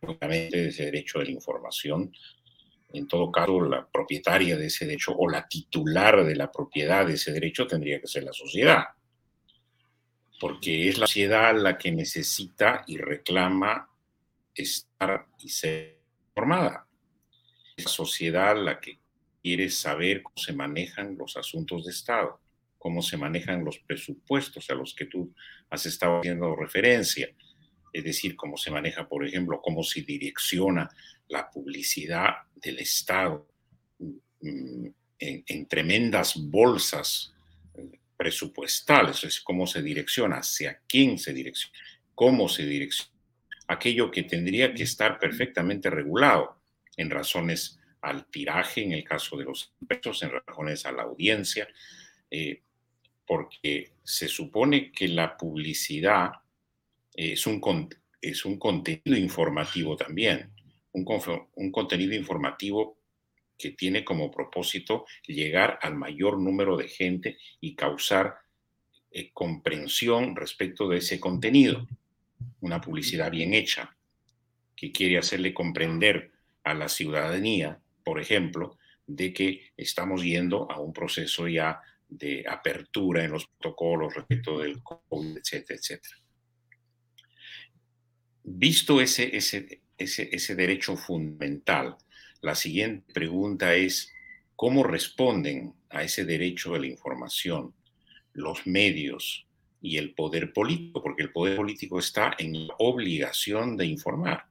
obviamente, 0.00 0.58
de 0.58 0.68
ese 0.68 0.84
derecho 0.84 1.18
de 1.18 1.26
la 1.26 1.30
información, 1.32 2.12
en 2.92 3.06
todo 3.06 3.30
caso, 3.30 3.60
la 3.62 3.86
propietaria 3.86 4.56
de 4.56 4.66
ese 4.66 4.86
derecho 4.86 5.14
o 5.16 5.28
la 5.28 5.48
titular 5.48 6.24
de 6.24 6.36
la 6.36 6.50
propiedad 6.50 7.06
de 7.06 7.14
ese 7.14 7.32
derecho 7.32 7.66
tendría 7.66 8.00
que 8.00 8.06
ser 8.06 8.24
la 8.24 8.32
sociedad, 8.32 8.84
porque 10.40 10.88
es 10.88 10.98
la 10.98 11.06
sociedad 11.06 11.54
la 11.56 11.78
que 11.78 11.92
necesita 11.92 12.84
y 12.86 12.98
reclama 12.98 13.88
estar 14.54 15.26
y 15.38 15.48
ser 15.48 16.00
informada. 16.28 16.86
Es 17.76 17.84
la 17.84 17.90
sociedad 17.90 18.56
la 18.56 18.78
que 18.78 18.98
quiere 19.42 19.70
saber 19.70 20.22
cómo 20.22 20.36
se 20.36 20.52
manejan 20.52 21.16
los 21.16 21.36
asuntos 21.36 21.84
de 21.84 21.90
Estado, 21.90 22.40
cómo 22.78 23.02
se 23.02 23.16
manejan 23.16 23.64
los 23.64 23.78
presupuestos 23.78 24.68
a 24.70 24.74
los 24.74 24.94
que 24.94 25.06
tú 25.06 25.34
has 25.70 25.86
estado 25.86 26.18
haciendo 26.18 26.54
referencia, 26.56 27.28
es 27.92 28.04
decir, 28.04 28.36
cómo 28.36 28.56
se 28.56 28.70
maneja, 28.70 29.08
por 29.08 29.26
ejemplo, 29.26 29.60
cómo 29.60 29.82
se 29.82 30.02
direcciona 30.02 30.88
la 31.28 31.50
publicidad 31.50 32.30
del 32.54 32.78
Estado 32.78 33.48
mm, 33.98 34.86
en, 35.18 35.44
en 35.46 35.66
tremendas 35.66 36.34
bolsas 36.36 37.34
eh, 37.74 37.98
presupuestales, 38.16 39.24
es 39.24 39.40
cómo 39.40 39.66
se 39.66 39.82
direcciona, 39.82 40.36
hacia 40.36 40.80
quién 40.88 41.18
se 41.18 41.32
direcciona, 41.32 41.76
cómo 42.14 42.48
se 42.48 42.64
direcciona, 42.64 43.12
aquello 43.68 44.10
que 44.10 44.22
tendría 44.22 44.72
que 44.74 44.82
estar 44.82 45.18
perfectamente 45.18 45.90
regulado 45.90 46.60
en 46.96 47.10
razones 47.10 47.78
al 48.00 48.26
tiraje, 48.26 48.82
en 48.82 48.92
el 48.92 49.04
caso 49.04 49.36
de 49.36 49.44
los 49.44 49.72
impresos, 49.80 50.22
en 50.22 50.30
razones 50.30 50.84
a 50.84 50.92
la 50.92 51.02
audiencia, 51.02 51.68
eh, 52.30 52.62
porque 53.26 53.92
se 54.02 54.28
supone 54.28 54.90
que 54.90 55.08
la 55.08 55.36
publicidad 55.36 56.32
es 57.14 57.46
un, 57.46 57.60
es 58.20 58.44
un 58.44 58.58
contenido 58.58 59.16
informativo 59.16 59.96
también, 59.96 60.52
un, 60.92 61.06
un 61.54 61.72
contenido 61.72 62.14
informativo 62.14 62.98
que 63.58 63.70
tiene 63.70 64.04
como 64.04 64.30
propósito 64.30 65.06
llegar 65.26 65.78
al 65.82 65.94
mayor 65.94 66.38
número 66.38 66.76
de 66.76 66.88
gente 66.88 67.38
y 67.60 67.74
causar 67.74 68.34
eh, 69.10 69.30
comprensión 69.32 70.34
respecto 70.34 70.88
de 70.88 70.98
ese 70.98 71.20
contenido. 71.20 71.86
Una 72.60 72.80
publicidad 72.80 73.30
bien 73.30 73.54
hecha 73.54 73.96
que 74.74 74.90
quiere 74.90 75.18
hacerle 75.18 75.54
comprender 75.54 76.32
a 76.64 76.74
la 76.74 76.88
ciudadanía, 76.88 77.80
por 78.04 78.20
ejemplo, 78.20 78.78
de 79.06 79.32
que 79.32 79.72
estamos 79.76 80.22
yendo 80.22 80.70
a 80.70 80.80
un 80.80 80.92
proceso 80.92 81.46
ya 81.46 81.80
de 82.08 82.44
apertura 82.48 83.24
en 83.24 83.32
los 83.32 83.46
protocolos 83.46 84.14
respecto 84.14 84.58
del 84.58 84.82
COVID, 84.82 85.36
etcétera, 85.38 85.78
etcétera. 85.78 86.21
Visto 88.44 89.00
ese, 89.00 89.36
ese, 89.36 89.80
ese, 89.96 90.28
ese 90.32 90.54
derecho 90.54 90.96
fundamental, 90.96 91.96
la 92.40 92.54
siguiente 92.56 93.12
pregunta 93.12 93.74
es, 93.74 94.12
¿cómo 94.56 94.82
responden 94.82 95.74
a 95.90 96.02
ese 96.02 96.24
derecho 96.24 96.72
de 96.72 96.80
la 96.80 96.86
información 96.88 97.72
los 98.32 98.66
medios 98.66 99.46
y 99.80 99.96
el 99.96 100.14
poder 100.14 100.52
político? 100.52 101.02
Porque 101.02 101.22
el 101.22 101.32
poder 101.32 101.56
político 101.56 102.00
está 102.00 102.34
en 102.38 102.68
obligación 102.78 103.76
de 103.76 103.86
informar 103.86 104.46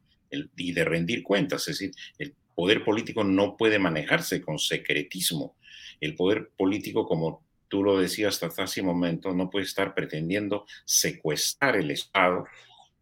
y 0.55 0.71
de 0.71 0.85
rendir 0.85 1.21
cuentas. 1.21 1.67
Es 1.67 1.79
decir, 1.79 1.95
el 2.17 2.33
poder 2.55 2.83
político 2.83 3.23
no 3.23 3.57
puede 3.57 3.79
manejarse 3.79 4.41
con 4.41 4.57
secretismo. 4.57 5.55
El 5.99 6.15
poder 6.15 6.49
político, 6.57 7.05
como 7.05 7.43
tú 7.67 7.83
lo 7.83 7.99
decías 7.99 8.41
hasta 8.41 8.63
hace 8.63 8.81
un 8.81 8.87
momento, 8.87 9.33
no 9.33 9.49
puede 9.49 9.65
estar 9.65 9.93
pretendiendo 9.93 10.65
secuestrar 10.85 11.75
el 11.75 11.91
Estado, 11.91 12.45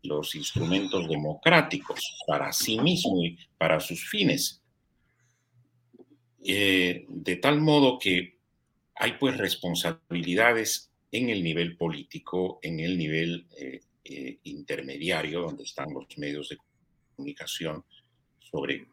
los 0.03 0.35
instrumentos 0.35 1.07
democráticos 1.07 2.17
para 2.25 2.51
sí 2.51 2.79
mismo 2.79 3.23
y 3.23 3.37
para 3.57 3.79
sus 3.79 4.07
fines. 4.07 4.61
Eh, 6.43 7.05
de 7.07 7.35
tal 7.35 7.59
modo 7.59 7.99
que 7.99 8.39
hay 8.95 9.13
pues 9.13 9.37
responsabilidades 9.37 10.91
en 11.11 11.29
el 11.29 11.43
nivel 11.43 11.75
político, 11.75 12.59
en 12.61 12.79
el 12.79 12.97
nivel 12.97 13.47
eh, 13.57 13.81
eh, 14.03 14.39
intermediario, 14.43 15.41
donde 15.41 15.63
están 15.63 15.93
los 15.93 16.05
medios 16.17 16.49
de 16.49 16.57
comunicación, 17.15 17.83
sobre 18.39 18.87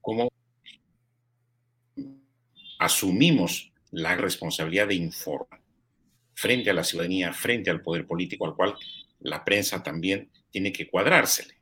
cómo 0.00 0.28
asumimos 2.78 3.72
la 3.90 4.16
responsabilidad 4.16 4.88
de 4.88 4.94
informar 4.94 5.60
frente 6.34 6.70
a 6.70 6.74
la 6.74 6.84
ciudadanía, 6.84 7.32
frente 7.32 7.68
al 7.68 7.82
poder 7.82 8.06
político 8.06 8.46
al 8.46 8.54
cual 8.54 8.76
la 9.20 9.44
prensa 9.44 9.82
también 9.82 10.30
tiene 10.50 10.72
que 10.72 10.88
cuadrársele, 10.88 11.54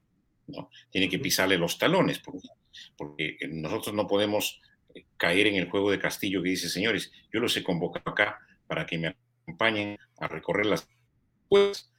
¿no? 0.46 0.70
Tiene 0.90 1.08
que 1.08 1.18
pisarle 1.18 1.58
los 1.58 1.78
talones, 1.78 2.18
porque, 2.18 2.48
porque 2.96 3.38
nosotros 3.48 3.94
no 3.94 4.06
podemos 4.06 4.60
eh, 4.94 5.04
caer 5.16 5.48
en 5.48 5.56
el 5.56 5.70
juego 5.70 5.90
de 5.90 5.98
Castillo 5.98 6.42
que 6.42 6.50
dice, 6.50 6.68
señores, 6.68 7.12
yo 7.32 7.40
los 7.40 7.56
he 7.56 7.64
convocado 7.64 8.10
acá 8.10 8.38
para 8.66 8.86
que 8.86 8.98
me 8.98 9.16
acompañen 9.42 9.98
a 10.18 10.28
recorrer 10.28 10.66
las... 10.66 10.88
Pues 11.48 11.90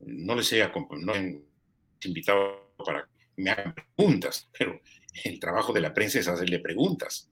no 0.00 0.34
les 0.34 0.52
he, 0.52 0.66
no 1.00 1.14
he 1.14 1.40
invitado 2.04 2.74
para 2.84 3.04
que 3.04 3.42
me 3.42 3.50
hagan 3.50 3.74
preguntas, 3.74 4.48
pero 4.56 4.80
el 5.24 5.38
trabajo 5.38 5.72
de 5.72 5.80
la 5.80 5.94
prensa 5.94 6.18
es 6.18 6.28
hacerle 6.28 6.58
preguntas. 6.58 7.30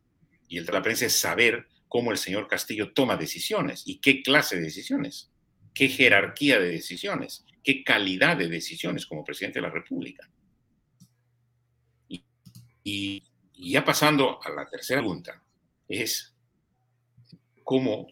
Y 0.49 0.59
el 0.59 0.67
de 0.67 0.73
la 0.73 0.83
prensa 0.83 1.07
es 1.07 1.19
saber 1.19 1.67
cómo 1.89 2.13
el 2.13 2.19
señor 2.19 2.47
Castillo 2.49 2.93
toma 2.93 3.17
decisiones 3.17 3.83
y 3.87 3.99
qué 3.99 4.23
clase 4.23 4.57
de 4.57 4.63
decisiones, 4.63 5.31
qué 5.75 5.89
jerarquía 5.89 6.59
de 6.59 6.71
decisiones, 6.71 7.45
qué 7.63 7.85
calidad 7.85 8.37
de 8.37 8.49
decisiones 8.49 9.07
como 9.07 9.25
presidente 9.25 9.61
de 9.61 9.67
la 9.67 9.73
República. 9.73 10.29
Y, 12.85 13.23
ya 13.55 13.85
pasando 13.85 14.41
a 14.43 14.51
la 14.51 14.69
tercera 14.69 15.01
pregunta, 15.01 15.41
es 15.89 16.35
cómo 17.63 18.09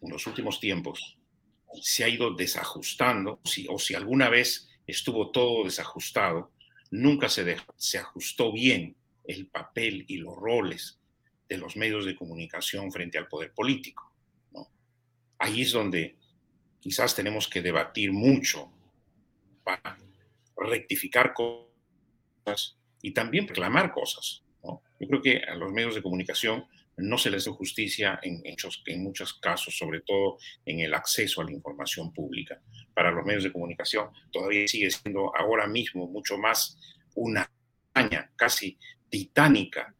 en 0.00 0.10
los 0.10 0.26
últimos 0.28 0.60
tiempos 0.60 1.18
se 1.82 2.04
ha 2.04 2.08
ido 2.08 2.32
desajustando, 2.32 3.40
o 3.68 3.78
si 3.78 3.94
alguna 3.94 4.28
vez 4.28 4.68
estuvo 4.86 5.32
todo 5.32 5.64
desajustado, 5.64 6.52
nunca 6.92 7.28
se, 7.28 7.56
se 7.76 7.98
ajustó 7.98 8.52
bien 8.52 8.94
el 9.24 9.48
papel 9.48 10.04
y 10.06 10.18
los 10.18 10.36
roles 10.36 11.00
de 11.48 11.58
los 11.58 11.76
medios 11.76 12.04
de 12.04 12.14
comunicación 12.14 12.92
frente 12.92 13.18
al 13.18 13.26
poder 13.26 13.52
político. 13.52 14.12
Ahí 15.38 15.62
es 15.62 15.72
donde 15.72 16.16
quizás 16.80 17.16
tenemos 17.16 17.48
que 17.48 17.62
debatir 17.62 18.12
mucho 18.12 18.70
para 19.64 19.98
rectificar 20.56 21.34
cosas 21.34 22.76
y 23.02 23.12
también 23.12 23.48
reclamar 23.48 23.92
cosas. 23.92 24.42
Yo 25.00 25.08
creo 25.08 25.22
que 25.22 25.38
a 25.38 25.54
los 25.56 25.72
medios 25.72 25.94
de 25.94 26.02
comunicación 26.02 26.64
no 26.96 27.18
se 27.18 27.30
les 27.30 27.44
da 27.44 27.52
justicia 27.52 28.20
en, 28.22 28.42
muchos, 28.44 28.82
en 28.86 29.02
muchos 29.02 29.34
casos, 29.34 29.76
sobre 29.76 30.00
todo 30.00 30.38
en 30.64 30.80
el 30.80 30.94
acceso 30.94 31.40
a 31.40 31.44
la 31.44 31.52
información 31.52 32.12
pública. 32.12 32.60
Para 32.94 33.10
los 33.10 33.24
medios 33.24 33.44
de 33.44 33.52
comunicación 33.52 34.08
todavía 34.30 34.66
sigue 34.68 34.90
siendo 34.90 35.36
ahora 35.36 35.66
mismo 35.66 36.06
mucho 36.06 36.38
más 36.38 36.78
una 37.14 37.50
hazaña 37.92 38.30
casi 38.36 38.78
titánica 39.10 39.94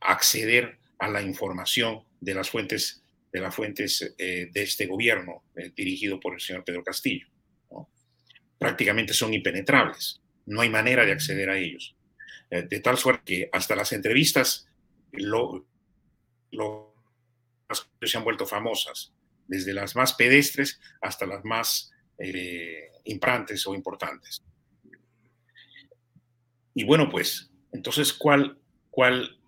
acceder 0.00 0.78
a 0.98 1.08
la 1.08 1.22
información 1.22 2.02
de 2.20 2.34
las 2.34 2.50
fuentes 2.50 3.02
de 3.32 3.40
las 3.40 3.54
fuentes 3.54 4.14
eh, 4.16 4.48
de 4.50 4.62
este 4.62 4.86
gobierno 4.86 5.44
eh, 5.54 5.70
dirigido 5.76 6.18
por 6.18 6.34
el 6.34 6.40
señor 6.40 6.64
Pedro 6.64 6.82
Castillo. 6.82 7.26
Prácticamente 8.58 9.12
son 9.12 9.34
impenetrables, 9.34 10.20
no 10.46 10.60
hay 10.60 10.68
manera 10.70 11.04
de 11.04 11.12
acceder 11.12 11.50
a 11.50 11.58
ellos. 11.58 11.96
Eh, 12.50 12.62
de 12.62 12.80
tal 12.80 12.96
suerte 12.96 13.22
que 13.24 13.50
hasta 13.52 13.76
las 13.76 13.92
entrevistas 13.92 14.66
lo, 15.12 15.66
se 18.02 18.18
han 18.18 18.24
vuelto 18.24 18.46
famosas, 18.46 19.12
desde 19.46 19.72
las 19.72 19.96
más 19.96 20.14
pedestres 20.14 20.80
hasta 21.00 21.26
las 21.26 21.44
más 21.44 21.92
imprantes 23.04 23.64
o 23.66 23.74
importantes. 23.74 24.42
Y 26.74 26.84
bueno, 26.84 27.08
pues, 27.08 27.50
entonces, 27.72 28.12
¿cuál, 28.12 28.58
cuál 28.90 29.38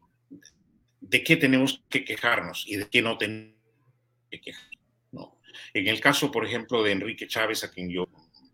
de 1.00 1.24
qué 1.24 1.36
tenemos 1.36 1.82
que 1.88 2.04
quejarnos 2.04 2.64
y 2.66 2.76
de 2.76 2.88
qué 2.88 3.02
no 3.02 3.18
tenemos 3.18 3.56
que 4.30 4.40
quejarnos. 4.40 4.78
¿no? 5.12 5.40
En 5.74 5.88
el 5.88 6.00
caso, 6.00 6.30
por 6.30 6.46
ejemplo, 6.46 6.82
de 6.82 6.92
Enrique 6.92 7.26
Chávez, 7.26 7.64
a 7.64 7.70
quien 7.70 7.90
yo 7.90 8.08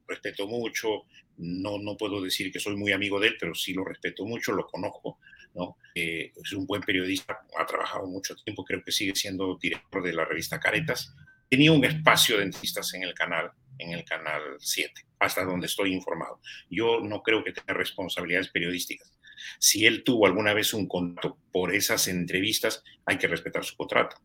respeto 0.07 0.47
mucho, 0.47 1.05
no, 1.39 1.79
no 1.79 1.97
puedo 1.97 2.21
decir 2.21 2.51
que 2.53 2.61
soy 2.61 2.77
muy 2.77 2.93
amigo 2.93 3.21
de 3.21 3.29
él, 3.29 3.37
pero 3.39 3.55
sí 3.55 3.73
lo 3.73 3.85
respeto 3.85 4.25
mucho, 4.25 4.53
lo 4.53 4.67
conozco, 4.67 5.19
¿no? 5.55 5.77
Eh, 5.95 6.33
es 6.43 6.53
un 6.53 6.67
buen 6.67 6.83
periodista, 6.83 7.47
ha 7.59 7.67
trabajado 7.67 8.07
mucho 8.07 8.35
tiempo, 8.37 8.65
creo 8.65 8.83
que 8.83 8.93
sigue 8.93 9.15
siendo 9.15 9.59
director 9.61 10.03
de 10.03 10.13
la 10.13 10.25
revista 10.25 10.61
Caretas. 10.61 11.15
Tenía 11.49 11.73
un 11.73 11.85
espacio 11.85 12.39
de 12.39 12.45
entrevistas 12.45 12.93
en 12.95 13.03
el 13.03 13.15
canal, 13.15 13.51
en 13.79 13.93
el 13.93 14.05
canal 14.05 14.43
7, 14.59 14.93
hasta 15.19 15.45
donde 15.45 15.67
estoy 15.67 15.93
informado. 15.93 16.41
Yo 16.71 17.01
no 17.01 17.23
creo 17.23 17.45
que 17.45 17.53
tenga 17.53 17.75
responsabilidades 17.75 18.49
periodísticas. 18.49 19.13
Si 19.59 19.87
él 19.87 20.03
tuvo 20.03 20.27
alguna 20.27 20.55
vez 20.55 20.75
un 20.75 20.89
contrato 20.89 21.39
por 21.53 21.75
esas 21.75 22.09
entrevistas, 22.09 22.83
hay 23.05 23.19
que 23.19 23.29
respetar 23.29 23.65
su 23.65 23.77
contrato. 23.77 24.17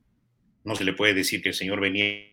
No 0.63 0.75
se 0.75 0.83
le 0.83 0.93
puede 0.93 1.13
decir 1.13 1.41
que 1.41 1.49
el 1.49 1.55
señor 1.55 1.79
venía 1.79 2.31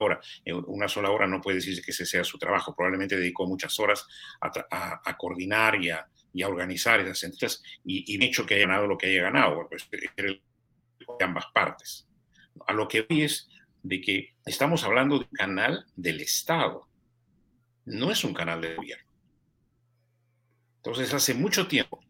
hora, 0.00 0.20
una 0.66 0.88
sola 0.88 1.10
hora 1.10 1.26
no 1.26 1.40
puede 1.40 1.56
decirse 1.56 1.82
que 1.82 1.90
ese 1.90 2.06
sea 2.06 2.24
su 2.24 2.38
trabajo. 2.38 2.74
Probablemente 2.74 3.16
dedicó 3.16 3.46
muchas 3.46 3.78
horas 3.78 4.06
a, 4.40 5.16
coordinar 5.16 5.76
y 5.82 5.90
a, 5.90 6.48
organizar 6.48 7.00
esas 7.00 7.22
entrevistas 7.24 7.62
y, 7.84 8.16
y 8.16 8.24
hecho 8.24 8.46
que 8.46 8.54
haya 8.54 8.66
ganado 8.66 8.86
lo 8.86 8.98
que 8.98 9.06
haya 9.06 9.22
ganado, 9.22 9.68
pues, 9.68 9.88
de 9.90 10.40
ambas 11.24 11.46
partes. 11.52 12.06
A 12.66 12.72
lo 12.72 12.88
que 12.88 13.06
hoy 13.08 13.22
es 13.22 13.48
de 13.82 14.00
que 14.00 14.34
estamos 14.44 14.84
hablando 14.84 15.18
de 15.18 15.24
un 15.24 15.36
canal 15.36 15.86
del 15.96 16.20
Estado, 16.20 16.88
no 17.84 18.10
es 18.10 18.24
un 18.24 18.34
canal 18.34 18.60
de 18.60 18.74
gobierno. 18.74 19.10
Entonces, 20.76 21.12
hace 21.12 21.34
mucho 21.34 21.68
tiempo 21.68 22.00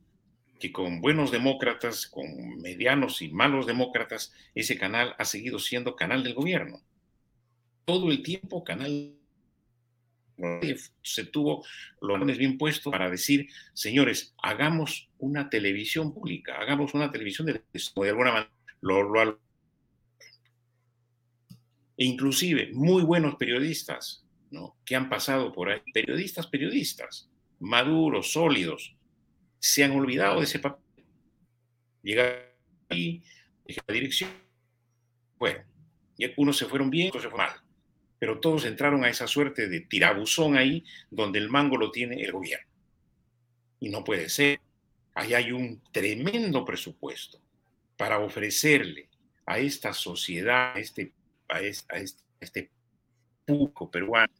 que 0.60 0.70
con 0.70 1.00
buenos 1.00 1.32
demócratas, 1.32 2.06
con 2.06 2.60
medianos 2.60 3.22
y 3.22 3.30
malos 3.30 3.66
demócratas, 3.66 4.32
ese 4.54 4.78
canal 4.78 5.16
ha 5.18 5.24
seguido 5.24 5.58
siendo 5.58 5.96
canal 5.96 6.22
del 6.22 6.34
gobierno. 6.34 6.82
Todo 7.90 8.12
el 8.12 8.22
tiempo 8.22 8.62
canal 8.62 9.16
se 11.02 11.24
tuvo 11.24 11.66
los 12.00 12.38
bien 12.38 12.56
puestos 12.56 12.92
para 12.92 13.10
decir, 13.10 13.48
señores, 13.74 14.32
hagamos 14.40 15.10
una 15.18 15.50
televisión 15.50 16.14
pública, 16.14 16.56
hagamos 16.60 16.94
una 16.94 17.10
televisión 17.10 17.48
de, 17.48 17.54
de 17.54 18.08
alguna 18.08 18.30
manera 18.30 18.52
lo, 18.80 19.40
e 21.96 22.04
inclusive 22.04 22.70
muy 22.72 23.02
buenos 23.02 23.34
periodistas, 23.34 24.24
¿no? 24.52 24.76
Que 24.84 24.94
han 24.94 25.08
pasado 25.08 25.52
por 25.52 25.68
ahí, 25.68 25.80
periodistas, 25.92 26.46
periodistas, 26.46 27.28
maduros, 27.58 28.30
sólidos, 28.30 28.94
se 29.58 29.82
han 29.82 29.90
olvidado 29.90 30.38
de 30.38 30.44
ese 30.44 30.60
papel. 30.60 31.04
Llegaron 32.04 32.38
ahí, 32.88 33.20
la 33.66 33.92
dirección. 33.92 34.30
Bueno, 35.40 35.64
y 36.16 36.30
unos 36.36 36.56
se 36.56 36.66
fueron 36.66 36.88
bien, 36.88 37.08
otros 37.08 37.24
se 37.24 37.30
fueron 37.30 37.48
mal. 37.48 37.59
Pero 38.20 38.38
todos 38.38 38.64
entraron 38.64 39.02
a 39.02 39.08
esa 39.08 39.26
suerte 39.26 39.68
de 39.68 39.80
tirabuzón 39.80 40.56
ahí, 40.56 40.84
donde 41.10 41.40
el 41.40 41.48
mango 41.48 41.76
lo 41.76 41.90
tiene 41.90 42.22
el 42.22 42.30
gobierno. 42.30 42.70
Y 43.80 43.88
no 43.88 44.04
puede 44.04 44.28
ser. 44.28 44.60
Ahí 45.14 45.34
hay 45.34 45.50
un 45.50 45.82
tremendo 45.90 46.64
presupuesto 46.64 47.40
para 47.96 48.20
ofrecerle 48.20 49.08
a 49.46 49.58
esta 49.58 49.92
sociedad, 49.92 50.76
a 50.76 50.78
este, 50.78 51.12
a 51.48 51.60
este, 51.60 51.92
a 51.92 51.98
este 52.40 52.70
puco 53.44 53.90
peruano, 53.90 54.32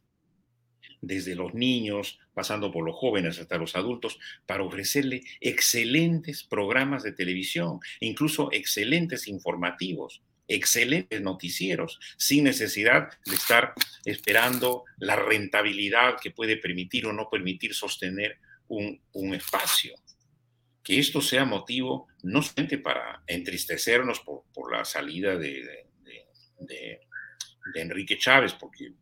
desde 1.01 1.35
los 1.35 1.53
niños, 1.53 2.19
pasando 2.33 2.71
por 2.71 2.85
los 2.85 2.95
jóvenes 2.95 3.39
hasta 3.39 3.57
los 3.57 3.75
adultos, 3.75 4.19
para 4.45 4.63
ofrecerle 4.63 5.23
excelentes 5.39 6.43
programas 6.43 7.03
de 7.03 7.11
televisión, 7.11 7.79
incluso 7.99 8.51
excelentes 8.51 9.27
informativos, 9.27 10.21
excelentes 10.55 11.21
noticieros, 11.21 11.99
sin 12.17 12.43
necesidad 12.43 13.09
de 13.25 13.35
estar 13.35 13.73
esperando 14.05 14.85
la 14.97 15.15
rentabilidad 15.15 16.17
que 16.21 16.31
puede 16.31 16.57
permitir 16.57 17.05
o 17.05 17.13
no 17.13 17.29
permitir 17.29 17.73
sostener 17.73 18.39
un, 18.67 19.01
espacio. 19.33 19.95
Que 20.83 20.99
esto 20.99 21.21
sea 21.21 21.45
motivo 21.45 22.07
no 22.23 22.41
solamente 22.41 22.77
para 22.77 23.23
entristecernos 23.27 24.21
por, 24.21 24.71
la 24.71 24.85
salida 24.85 25.37
de, 25.37 25.87
de 27.73 27.81
Enrique 27.81 28.17
Chávez, 28.17 28.53
porque 28.53 28.93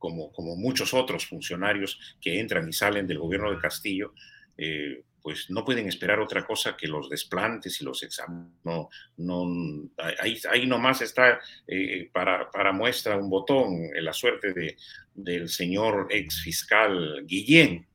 como, 0.00 0.56
muchos 0.56 0.94
otros 0.94 1.26
funcionarios 1.26 2.16
que 2.20 2.40
entran 2.40 2.68
y 2.68 2.72
salen 2.72 3.06
del 3.06 3.18
gobierno 3.18 3.52
de 3.52 3.60
Castillo, 3.60 4.14
eh, 4.56 5.04
pues 5.22 5.50
no 5.50 5.64
pueden 5.64 5.86
esperar 5.86 6.20
otra 6.20 6.46
cosa 6.46 6.76
que 6.76 6.88
los 6.88 7.08
desplantes 7.08 7.80
y 7.80 7.84
los 7.84 8.02
exámenes. 8.02 8.52
No, 8.64 8.88
no, 9.18 9.90
ahí, 10.18 10.38
ahí 10.50 10.66
nomás 10.66 11.02
está 11.02 11.40
eh, 11.66 12.08
para, 12.12 12.50
para, 12.50 12.72
muestra 12.72 13.16
un 13.16 13.28
botón 13.28 13.90
en 13.94 14.04
la 14.04 14.12
suerte 14.12 14.52
de, 14.52 14.76
del 15.14 15.48
señor 15.48 16.08
ex 16.10 16.42
fiscal 16.42 17.24
Guillén, 17.26 17.86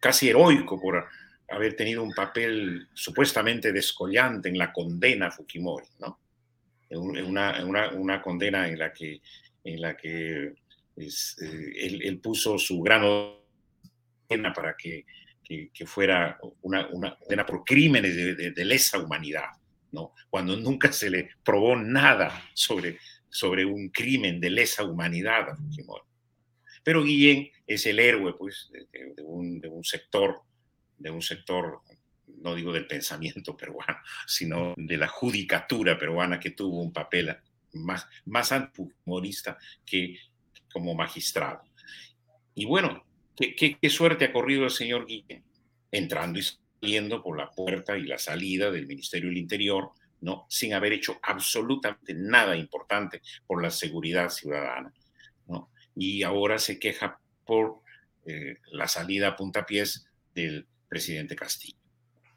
casi 0.00 0.28
heroico 0.28 0.80
por 0.80 1.06
haber 1.48 1.76
tenido 1.76 2.02
un 2.02 2.12
papel 2.12 2.88
supuestamente 2.92 3.72
descollante 3.72 4.48
en 4.48 4.58
la 4.58 4.72
condena 4.72 5.26
a 5.26 5.30
Fujimori, 5.30 5.86
¿no? 6.00 6.18
Una, 6.90 7.64
una, 7.64 7.90
una 7.90 8.22
condena 8.22 8.68
en 8.68 8.78
la 8.78 8.92
que, 8.92 9.20
en 9.64 9.80
la 9.80 9.96
que 9.96 10.54
pues, 10.94 11.36
eh, 11.42 11.98
él, 12.04 12.20
puso 12.20 12.58
su 12.58 12.80
grano 12.80 13.40
para 14.54 14.76
que, 14.76 15.04
que, 15.46 15.86
fuera 15.86 16.38
una, 16.62 16.88
una, 16.90 17.46
por 17.46 17.64
crímenes 17.64 18.16
de, 18.16 18.64
lesa 18.64 18.98
humanidad, 18.98 19.50
¿no? 19.92 20.12
Cuando 20.28 20.56
nunca 20.56 20.90
se 20.92 21.08
le 21.08 21.30
probó 21.44 21.76
nada 21.76 22.42
sobre, 22.52 22.98
sobre 23.28 23.64
un 23.64 23.90
crimen 23.90 24.40
de 24.40 24.50
lesa 24.50 24.82
humanidad 24.84 25.50
a 25.50 25.56
Fujimori. 25.56 26.02
Pero 26.82 27.04
Guillén 27.04 27.50
es 27.66 27.86
el 27.86 28.00
héroe, 28.00 28.34
pues, 28.36 28.70
de, 28.72 29.22
un, 29.22 29.60
de 29.60 29.68
un 29.68 29.84
sector, 29.84 30.42
de 30.98 31.10
un 31.10 31.22
sector 31.22 31.80
no 32.26 32.54
digo 32.54 32.72
del 32.72 32.86
pensamiento 32.86 33.56
peruano, 33.56 33.98
sino 34.26 34.74
de 34.76 34.96
la 34.96 35.08
judicatura 35.08 35.98
peruana 35.98 36.40
que 36.40 36.50
tuvo 36.50 36.82
un 36.82 36.92
papel 36.92 37.36
más, 37.72 38.06
más 38.24 38.52
humorista 39.04 39.58
que 39.84 40.18
como 40.72 40.94
magistrado. 40.94 41.62
Y 42.54 42.64
bueno, 42.64 43.05
¿qué, 43.36 43.76
qué, 43.80 43.90
suerte 43.90 44.26
ha 44.26 44.32
corrido 44.32 44.64
el 44.64 44.70
señor 44.70 45.06
Guillén, 45.06 45.44
entrando 45.90 46.38
y 46.38 46.42
saliendo 46.42 47.22
por 47.22 47.38
la 47.38 47.50
puerta 47.50 47.96
y 47.96 48.04
la 48.04 48.18
salida 48.18 48.70
del 48.70 48.86
Ministerio 48.86 49.28
del 49.28 49.38
Interior, 49.38 49.90
¿no? 50.20 50.46
sin 50.48 50.74
haber 50.74 50.92
hecho 50.92 51.18
absolutamente 51.22 52.14
nada 52.14 52.56
importante 52.56 53.22
por 53.46 53.62
la 53.62 53.70
seguridad 53.70 54.30
ciudadana. 54.30 54.92
¿no? 55.46 55.70
Y 55.94 56.22
ahora 56.22 56.58
se 56.58 56.78
queja 56.78 57.18
por 57.44 57.80
eh, 58.26 58.56
la 58.72 58.88
salida 58.88 59.28
a 59.28 59.36
puntapiés 59.36 60.06
del 60.34 60.66
presidente 60.88 61.36
Castillo. 61.36 61.78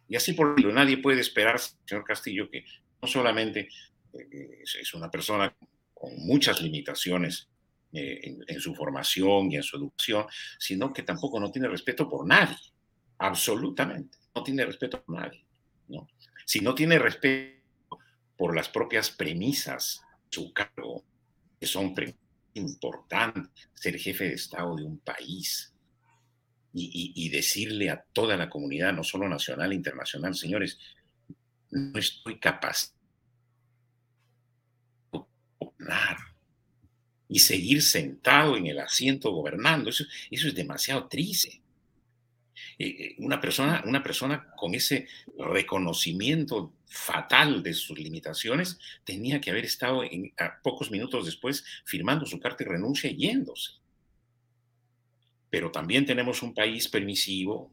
Y 0.07 0.15
así 0.15 0.33
por 0.33 0.55
ello, 0.57 0.71
nadie 0.71 0.97
puede 0.97 1.21
esperar, 1.21 1.59
señor 1.59 2.03
Castillo, 2.03 2.49
que 2.49 2.65
no 3.01 3.07
solamente 3.07 3.69
eh, 4.13 4.61
es 4.63 4.93
una 4.93 5.11
persona 5.11 5.55
con 5.93 6.15
muchas 6.17 6.61
limitaciones 6.61 7.48
eh, 7.91 8.37
en, 8.47 8.59
su 8.59 8.75
formación 8.75 9.51
y 9.51 9.55
en 9.55 9.63
su 9.63 9.77
educación, 9.77 10.25
sino 10.59 10.93
que 10.93 11.03
tampoco 11.03 11.39
no 11.39 11.51
tiene 11.51 11.67
respeto 11.67 12.07
por 12.07 12.27
nadie, 12.27 12.57
absolutamente, 13.17 14.17
no 14.35 14.43
tiene 14.43 14.65
respeto 14.65 15.03
por 15.03 15.15
nadie. 15.15 15.43
¿no? 15.87 16.07
Si 16.45 16.59
no 16.59 16.75
tiene 16.75 16.99
respeto 16.99 17.97
por 18.37 18.55
las 18.55 18.69
propias 18.69 19.09
premisas 19.09 20.01
de 20.25 20.27
su 20.29 20.53
cargo, 20.53 21.03
que 21.59 21.65
son 21.65 21.95
importantes, 22.53 23.67
ser 23.73 23.97
jefe 23.97 24.25
de 24.25 24.33
Estado 24.35 24.75
de 24.75 24.83
un 24.83 24.99
país, 24.99 25.73
y, 26.71 27.29
decirle 27.29 27.89
a 27.89 28.05
toda 28.13 28.37
la 28.37 28.49
comunidad, 28.49 28.93
no 28.93 29.03
solo 29.03 29.27
nacional 29.27 29.71
e 29.71 29.75
internacional, 29.75 30.35
señores, 30.35 30.77
no 31.71 31.97
estoy 31.97 32.39
capaz 32.39 32.93
de 35.11 35.19
gobernar 35.59 36.28
y 37.29 37.39
seguir 37.39 37.81
sentado 37.81 38.57
en 38.57 38.67
el 38.67 38.79
asiento 38.79 39.31
gobernando. 39.31 39.89
Eso, 39.89 40.03
eso 40.29 40.47
es 40.47 40.55
demasiado 40.55 41.07
triste. 41.07 41.61
Eh, 42.77 42.87
eh, 42.87 43.15
una, 43.19 43.39
persona, 43.39 43.81
una 43.85 44.03
persona 44.03 44.51
con 44.57 44.75
ese 44.75 45.07
reconocimiento 45.37 46.73
fatal 46.87 47.63
de 47.63 47.73
sus 47.73 47.97
limitaciones 47.97 48.79
tenía 49.05 49.39
que 49.39 49.51
haber 49.51 49.63
estado 49.63 50.03
en, 50.03 50.33
a 50.37 50.59
pocos 50.61 50.91
minutos 50.91 51.25
después 51.25 51.63
firmando 51.85 52.25
su 52.25 52.39
carta 52.39 52.63
de 52.63 52.71
renuncia 52.71 53.09
y 53.09 53.15
yéndose 53.15 53.79
pero 55.49 55.71
también 55.71 56.05
tenemos 56.05 56.43
un 56.43 56.53
país 56.53 56.87
permisivo, 56.87 57.71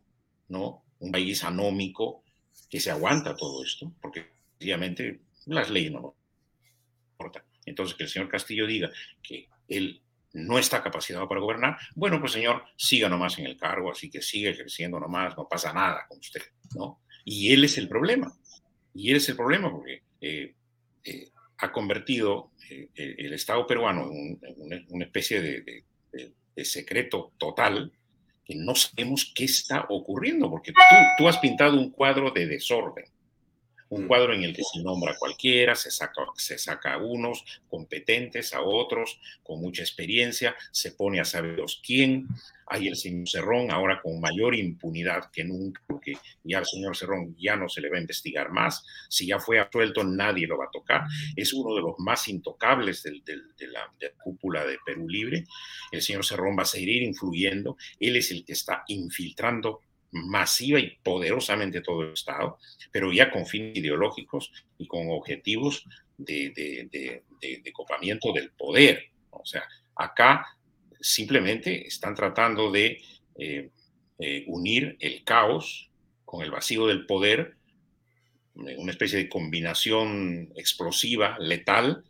¿no? 0.49 0.83
Un 0.99 1.13
país 1.13 1.45
anómico 1.45 2.23
que 2.71 2.81
se 2.81 2.91
aguanta 2.91 3.37
todo 3.37 3.63
esto, 3.63 3.93
porque 4.01 4.27
obviamente 4.61 5.21
las 5.47 5.71
leyes 5.71 5.93
no 5.93 6.15
importan. 7.13 7.43
Entonces, 7.67 7.97
que 7.97 8.05
el 8.05 8.09
señor 8.09 8.29
Castillo 8.29 8.67
diga 8.67 8.91
que 9.23 9.49
él 9.69 10.01
no 10.33 10.59
está 10.59 10.83
capacitado 10.83 11.29
para 11.29 11.41
gobernar, 11.41 11.77
bueno, 11.95 12.21
pues 12.21 12.33
señor, 12.33 12.65
siga 12.77 13.09
nomás 13.09 13.39
en 13.39 13.47
el 13.47 13.57
cargo, 13.57 13.91
así 13.91 14.11
que 14.11 14.23
sigue 14.23 14.51
ejerciendo 14.51 14.99
nomás, 14.99 15.37
no 15.37 15.49
pasa 15.49 15.73
nada 15.73 16.07
con 16.09 16.19
usted, 16.19 16.43
¿no? 16.75 17.01
Y 17.25 17.53
él 17.53 17.65
es 17.65 17.77
el 17.79 17.89
problema, 17.89 18.35
y 18.95 19.11
él 19.11 19.17
es 19.17 19.29
el 19.29 19.37
problema 19.37 19.71
porque 19.71 20.03
eh, 20.21 20.55
eh, 21.05 21.29
ha 21.59 21.73
convertido 21.73 22.53
eh, 22.71 22.89
el 22.95 23.33
Estado 23.33 23.67
peruano 23.67 24.11
en, 24.13 24.39
una, 24.89 25.05
especie 25.05 25.41
de 25.41 25.85
de 26.57 26.65
secreto 26.65 27.33
total, 27.39 27.93
que 28.45 28.57
no 28.57 28.75
sabemos 28.75 29.31
qué 29.35 29.45
está 29.45 29.87
ocurriendo, 29.91 30.51
porque 30.51 30.73
tú, 30.73 30.79
tú 31.19 31.29
has 31.29 31.39
pintado 31.39 31.79
un 31.79 31.91
cuadro 31.91 32.31
de 32.31 32.47
desorden 32.47 33.05
un 33.89 34.05
mm. 34.05 34.09
cuadro 34.09 34.35
en 34.35 34.45
el 34.45 34.55
que 34.55 34.63
se 34.63 34.83
nombra 34.83 35.13
a 35.13 35.17
cualquiera, 35.17 35.75
se 35.75 35.91
saca, 35.91 36.23
se 36.37 36.59
saca 36.59 36.95
a 36.95 36.99
unos 36.99 37.45
competentes, 37.69 38.55
a 38.55 38.63
otros 38.63 39.21
con 39.43 39.61
mucha 39.61 39.83
experiencia, 39.83 40.57
se 40.73 40.93
pone 40.93 41.21
a 41.21 41.25
saber 41.25 41.57
quién. 41.85 42.29
Hay 42.69 42.89
el 42.89 42.97
señor 42.97 43.29
Cerrón 43.29 43.71
ahora 43.71 44.01
con 44.03 44.21
mayor 44.21 44.57
impunidad 44.57 45.31
que 45.31 45.45
nunca, 45.45 45.81
porque 45.87 46.15
ya 46.43 46.59
al 46.59 46.67
señor 46.67 46.97
Cerrón 46.97 47.37
ya 47.39 47.55
no 47.55 47.69
se 47.69 47.81
le 47.81 47.89
va 47.89 47.97
a 47.97 48.01
investigar 48.01 48.51
más. 48.51 48.85
Si 49.09 49.27
ya 49.27 49.39
fue 49.39 49.61
absuelto, 49.61 50.03
nadie 50.03 50.49
lo 50.49 50.59
va 50.59 50.65
a 50.65 50.71
tocar. 50.73 51.05
Es 51.37 51.53
uno 51.53 51.77
de 51.77 51.83
los 51.83 51.95
más 51.99 52.27
intocables 52.27 53.05
de, 53.05 53.13
la, 53.13 53.89
de, 54.01 54.07
la, 54.07 54.13
cúpula 54.21 54.65
de 54.65 54.79
Perú 54.85 55.09
Libre. 55.09 55.45
El 55.93 56.03
señor 56.03 56.25
Cerrón 56.25 56.59
va 56.59 56.63
a 56.63 56.67
seguir 56.67 57.03
influyendo. 57.03 57.77
Él 58.01 58.17
es 58.17 58.33
el 58.33 58.45
que 58.45 58.55
está 58.55 58.83
infiltrando 58.89 59.81
masiva 60.25 60.81
y 60.81 60.99
poderosamente 61.03 61.81
todo 61.81 62.03
el 62.03 62.13
Estado, 62.13 62.59
pero 62.91 63.13
ya 63.13 63.31
con 63.31 63.47
fines 63.47 63.77
ideológicos 63.77 64.53
y 64.79 64.87
con 64.87 65.09
objetivos 65.11 65.85
de, 66.17 66.51
de, 66.91 67.73
copamiento 67.73 68.33
del 68.33 68.51
poder. 68.51 69.11
O 69.31 69.45
sea, 69.45 69.65
acá 69.95 70.47
simplemente 71.01 71.87
están 71.87 72.15
tratando 72.15 72.71
de 72.71 73.03
eh, 73.37 73.71
eh, 74.19 74.45
unir 74.47 74.97
el 75.01 75.25
caos 75.25 75.91
con 76.25 76.43
el 76.43 76.51
vacío 76.51 76.87
del 76.87 77.07
poder, 77.07 77.57
una 78.55 78.91
especie 78.91 79.19
de 79.19 79.29
combinación 79.29 80.53
explosiva, 80.57 81.37
letal, 81.39 82.05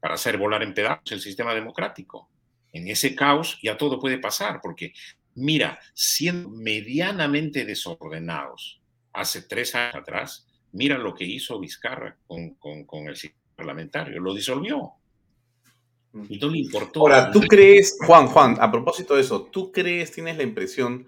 para 0.00 0.14
hacer 0.14 0.36
volar 0.36 0.62
en 0.62 0.74
pedazos 0.74 1.12
el 1.12 1.20
sistema 1.20 1.54
democrático. 1.54 2.28
En 2.72 2.88
ese 2.88 3.14
caos 3.14 3.58
ya 3.62 3.78
todo 3.78 3.98
puede 3.98 4.18
pasar, 4.18 4.60
porque 4.62 4.92
Mira, 5.36 5.78
siendo 5.92 6.48
medianamente 6.48 7.64
desordenados 7.64 8.80
hace 9.12 9.42
tres 9.42 9.74
años 9.74 9.96
atrás, 9.96 10.46
mira 10.72 10.98
lo 10.98 11.14
que 11.14 11.24
hizo 11.24 11.60
Vizcarra 11.60 12.16
con, 12.26 12.54
con, 12.54 13.08
el 13.08 13.16
sistema 13.16 13.42
parlamentario, 13.54 14.20
lo 14.20 14.34
disolvió. 14.34 14.92
Y 16.30 16.38
no 16.38 16.48
le 16.48 16.60
importó. 16.60 17.00
Ahora, 17.00 17.30
¿tú 17.30 17.40
crees, 17.40 17.98
Juan, 18.06 18.28
Juan, 18.28 18.56
a 18.58 18.70
propósito 18.70 19.14
de 19.14 19.20
eso, 19.20 19.44
¿tú 19.44 19.70
crees, 19.70 20.10
tienes 20.12 20.38
la 20.38 20.42
impresión 20.42 21.06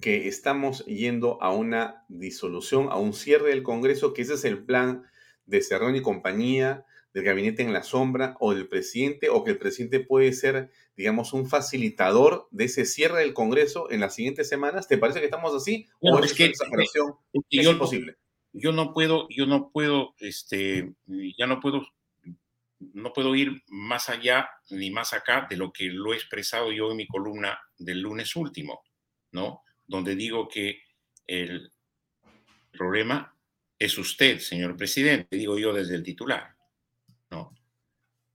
que 0.00 0.28
estamos 0.28 0.84
yendo 0.86 1.42
a 1.42 1.52
una 1.52 2.04
disolución, 2.08 2.88
a 2.90 2.96
un 2.96 3.12
cierre 3.12 3.48
del 3.48 3.64
Congreso, 3.64 4.14
que 4.14 4.22
ese 4.22 4.34
es 4.34 4.44
el 4.44 4.64
plan 4.64 5.02
de 5.46 5.60
Cerrón 5.62 5.96
y 5.96 6.02
compañía, 6.02 6.84
del 7.12 7.24
gabinete 7.24 7.62
en 7.62 7.72
la 7.72 7.82
sombra 7.82 8.36
o 8.38 8.54
del 8.54 8.68
presidente, 8.68 9.28
o 9.30 9.42
que 9.42 9.52
el 9.52 9.58
presidente 9.58 10.00
puede 10.00 10.32
ser, 10.32 10.70
digamos, 10.96 11.32
un 11.32 11.48
facilitador 11.48 12.48
de 12.50 12.64
ese 12.64 12.84
cierre 12.84 13.20
del 13.20 13.34
Congreso 13.34 13.90
en 13.90 14.00
las 14.00 14.14
siguientes 14.14 14.48
semanas? 14.48 14.88
¿Te 14.88 14.98
parece 14.98 15.20
que 15.20 15.26
estamos 15.26 15.54
así? 15.54 15.86
¿O 16.00 16.18
es, 16.20 16.34
que, 16.34 16.46
exageración? 16.46 17.14
Es, 17.32 17.66
imposible. 17.66 18.16
Yo 18.52 18.72
no 18.72 18.92
puedo, 18.92 19.26
yo 19.30 19.46
no 19.46 19.70
puedo, 19.70 20.14
este, 20.18 20.92
ya 21.06 21.46
no 21.46 21.60
puedo, 21.60 21.86
no 22.78 23.12
puedo 23.12 23.34
ir 23.34 23.62
más 23.68 24.08
allá 24.08 24.48
ni 24.70 24.90
más 24.90 25.12
acá 25.12 25.46
de 25.50 25.56
lo 25.56 25.72
que 25.72 25.86
lo 25.86 26.12
he 26.12 26.16
expresado 26.16 26.70
yo 26.70 26.90
en 26.90 26.96
mi 26.96 27.06
columna 27.06 27.58
del 27.76 28.00
lunes 28.00 28.36
último, 28.36 28.82
¿no? 29.32 29.62
Donde 29.86 30.14
digo 30.14 30.48
que 30.48 30.82
el 31.26 31.72
problema 32.70 33.36
es 33.78 33.98
usted, 33.98 34.38
señor 34.38 34.76
presidente, 34.76 35.36
digo 35.36 35.58
yo 35.58 35.72
desde 35.72 35.96
el 35.96 36.02
titular 36.04 36.54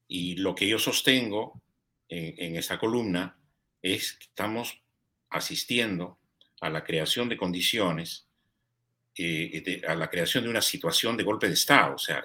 y 0.10 0.36
lo 0.38 0.56
que 0.56 0.68
yo 0.68 0.78
sostengo 0.80 1.62
en, 2.10 2.56
esta 2.56 2.80
columna 2.80 3.38
es 3.82 4.14
que 4.14 4.26
estamos 4.26 4.82
asistiendo 5.30 6.18
a 6.60 6.70
la 6.70 6.84
creación 6.84 7.30
de 7.30 7.38
condiciones, 7.38 8.28
eh, 9.16 9.82
a 9.88 9.96
la 9.96 10.10
creación 10.10 10.44
de 10.44 10.50
una 10.50 10.62
situación 10.62 11.16
de 11.16 11.24
golpe 11.24 11.48
de 11.48 11.54
Estado, 11.54 11.96
o 11.96 12.00
sea, 12.00 12.24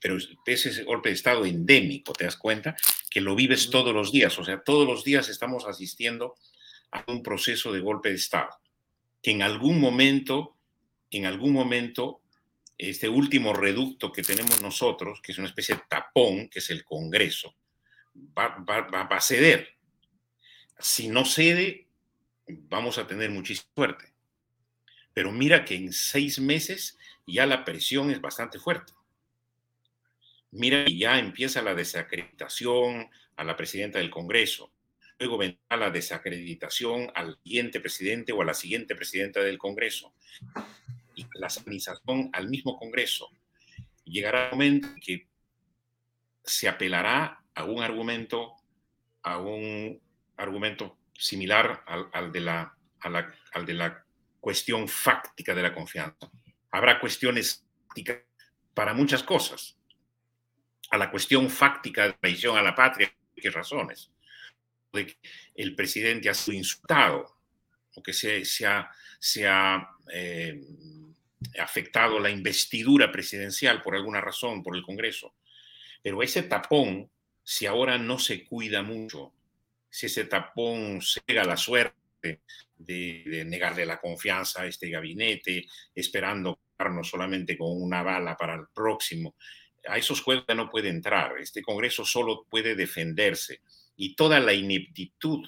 pero 0.00 0.16
ese 0.46 0.84
golpe 0.84 1.10
de 1.10 1.14
Estado 1.14 1.44
endémico, 1.44 2.12
te 2.12 2.24
das 2.24 2.36
cuenta, 2.36 2.74
que 3.10 3.20
lo 3.20 3.34
vives 3.34 3.70
todos 3.70 3.94
los 3.94 4.10
días, 4.10 4.38
o 4.38 4.44
sea, 4.44 4.62
todos 4.62 4.86
los 4.86 5.04
días 5.04 5.28
estamos 5.28 5.66
asistiendo 5.66 6.36
a 6.90 7.04
un 7.08 7.22
proceso 7.22 7.72
de 7.72 7.80
golpe 7.80 8.08
de 8.08 8.16
Estado, 8.16 8.50
que 9.22 9.32
en 9.32 9.42
algún 9.42 9.80
momento, 9.80 10.56
en 11.10 11.26
algún 11.26 11.52
momento 11.52 12.22
este 12.78 13.08
último 13.08 13.52
reducto 13.54 14.12
que 14.12 14.22
tenemos 14.22 14.60
nosotros, 14.60 15.20
que 15.22 15.32
es 15.32 15.38
una 15.38 15.48
especie 15.48 15.76
de 15.76 15.82
tapón, 15.88 16.48
que 16.48 16.58
es 16.58 16.70
el 16.70 16.84
Congreso, 16.84 17.54
va, 18.36 19.08
a 19.10 19.20
ceder. 19.20 19.76
Si 20.78 21.08
no 21.08 21.24
cede, 21.24 21.88
vamos 22.46 22.98
a 22.98 23.06
tener 23.06 23.30
muchísima 23.30 23.68
suerte. 23.74 24.12
Pero 25.12 25.32
mira 25.32 25.64
que 25.64 25.74
en 25.74 25.92
seis 25.92 26.38
meses 26.38 26.98
ya 27.26 27.46
la 27.46 27.64
presión 27.64 28.10
es 28.10 28.20
bastante 28.20 28.58
fuerte. 28.58 28.92
Mira 30.50 30.84
ya 30.86 31.18
empieza 31.18 31.62
la 31.62 31.74
desacreditación 31.74 33.10
a 33.36 33.44
la 33.44 33.56
presidenta 33.56 33.98
del 33.98 34.10
Congreso. 34.10 34.72
Luego 35.18 35.38
vendrá 35.38 35.76
la 35.76 35.90
desacreditación 35.90 37.10
al 37.14 37.38
siguiente 37.42 37.80
presidente 37.80 38.32
o 38.32 38.42
a 38.42 38.44
la 38.44 38.54
siguiente 38.54 38.94
presidenta 38.94 39.40
del 39.40 39.58
Congreso 39.58 40.12
y 41.16 41.26
la 41.34 41.48
sanitización 41.48 42.30
al 42.32 42.48
mismo 42.48 42.76
Congreso, 42.78 43.30
llegará 44.04 44.44
un 44.44 44.58
momento 44.58 44.88
en 44.88 45.00
que 45.00 45.26
se 46.44 46.68
apelará 46.68 47.42
a 47.56 47.64
un 47.64 47.82
argumento, 47.82 48.54
a 49.22 49.38
un 49.38 50.00
argumento 50.36 50.98
similar 51.14 51.82
al, 52.12 52.30
de 52.30 52.40
la, 52.40 54.04
cuestión 54.38 54.86
fáctica 54.86 55.54
de 55.54 55.62
la 55.62 55.74
confianza. 55.74 56.30
Habrá 56.70 57.00
cuestiones 57.00 57.64
fácticas 57.88 58.18
para 58.74 58.94
muchas 58.94 59.22
cosas. 59.22 59.76
A 60.90 60.98
la 60.98 61.10
cuestión 61.10 61.50
fáctica 61.50 62.06
de 62.06 62.12
traición 62.12 62.56
a 62.56 62.62
la 62.62 62.74
patria, 62.74 63.12
¿qué 63.34 63.50
razones? 63.50 64.12
De 64.92 65.06
que 65.06 65.16
el 65.56 65.74
presidente 65.74 66.28
ha 66.28 66.34
sido 66.34 66.58
insultado 66.58 67.40
o 67.96 68.02
que 68.02 68.12
se, 68.12 68.66
ha, 68.66 68.88
se 69.18 69.48
ha 69.48 69.88
eh, 70.12 70.60
afectado 71.58 72.20
la 72.20 72.30
investidura 72.30 73.10
presidencial 73.10 73.82
por 73.82 73.96
alguna 73.96 74.20
razón, 74.20 74.62
por 74.62 74.76
el 74.76 74.82
Congreso. 74.82 75.34
Pero 76.02 76.22
ese 76.22 76.42
tapón, 76.44 77.10
si 77.48 77.64
ahora 77.64 77.96
no 77.96 78.18
se 78.18 78.44
cuida 78.44 78.82
mucho, 78.82 79.32
si 79.88 80.06
ese 80.06 80.24
tapón 80.24 81.00
cega 81.00 81.44
la 81.44 81.56
suerte 81.56 82.40
de, 82.76 83.44
negarle 83.46 83.86
la 83.86 84.00
confianza 84.00 84.62
a 84.62 84.66
este 84.66 84.90
gabinete, 84.90 85.64
esperando 85.94 86.58
solamente 87.04 87.56
con 87.56 87.80
una 87.80 88.02
bala 88.02 88.36
para 88.36 88.56
el 88.56 88.66
próximo, 88.74 89.36
a 89.86 89.96
esos 89.96 90.22
juegos 90.22 90.56
no 90.56 90.68
puede 90.68 90.88
entrar. 90.88 91.38
Este 91.38 91.62
Congreso 91.62 92.04
solo 92.04 92.44
puede 92.50 92.74
defenderse 92.74 93.60
y 93.96 94.16
toda 94.16 94.40
la 94.40 94.52
ineptitud 94.52 95.46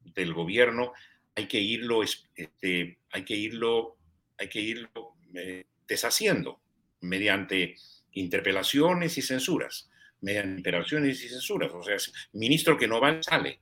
del 0.00 0.32
gobierno 0.34 0.92
hay 1.34 1.48
que 1.48 1.58
irlo, 1.58 2.04
este, 2.04 2.98
hay 3.10 3.24
que 3.24 3.34
irlo, 3.34 3.96
hay 4.38 4.48
que 4.48 4.60
irlo 4.60 5.16
eh, 5.34 5.64
deshaciendo 5.88 6.60
mediante 7.00 7.74
interpelaciones 8.12 9.18
y 9.18 9.22
censuras, 9.22 9.90
mediante 10.22 10.70
y 11.08 11.14
censuras. 11.14 11.70
O 11.72 11.82
sea, 11.82 11.96
ministro 12.32 12.76
que 12.76 12.88
no 12.88 13.00
va 13.00 13.22
sale. 13.22 13.60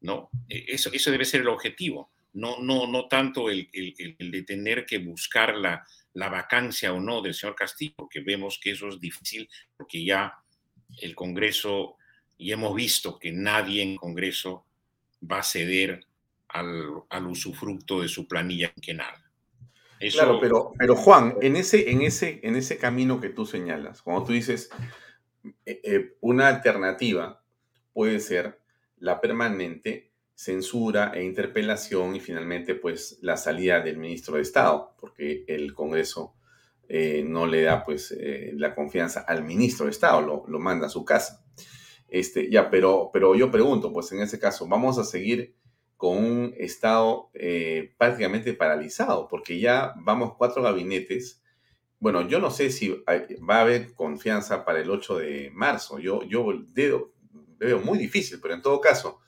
¿no? 0.00 0.30
E, 0.48 0.64
eso, 0.68 0.90
eso 0.92 1.10
debe 1.10 1.24
ser 1.24 1.42
el 1.42 1.48
objetivo, 1.48 2.10
no, 2.34 2.58
no, 2.60 2.86
no 2.86 3.08
tanto 3.08 3.48
el, 3.50 3.68
el, 3.72 4.30
de 4.30 4.42
tener 4.42 4.84
que 4.84 4.98
buscar 4.98 5.56
la, 5.56 5.84
la 6.14 6.28
vacancia 6.28 6.92
o 6.92 7.00
no 7.00 7.22
del 7.22 7.34
señor 7.34 7.56
Castillo, 7.56 7.94
porque 7.96 8.20
vemos 8.20 8.58
que 8.62 8.72
eso 8.72 8.88
es 8.88 9.00
difícil, 9.00 9.48
porque 9.76 10.04
ya 10.04 10.34
el 11.00 11.14
Congreso, 11.14 11.96
y 12.36 12.52
hemos 12.52 12.74
visto 12.74 13.18
que 13.18 13.32
nadie 13.32 13.82
en 13.82 13.96
Congreso 13.96 14.66
va 15.30 15.38
a 15.38 15.42
ceder 15.42 16.04
al, 16.48 16.84
al 17.08 17.26
usufructo 17.26 18.02
de 18.02 18.08
su 18.08 18.28
planilla 18.28 18.70
quinquenal. 18.72 19.14
Eso... 19.98 20.18
Claro, 20.18 20.38
pero, 20.38 20.72
pero 20.78 20.94
Juan, 20.94 21.36
en 21.40 21.56
ese, 21.56 21.90
en, 21.90 22.02
ese, 22.02 22.40
en 22.42 22.54
ese 22.54 22.76
camino 22.76 23.18
que 23.18 23.30
tú 23.30 23.46
señalas, 23.46 24.02
como 24.02 24.22
tú 24.24 24.32
dices, 24.32 24.68
eh, 25.64 25.80
eh, 25.82 26.16
una 26.20 26.48
alternativa 26.48 27.42
puede 27.92 28.20
ser 28.20 28.60
la 28.98 29.20
permanente 29.20 30.12
censura 30.34 31.12
e 31.14 31.24
interpelación 31.24 32.14
y 32.16 32.20
finalmente 32.20 32.74
pues 32.74 33.18
la 33.22 33.36
salida 33.36 33.80
del 33.80 33.98
ministro 33.98 34.36
de 34.36 34.42
Estado, 34.42 34.94
porque 35.00 35.44
el 35.48 35.72
Congreso 35.74 36.34
eh, 36.88 37.24
no 37.26 37.46
le 37.46 37.62
da 37.62 37.82
pues 37.82 38.14
la 38.52 38.74
confianza 38.74 39.20
al 39.20 39.44
ministro 39.44 39.86
de 39.86 39.92
Estado, 39.92 40.20
lo, 40.20 40.44
lo, 40.46 40.58
manda 40.58 40.86
a 40.86 40.90
su 40.90 41.04
casa. 41.04 41.44
Este, 42.08 42.50
ya, 42.50 42.70
pero, 42.70 43.10
pero 43.12 43.34
yo 43.34 43.50
pregunto, 43.50 43.92
pues 43.92 44.12
en 44.12 44.20
ese 44.20 44.38
caso, 44.38 44.68
¿vamos 44.68 44.98
a 44.98 45.04
seguir 45.04 45.56
con 45.96 46.18
un 46.18 46.54
Estado 46.58 47.30
prácticamente 47.96 48.52
paralizado, 48.52 49.26
porque 49.28 49.58
ya 49.58 49.94
vamos 49.96 50.34
cuatro 50.36 50.62
gabinetes. 50.62 51.42
Bueno, 52.06 52.22
yo 52.28 52.38
no 52.38 52.52
sé 52.52 52.70
si 52.70 52.88
va 52.88 53.56
a 53.56 53.60
haber 53.62 53.92
confianza 53.92 54.64
para 54.64 54.78
el 54.78 54.88
8 54.88 55.18
de 55.18 55.50
marzo. 55.52 55.98
Yo, 55.98 56.22
yo 56.22 56.46
veo, 56.72 57.12
veo 57.58 57.80
muy 57.80 57.98
difícil, 57.98 58.38
pero 58.40 58.54
en 58.54 58.62
todo 58.62 58.80
caso, 58.80 59.18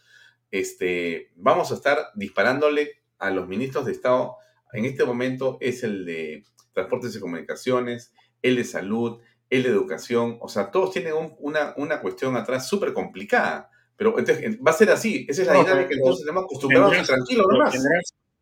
este, 0.53 1.33
vamos 1.35 1.73
a 1.73 1.75
estar 1.75 2.13
disparándole 2.15 3.03
a 3.19 3.31
los 3.31 3.49
ministros 3.49 3.85
de 3.85 3.91
Estado. 3.91 4.37
En 4.73 4.85
este 4.85 5.05
momento 5.05 5.59
es 5.61 5.83
el 5.83 6.07
de 6.07 6.45
Transportes 6.73 7.17
y 7.17 7.19
Comunicaciones, 7.19 8.13
el 8.43 8.55
de 8.55 8.63
Salud, 8.63 9.19
el 9.51 9.65
de 9.65 9.71
Educación. 9.71 10.39
O 10.41 10.49
sea, 10.49 10.71
todos 10.71 10.93
tienen 10.93 11.15
una, 11.41 11.75
una 11.79 12.01
cuestión 12.01 12.37
atrás 12.37 12.69
súper 12.69 12.93
complicada. 12.93 13.73
Pero 13.97 14.17
entonces, 14.21 14.57
va 14.65 14.71
a 14.71 14.75
ser 14.75 14.91
así, 14.91 15.27
esa 15.29 15.43
es 15.43 15.49
la 15.49 15.55
dinámica, 15.55 15.95
entonces 15.95 16.25
tenemos 16.25 16.45
acostumbrados 16.45 16.97
a 16.97 17.03
tranquilo 17.03 17.45
nomás. 17.51 17.75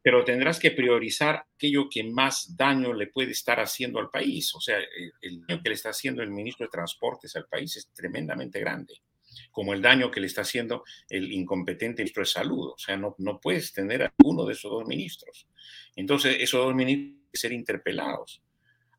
Pero 0.07 0.23
tendrás 0.23 0.61
que 0.61 0.71
priorizar 0.71 1.45
aquello 1.57 1.89
que 1.91 2.05
más 2.05 2.57
daño 2.57 2.95
le 2.95 3.09
puede 3.09 3.33
estar 3.33 3.59
haciendo 3.59 3.99
al 3.99 4.09
país. 4.09 4.55
O 4.55 4.61
sea, 4.61 4.79
el, 5.21 5.45
daño 5.45 5.61
que 5.61 5.69
le 5.69 5.75
está 5.75 5.89
haciendo 5.89 6.23
el 6.23 6.31
ministro 6.31 6.65
de 6.65 6.71
Transportes 6.71 7.35
al 7.35 7.49
país 7.49 7.77
es 7.77 7.89
tremendamente 7.89 8.61
grande, 8.61 9.03
como 9.51 9.75
el 9.75 9.83
daño 9.83 10.09
que 10.09 10.21
le 10.21 10.29
está 10.29 10.43
haciendo 10.43 10.85
el 11.09 11.33
incompetente 11.33 12.03
ministro 12.03 12.21
de 12.21 12.27
Salud. 12.27 12.69
O 12.69 12.79
sea, 12.79 12.97
no, 12.97 13.17
no 13.19 13.41
puedes 13.41 13.73
tener 13.73 14.05
a 14.05 14.15
uno 14.23 14.45
de 14.45 14.53
esos 14.53 14.71
dos 14.71 14.87
ministros. 14.87 15.49
Entonces, 15.97 16.37
esos 16.39 16.65
dos 16.65 16.73
ministros 16.73 17.09
tienen 17.09 17.31
que 17.33 17.39
ser 17.39 17.53
interpelados, 17.53 18.41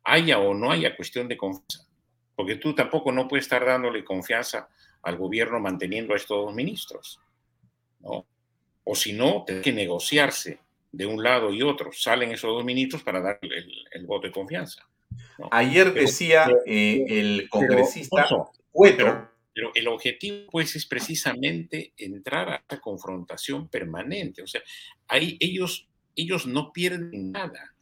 haya 0.04 0.38
o 0.40 0.52
no 0.52 0.70
haya 0.70 0.94
cuestión 0.94 1.26
de 1.26 1.38
confianza, 1.38 1.88
porque 2.36 2.56
tú 2.56 2.74
tampoco 2.74 3.12
no 3.12 3.26
puedes 3.26 3.46
estar 3.46 3.64
dándole 3.64 4.04
confianza 4.04 4.68
al 5.00 5.16
gobierno 5.16 5.58
manteniendo 5.58 6.12
a 6.12 6.16
estos 6.18 6.44
dos 6.44 6.54
ministros. 6.54 7.18
¿no? 8.00 8.26
O 8.84 8.94
si 8.94 9.14
no, 9.14 9.44
tiene 9.46 9.62
que 9.62 9.72
negociarse 9.72 10.67
de 10.92 11.06
un 11.06 11.22
lado 11.22 11.52
y 11.52 11.62
otro. 11.62 11.90
Salen 11.92 12.32
esos 12.32 12.50
dos 12.50 12.64
ministros 12.64 13.02
para 13.02 13.20
dar 13.20 13.38
el, 13.42 14.06
voto 14.06 14.26
de 14.26 14.32
confianza. 14.32 14.86
Ayer 15.50 15.92
decía 15.92 16.48
eh, 16.66 17.04
el 17.08 17.48
congresista 17.48 18.26
pero, 18.80 19.30
pero, 19.54 19.72
el 19.74 19.88
objetivo, 19.88 20.50
pues, 20.50 20.76
es 20.76 20.86
precisamente 20.86 21.92
entrar 21.96 22.48
a 22.50 22.56
esa 22.68 22.80
confrontación 22.80 23.68
permanente. 23.68 24.42
O 24.42 24.46
sea, 24.46 24.62
ahí 25.08 25.36
ellos, 25.40 25.88
ellos 26.14 26.46
no 26.46 26.72
pierden 26.72 27.32
nada. 27.32 27.74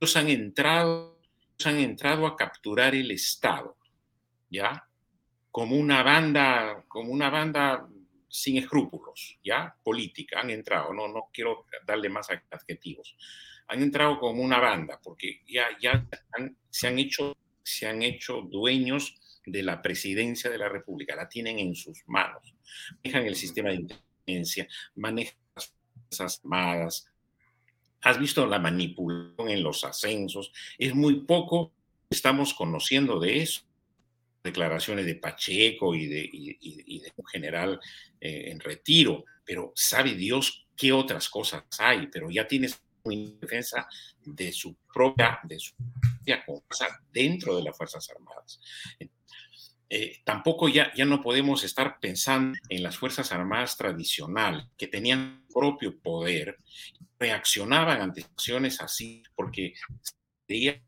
Ellos 0.00 0.16
han 0.16 0.28
entrado, 0.28 1.18
ellos 1.58 1.66
han 1.66 1.78
entrado 1.78 2.26
a 2.26 2.36
capturar 2.36 2.94
el 2.94 3.10
Estado. 3.10 3.76
¿Ya? 4.50 4.86
como 5.54 5.76
una 5.76 6.02
banda, 6.02 6.82
como 6.88 7.12
una 7.12 7.30
banda 7.30 7.86
sin 8.34 8.56
escrúpulos, 8.56 9.38
¿ya? 9.44 9.76
Política, 9.84 10.40
han 10.40 10.50
entrado, 10.50 10.92
no, 10.92 11.06
no 11.06 11.30
quiero 11.32 11.66
darle 11.86 12.08
más 12.08 12.26
adjetivos, 12.50 13.16
han 13.68 13.80
entrado 13.80 14.18
como 14.18 14.42
una 14.42 14.58
banda, 14.58 15.00
porque 15.00 15.42
ya, 15.46 15.66
ya 15.80 16.04
se, 16.68 16.88
han 16.88 16.98
hecho, 16.98 17.36
se 17.62 17.86
han 17.86 18.02
hecho 18.02 18.40
dueños 18.42 19.14
de 19.46 19.62
la 19.62 19.80
presidencia 19.80 20.50
de 20.50 20.58
la 20.58 20.68
República, 20.68 21.14
la 21.14 21.28
tienen 21.28 21.60
en 21.60 21.76
sus 21.76 22.02
manos, 22.08 22.56
manejan 23.04 23.24
el 23.24 23.36
sistema 23.36 23.68
de 23.68 23.76
inteligencia, 23.76 24.66
manejan 24.96 25.38
las 25.54 25.72
fuerzas 26.08 26.40
armadas, 26.42 27.06
has 28.00 28.18
visto 28.18 28.44
la 28.46 28.58
manipulación 28.58 29.48
en 29.48 29.62
los 29.62 29.84
ascensos, 29.84 30.52
es 30.76 30.92
muy 30.92 31.20
poco, 31.20 31.70
estamos 32.10 32.52
conociendo 32.52 33.20
de 33.20 33.42
eso 33.42 33.62
declaraciones 34.44 35.06
de 35.06 35.16
Pacheco 35.16 35.94
y 35.94 36.06
de, 36.06 37.12
un 37.16 37.26
general 37.26 37.80
eh, 38.20 38.50
en 38.50 38.60
retiro, 38.60 39.24
pero 39.44 39.72
sabe 39.74 40.14
Dios 40.14 40.66
qué 40.76 40.92
otras 40.92 41.28
cosas 41.28 41.64
hay, 41.78 42.08
pero 42.08 42.30
ya 42.30 42.46
tienes 42.46 42.80
una 43.02 43.30
defensa 43.40 43.88
de 44.24 44.52
su 44.52 44.76
propia, 44.92 45.40
de 45.42 45.58
su 45.58 45.74
propia 45.74 46.44
cosa 46.44 47.00
dentro 47.10 47.56
de 47.56 47.62
las 47.62 47.76
Fuerzas 47.76 48.08
Armadas. 48.10 48.60
Eh, 49.88 50.22
tampoco 50.24 50.68
ya, 50.68 50.92
ya 50.94 51.04
no 51.04 51.22
podemos 51.22 51.62
estar 51.64 51.98
pensando 52.00 52.58
en 52.68 52.82
las 52.82 52.96
Fuerzas 52.96 53.32
Armadas 53.32 53.76
tradicionales, 53.76 54.66
que 54.76 54.88
tenían 54.88 55.44
propio 55.52 55.98
poder, 55.98 56.58
reaccionaban 57.18 58.00
ante 58.00 58.22
situaciones 58.22 58.80
así, 58.80 59.22
porque 59.34 59.74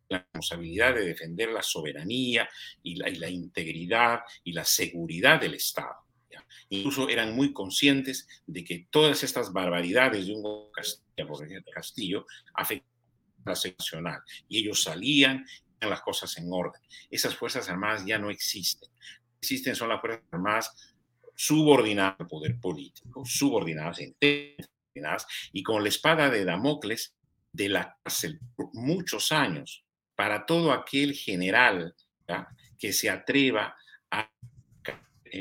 la 0.08 0.18
responsabilidad 0.18 0.94
de 0.94 1.06
defender 1.06 1.50
la 1.50 1.62
soberanía 1.62 2.48
y 2.82 2.96
la, 2.96 3.28
integridad 3.28 4.20
y 4.44 4.52
la 4.52 4.64
seguridad 4.64 5.40
del 5.40 5.54
Estado. 5.54 5.96
Incluso 6.68 7.08
eran 7.08 7.34
muy 7.34 7.52
conscientes 7.52 8.28
de 8.46 8.64
que 8.64 8.86
todas 8.90 9.22
estas 9.22 9.52
barbaridades 9.52 10.26
de 10.26 10.34
un 10.34 10.70
Castillo, 10.72 11.62
Castillo 11.72 12.26
afectaban 12.54 12.92
a 13.46 13.50
la 13.50 13.72
nacional 13.78 14.20
y 14.48 14.58
ellos 14.58 14.82
salían 14.82 15.46
en 15.80 15.90
las 15.90 16.02
cosas 16.02 16.36
en 16.38 16.52
orden. 16.52 16.80
Esas 17.10 17.34
Fuerzas 17.34 17.68
Armadas 17.68 18.04
ya 18.04 18.18
no 18.18 18.30
existen. 18.30 18.90
Existen 19.40 19.76
son 19.76 19.88
las 19.88 20.00
Fuerzas 20.00 20.22
Armadas 20.30 20.94
subordinadas 21.34 22.16
al 22.18 22.26
poder 22.26 22.58
político, 22.58 23.24
subordinadas, 23.24 23.98
subordinadas 23.98 25.26
y 25.52 25.62
con 25.62 25.82
la 25.82 25.88
espada 25.88 26.30
de 26.30 26.44
Damocles 26.44 27.15
de 27.56 27.70
la 27.70 27.98
cárcel 28.02 28.38
muchos 28.74 29.32
años 29.32 29.84
para 30.14 30.44
todo 30.44 30.72
aquel 30.72 31.14
general 31.14 31.94
que 32.78 32.92
se 32.92 33.08
atreva 33.08 33.74
a 34.10 34.30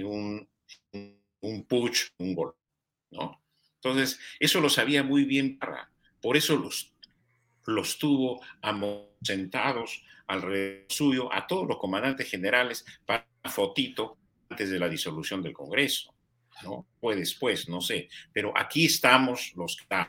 un, 0.04 0.48
un 1.42 1.66
putsch, 1.66 2.12
un 2.18 2.34
golpe. 2.34 2.60
¿no? 3.12 3.42
Entonces, 3.76 4.20
eso 4.40 4.62
lo 4.62 4.70
sabía 4.70 5.04
muy 5.04 5.26
bien 5.26 5.60
Parra. 5.60 5.92
Por 6.22 6.38
eso 6.38 6.58
los, 6.58 6.94
los 7.66 7.98
tuvo 7.98 8.42
sentados 9.22 10.04
alrededor 10.28 10.86
suyo 10.90 11.34
a 11.34 11.46
todos 11.46 11.68
los 11.68 11.78
comandantes 11.78 12.30
generales 12.30 12.86
para 13.06 13.28
una 13.44 13.52
fotito 13.52 14.18
antes 14.50 14.70
de 14.70 14.80
la 14.80 14.90
disolución 14.90 15.42
del 15.44 15.54
Congreso. 15.54 16.14
¿no? 16.64 16.88
Fue 17.00 17.16
después, 17.16 17.68
no 17.68 17.82
sé, 17.82 18.08
pero 18.32 18.58
aquí 18.58 18.86
estamos 18.86 19.52
los 19.56 19.76
que 19.76 20.08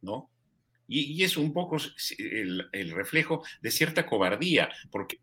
¿no? 0.00 0.31
Y, 0.92 1.24
es 1.24 1.38
un 1.38 1.54
poco 1.54 1.78
el, 2.18 2.90
reflejo 2.90 3.42
de 3.62 3.70
cierta 3.70 4.04
cobardía, 4.04 4.68
porque 4.90 5.20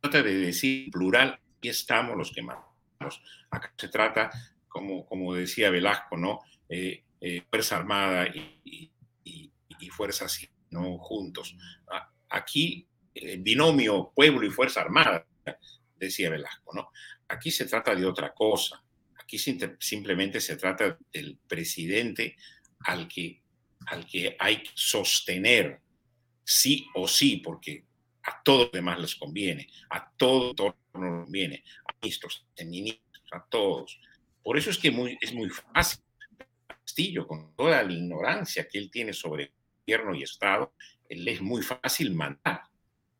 trata 0.00 0.22
de 0.22 0.34
decir 0.34 0.90
plural, 0.90 1.40
aquí 1.56 1.70
estamos 1.70 2.16
los 2.18 2.30
que 2.32 2.42
mandamos. 2.42 3.22
Acá 3.50 3.72
se 3.78 3.88
trata, 3.88 4.30
como, 4.68 5.06
como 5.06 5.34
decía 5.34 5.70
Velasco, 5.70 6.18
¿no? 6.18 6.40
Eh, 6.68 7.02
eh, 7.18 7.42
Fuerza 7.48 7.76
Armada 7.78 8.26
y, 8.28 8.60
y, 9.24 9.50
y, 9.80 9.88
Fuerza 9.88 10.26
¿no? 10.70 10.98
Juntos. 10.98 11.56
Aquí, 12.28 12.86
el 13.14 13.40
binomio 13.40 14.12
pueblo 14.14 14.46
y 14.46 14.50
Fuerza 14.50 14.82
Armada, 14.82 15.26
decía 15.96 16.28
Velasco, 16.28 16.74
¿no? 16.74 16.90
Aquí 17.28 17.50
se 17.50 17.64
trata 17.64 17.94
de 17.94 18.04
otra 18.04 18.34
cosa. 18.34 18.84
Aquí 19.18 19.38
simplemente 19.38 20.40
se 20.42 20.56
trata 20.56 20.98
del 21.10 21.38
presidente 21.46 22.36
al 22.80 23.08
que, 23.08 23.43
al 23.86 24.06
que 24.06 24.36
hay 24.38 24.62
que 24.62 24.70
sostener 24.74 25.80
sí 26.44 26.86
o 26.94 27.08
sí, 27.08 27.38
porque 27.38 27.84
a 28.22 28.42
todos 28.42 28.64
los 28.64 28.72
demás 28.72 28.98
les 28.98 29.14
conviene, 29.14 29.68
a 29.90 30.10
todo 30.16 30.54
nos 30.94 31.24
conviene, 31.24 31.64
a 31.86 31.94
ministros, 32.00 32.46
a 32.58 32.64
ministros, 32.64 33.24
a 33.32 33.44
todos. 33.48 34.00
Por 34.42 34.56
eso 34.58 34.70
es 34.70 34.78
que 34.78 34.90
muy, 34.90 35.18
es 35.20 35.32
muy 35.32 35.48
fácil. 35.50 36.00
Castillo, 36.66 37.26
con 37.26 37.54
toda 37.56 37.82
la 37.82 37.92
ignorancia 37.92 38.68
que 38.68 38.78
él 38.78 38.90
tiene 38.90 39.12
sobre 39.12 39.52
gobierno 39.80 40.14
y 40.14 40.22
Estado, 40.22 40.74
él 41.08 41.26
es 41.26 41.40
muy 41.40 41.62
fácil 41.62 42.14
mandar, 42.14 42.62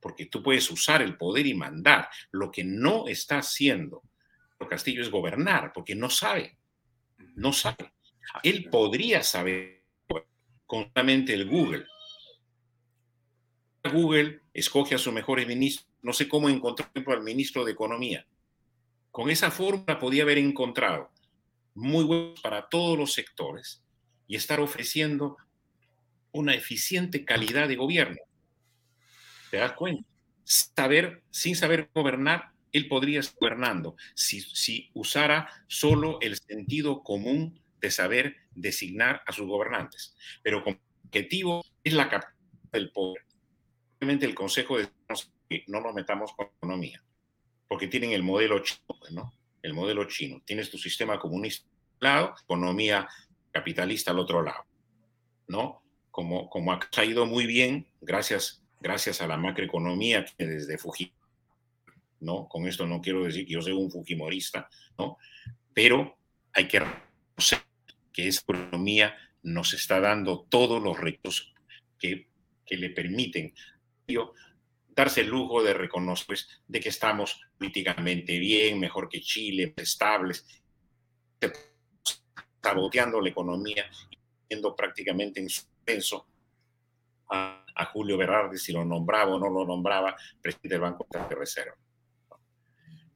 porque 0.00 0.26
tú 0.26 0.42
puedes 0.42 0.70
usar 0.70 1.02
el 1.02 1.16
poder 1.16 1.46
y 1.46 1.54
mandar. 1.54 2.08
Lo 2.30 2.50
que 2.50 2.62
no 2.62 3.08
está 3.08 3.38
haciendo 3.38 4.02
Castillo 4.68 5.02
es 5.02 5.10
gobernar, 5.10 5.72
porque 5.72 5.94
no 5.94 6.10
sabe, 6.10 6.58
no 7.36 7.52
sabe. 7.52 7.92
Él 8.42 8.68
podría 8.70 9.22
saber 9.22 9.83
constantemente 10.66 11.34
el 11.34 11.48
Google. 11.48 11.86
Google 13.92 14.40
escoge 14.52 14.94
a 14.94 14.98
sus 14.98 15.12
mejores 15.12 15.46
ministros. 15.46 15.88
No 16.02 16.12
sé 16.12 16.28
cómo 16.28 16.48
encontró 16.48 16.86
al 17.06 17.22
ministro 17.22 17.64
de 17.64 17.72
Economía. 17.72 18.26
Con 19.10 19.30
esa 19.30 19.50
fórmula 19.50 19.98
podía 19.98 20.22
haber 20.22 20.38
encontrado 20.38 21.10
muy 21.74 22.04
buenos 22.04 22.40
para 22.40 22.68
todos 22.68 22.98
los 22.98 23.12
sectores 23.12 23.82
y 24.26 24.36
estar 24.36 24.60
ofreciendo 24.60 25.36
una 26.32 26.54
eficiente 26.54 27.24
calidad 27.24 27.68
de 27.68 27.76
gobierno. 27.76 28.20
¿Te 29.50 29.58
das 29.58 29.72
cuenta? 29.72 30.04
Saber, 30.42 31.22
sin 31.30 31.56
saber 31.56 31.88
gobernar, 31.94 32.50
él 32.72 32.88
podría 32.88 33.20
estar 33.20 33.36
gobernando 33.40 33.96
si, 34.14 34.40
si 34.40 34.90
usara 34.94 35.48
solo 35.68 36.18
el 36.20 36.36
sentido 36.36 37.02
común 37.02 37.62
de 37.80 37.90
saber 37.90 38.36
designar 38.54 39.22
a 39.26 39.32
sus 39.32 39.46
gobernantes. 39.46 40.16
Pero 40.42 40.62
como 40.62 40.78
objetivo 41.06 41.64
es 41.82 41.92
la 41.92 42.08
capacidad 42.08 42.34
del 42.72 42.90
poder. 42.90 43.24
Obviamente 43.98 44.26
el 44.26 44.34
Consejo 44.34 44.78
de 44.78 44.88
no 45.68 45.80
nos 45.80 45.94
metamos 45.94 46.32
con 46.34 46.46
economía, 46.46 47.02
porque 47.68 47.86
tienen 47.86 48.12
el 48.12 48.22
modelo 48.22 48.58
chino, 48.60 48.80
pues. 48.86 49.12
El 49.62 49.72
modelo 49.72 50.04
chino. 50.04 50.42
Tienes 50.44 50.70
tu 50.70 50.78
sistema 50.78 51.18
comunista 51.18 51.68
al 52.00 52.12
lado, 52.12 52.34
economía 52.42 53.08
capitalista 53.52 54.10
al 54.10 54.18
otro 54.18 54.42
lado, 54.42 54.64
¿no? 55.46 55.82
Como, 56.10 56.50
como 56.50 56.72
ha 56.72 56.80
caído 56.80 57.24
muy 57.24 57.46
bien, 57.46 57.86
gracias, 58.00 58.62
gracias 58.80 59.20
a 59.20 59.26
la 59.26 59.36
macroeconomía 59.36 60.24
que 60.24 60.46
desde 60.46 60.76
Fujimori 60.78 61.14
¿no? 62.24 62.48
Con 62.48 62.66
esto 62.66 62.86
no 62.86 63.00
quiero 63.00 63.24
decir 63.24 63.46
que 63.46 63.52
yo 63.52 63.62
sea 63.62 63.74
un 63.74 63.90
fujimorista, 63.90 64.68
¿no? 64.98 65.18
Pero 65.72 66.16
hay 66.52 66.66
que 66.66 66.80
reconocer 66.80 67.63
que 68.14 68.28
esa 68.28 68.40
economía 68.42 69.14
nos 69.42 69.74
está 69.74 70.00
dando 70.00 70.46
todos 70.48 70.82
los 70.82 70.98
retos 70.98 71.52
que, 71.98 72.30
que 72.64 72.76
le 72.76 72.90
permiten 72.90 73.52
darse 74.88 75.22
el 75.22 75.28
lujo 75.28 75.62
de 75.62 75.74
reconocer 75.74 76.26
pues, 76.26 76.62
de 76.66 76.80
que 76.80 76.88
estamos 76.88 77.40
políticamente 77.58 78.38
bien, 78.38 78.78
mejor 78.78 79.08
que 79.08 79.20
Chile, 79.20 79.74
estables, 79.76 80.46
saboteando 82.62 83.20
la 83.20 83.28
economía 83.28 83.84
y 84.10 84.18
siendo 84.48 84.74
prácticamente 84.74 85.40
en 85.40 85.48
suspenso 85.48 86.26
a, 87.28 87.66
a, 87.74 87.84
Julio 87.86 88.16
Berardi 88.16 88.56
si 88.56 88.72
lo 88.72 88.84
nombraba 88.84 89.34
o 89.34 89.38
no 89.38 89.50
lo 89.50 89.66
nombraba 89.66 90.16
presidente 90.40 90.74
del 90.74 90.80
Banco 90.80 91.06
de 91.10 91.34
Reserva. 91.34 91.76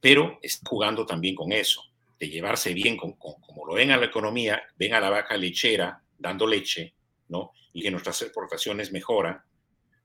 Pero 0.01 0.39
está 0.41 0.69
jugando 0.69 1.05
también 1.05 1.35
con 1.35 1.51
eso, 1.51 1.88
de 2.19 2.29
llevarse 2.29 2.73
bien 2.73 2.97
con, 2.97 3.13
como 3.13 3.65
lo 3.65 3.73
ven 3.73 3.91
a 3.91 3.97
la 3.97 4.05
economía, 4.05 4.61
ven 4.77 4.93
a 4.93 4.99
la 4.99 5.09
vaca 5.09 5.37
lechera 5.37 6.01
dando 6.17 6.45
leche, 6.45 6.93
¿no? 7.29 7.53
Y 7.73 7.81
que 7.81 7.91
nuestras 7.91 8.21
exportaciones 8.21 8.91
mejoran, 8.91 9.41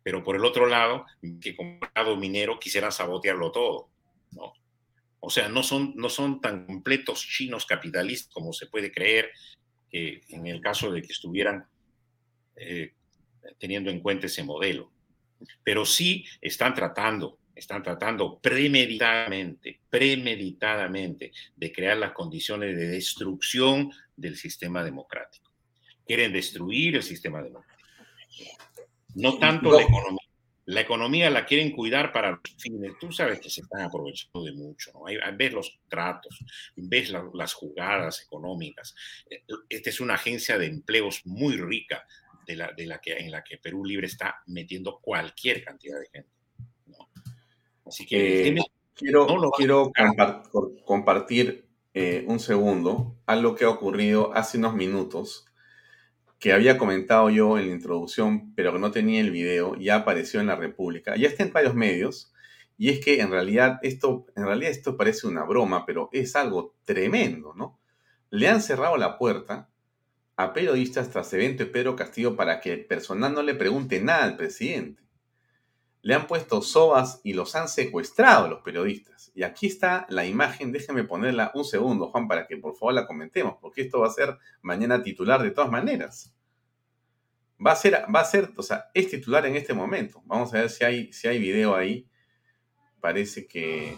pero 0.03 0.23
por 0.23 0.37
el 0.37 0.45
otro 0.45 0.67
lado, 0.67 1.07
que 1.41 1.57
como 1.57 1.81
lado 1.95 2.17
minero 2.17 2.59
quisieran 2.61 2.93
sabotearlo 2.93 3.51
todo, 3.51 3.89
¿no? 4.31 4.53
O 5.19 5.31
sea, 5.31 5.49
no 5.49 5.63
son, 5.63 5.95
no 5.97 6.11
son 6.11 6.41
tan 6.41 6.67
completos 6.67 7.27
chinos 7.27 7.65
capitalistas 7.65 8.33
como 8.33 8.53
se 8.53 8.67
puede 8.67 8.93
creer, 8.93 9.31
que 9.91 10.21
en 10.29 10.47
el 10.47 10.61
caso 10.61 10.93
de 10.93 11.01
que 11.01 11.13
estuvieran 11.13 11.67
eh, 12.57 12.93
teniendo 13.59 13.91
en 13.91 14.01
cuenta 14.01 14.27
ese 14.27 14.45
modelo. 14.45 14.93
Pero 15.63 15.87
sí 15.87 16.27
están 16.41 16.75
tratando 16.75 17.39
están 17.55 17.83
tratando 17.83 18.39
premeditadamente, 18.41 19.81
premeditadamente 19.89 21.33
de 21.55 21.73
crear 21.73 21.97
las 21.97 22.13
condiciones 22.13 22.77
de 22.77 22.89
destrucción 22.89 23.91
del 24.17 24.37
sistema 24.37 24.83
democrático. 24.83 25.51
Quieren 26.07 26.33
destruir 26.33 26.97
el 26.97 27.03
sistema 27.03 27.43
democrático. 27.43 27.89
No 29.15 29.39
tanto 29.39 29.73
la 29.73 29.83
economía. 29.83 30.21
La 30.67 30.81
economía 30.81 31.29
la 31.29 31.45
quieren 31.45 31.73
cuidar 31.73 32.11
para 32.11 32.31
los 32.31 32.41
fines. 32.59 32.93
Tú 32.99 33.13
sabes 33.13 33.39
que 33.39 33.51
se 33.51 33.61
están 33.61 33.83
aprovechando 33.83 34.45
de 34.45 34.53
mucho. 34.53 34.93
¿no? 34.95 35.05
ves 35.37 35.53
los 35.53 35.79
tratos, 35.89 36.39
ves 36.75 37.11
las 37.11 37.53
jugadas 37.53 38.23
económicas. 38.23 38.95
Esta 39.69 39.91
es 39.91 40.01
una 40.01 40.15
agencia 40.15 40.57
de 40.57 40.67
empleos 40.67 41.21
muy 41.27 41.59
rica 41.59 42.07
de 42.47 42.57
la, 42.57 42.73
de 42.73 42.87
la 42.87 42.99
que, 42.99 43.13
en 43.13 43.31
la 43.31 43.45
que 43.45 43.59
Perú 43.59 43.85
Libre 43.85 44.07
está 44.07 44.43
metiendo 44.47 45.01
cualquier 45.01 45.63
cantidad 45.63 46.01
de 46.01 46.09
gente. 46.11 46.31
Así 47.95 48.07
que 48.07 48.49
eh, 48.49 48.57
quiero, 48.93 49.25
quiero 49.57 49.93
compartir 50.85 51.69
eh, 51.95 52.25
un 52.27 52.41
segundo 52.41 53.17
algo 53.25 53.55
que 53.55 53.67
ha 53.67 53.69
ocurrido 53.69 54.35
hace 54.35 54.59
unos 54.59 54.75
minutos 54.75 55.47
que 56.41 56.53
había 56.53 56.77
comentado 56.77 57.31
yo 57.31 57.57
en 57.57 57.69
la 57.69 57.75
introducción, 57.75 58.53
pero 58.57 58.73
que 58.73 58.81
no 58.81 58.91
tenía 58.91 59.21
el 59.21 59.31
video, 59.31 59.77
ya 59.77 59.95
apareció 59.95 60.41
en 60.41 60.49
la 60.49 60.57
República, 60.57 61.15
ya 61.15 61.29
está 61.29 61.45
en 61.45 61.53
varios 61.53 61.77
medios, 61.77 62.33
y 62.77 62.89
es 62.89 62.99
que 62.99 63.21
en 63.21 63.31
realidad 63.31 63.79
esto, 63.83 64.27
en 64.35 64.45
realidad 64.45 64.73
esto 64.73 64.97
parece 64.97 65.29
una 65.29 65.45
broma, 65.45 65.87
pero 65.87 66.09
es 66.11 66.35
algo 66.35 66.75
tremendo, 66.85 67.55
¿no? 67.55 67.79
Le 68.29 68.49
han 68.49 68.61
cerrado 68.61 68.97
la 68.97 69.19
puerta 69.19 69.71
a 70.35 70.53
periodistas 70.53 71.11
tras 71.11 71.33
evento 71.33 71.63
de 71.63 71.71
Pedro 71.71 71.95
Castillo 71.95 72.35
para 72.35 72.59
que 72.59 72.73
el 72.73 72.87
personal 72.87 73.33
no 73.33 73.43
le 73.45 73.55
pregunte 73.55 74.01
nada 74.01 74.25
al 74.25 74.37
presidente 74.37 75.04
le 76.05 76.15
han 76.15 76.27
puesto 76.27 76.61
sobas 76.61 77.23
y 77.25 77.33
los 77.33 77.57
han 77.57 77.67
secuestrado 77.67 78.47
los 78.47 78.61
periodistas. 78.61 79.33
Y 79.35 79.43
aquí 79.43 79.67
está 79.69 80.05
la 80.11 80.27
imagen, 80.27 80.71
déjeme 80.71 81.03
ponerla 81.05 81.51
un 81.55 81.65
segundo, 81.65 82.11
Juan, 82.11 82.29
para 82.29 82.47
que 82.47 82.59
por 82.59 82.77
favor 82.77 82.93
la 82.93 83.07
comentemos, 83.07 83.57
porque 83.59 83.81
esto 83.81 84.01
va 84.01 84.09
a 84.09 84.11
ser 84.11 84.37
mañana 84.61 85.03
titular 85.03 85.43
de 85.43 85.51
todas 85.51 85.71
maneras. 85.71 86.31
Va 87.67 87.73
a 87.73 87.77
ser, 87.77 88.05
va 88.15 88.21
a 88.21 88.25
ser, 88.27 88.53
o 88.55 88.63
sea, 88.63 88.91
es 88.93 89.09
titular 89.09 89.47
en 89.47 89.57
este 89.57 89.73
momento. 89.73 90.21
Vamos 90.27 90.53
a 90.53 90.59
ver 90.59 90.69
si 90.69 90.85
hay, 90.85 91.11
si 91.11 91.27
hay 91.27 91.39
video 91.39 91.75
ahí. 91.75 92.07
Parece 93.01 93.47
que 93.47 93.97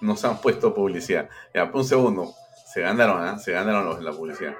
nos 0.00 0.24
han 0.24 0.40
puesto 0.40 0.74
publicidad. 0.74 1.28
Ya, 1.54 1.70
un 1.72 1.84
segundo. 1.84 2.34
Se 2.72 2.80
ganaron, 2.80 3.24
¿eh? 3.28 3.38
Se 3.38 3.52
ganaron 3.52 3.84
los 3.84 3.98
de 3.98 4.02
la 4.02 4.12
publicidad. 4.12 4.56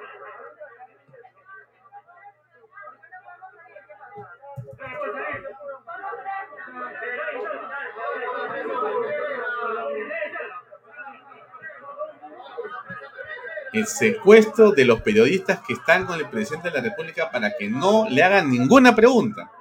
El 13.73 13.87
secuestro 13.87 14.71
de 14.71 14.85
los 14.85 15.01
periodistas 15.01 15.59
que 15.67 15.73
están 15.73 16.05
con 16.05 16.19
el 16.19 16.29
presidente 16.29 16.69
de 16.69 16.75
la 16.75 16.81
República 16.81 17.29
para 17.31 17.51
que 17.57 17.67
no 17.67 18.07
le 18.09 18.23
hagan 18.23 18.49
ninguna 18.49 18.95
pregunta. 18.95 19.51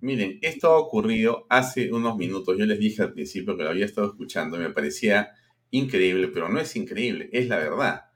Miren, 0.00 0.38
esto 0.40 0.68
ha 0.68 0.78
ocurrido 0.78 1.46
hace 1.50 1.92
unos 1.92 2.16
minutos. 2.16 2.56
Yo 2.58 2.64
les 2.64 2.78
dije 2.78 3.02
al 3.02 3.12
principio 3.12 3.56
que 3.56 3.64
lo 3.64 3.70
había 3.70 3.84
estado 3.84 4.06
escuchando 4.06 4.56
y 4.56 4.60
me 4.60 4.70
parecía 4.70 5.34
increíble, 5.70 6.28
pero 6.28 6.48
no 6.48 6.58
es 6.58 6.74
increíble, 6.74 7.28
es 7.32 7.48
la 7.48 7.58
verdad. 7.58 8.06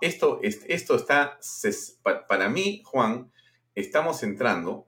Esto, 0.00 0.40
esto 0.42 0.96
está, 0.96 1.38
para 2.28 2.48
mí, 2.48 2.82
Juan, 2.84 3.32
estamos 3.74 4.22
entrando 4.22 4.86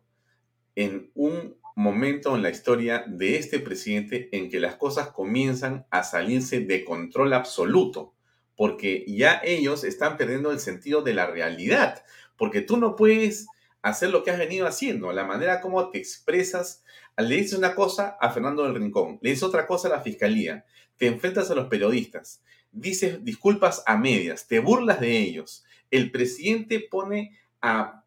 en 0.77 1.11
un 1.15 1.57
momento 1.77 2.37
en 2.37 2.43
la 2.43 2.51
historia 2.51 3.05
de 3.07 3.37
este 3.37 3.59
presidente 3.59 4.29
en 4.33 4.49
que 4.49 4.61
las 4.61 4.77
cosas 4.77 5.09
comienzan 5.09 5.87
a 5.91 6.05
salirse 6.05 6.61
de 6.61 6.85
control 6.85 7.33
absoluto, 7.33 8.15
porque 8.57 9.05
ya 9.09 9.41
ellos 9.45 9.83
están 9.83 10.17
perdiendo 10.17 10.53
el 10.53 10.61
sentido 10.61 11.03
de 11.03 11.15
la 11.15 11.27
realidad, 11.27 12.05
porque 12.37 12.61
tú 12.61 12.77
no 12.77 12.95
puedes 12.95 13.49
hacer 13.85 14.09
lo 14.09 14.25
que 14.25 14.31
has 14.31 14.39
venido 14.39 14.67
haciendo, 14.67 15.13
la 15.13 15.25
manera 15.25 15.61
como 15.61 15.91
te 15.91 15.99
expresas. 15.99 16.83
Le 17.19 17.37
dices 17.37 17.59
una 17.59 17.75
cosa 17.75 18.17
a 18.19 18.31
Fernando 18.31 18.63
del 18.63 18.75
Rincón, 18.75 19.19
le 19.21 19.31
dices 19.31 19.43
otra 19.43 19.67
cosa 19.67 19.89
a 19.89 19.91
la 19.91 20.01
fiscalía, 20.01 20.65
te 20.97 21.07
enfrentas 21.07 21.51
a 21.51 21.55
los 21.55 21.69
periodistas, 21.69 22.43
dices 22.73 23.23
disculpas 23.23 23.83
a 23.87 23.99
medias, 23.99 24.49
te 24.49 24.59
burlas 24.59 25.01
de 25.01 25.19
ellos. 25.19 25.65
El 25.91 26.11
presidente 26.11 26.81
pone 26.81 27.39
a 27.61 28.03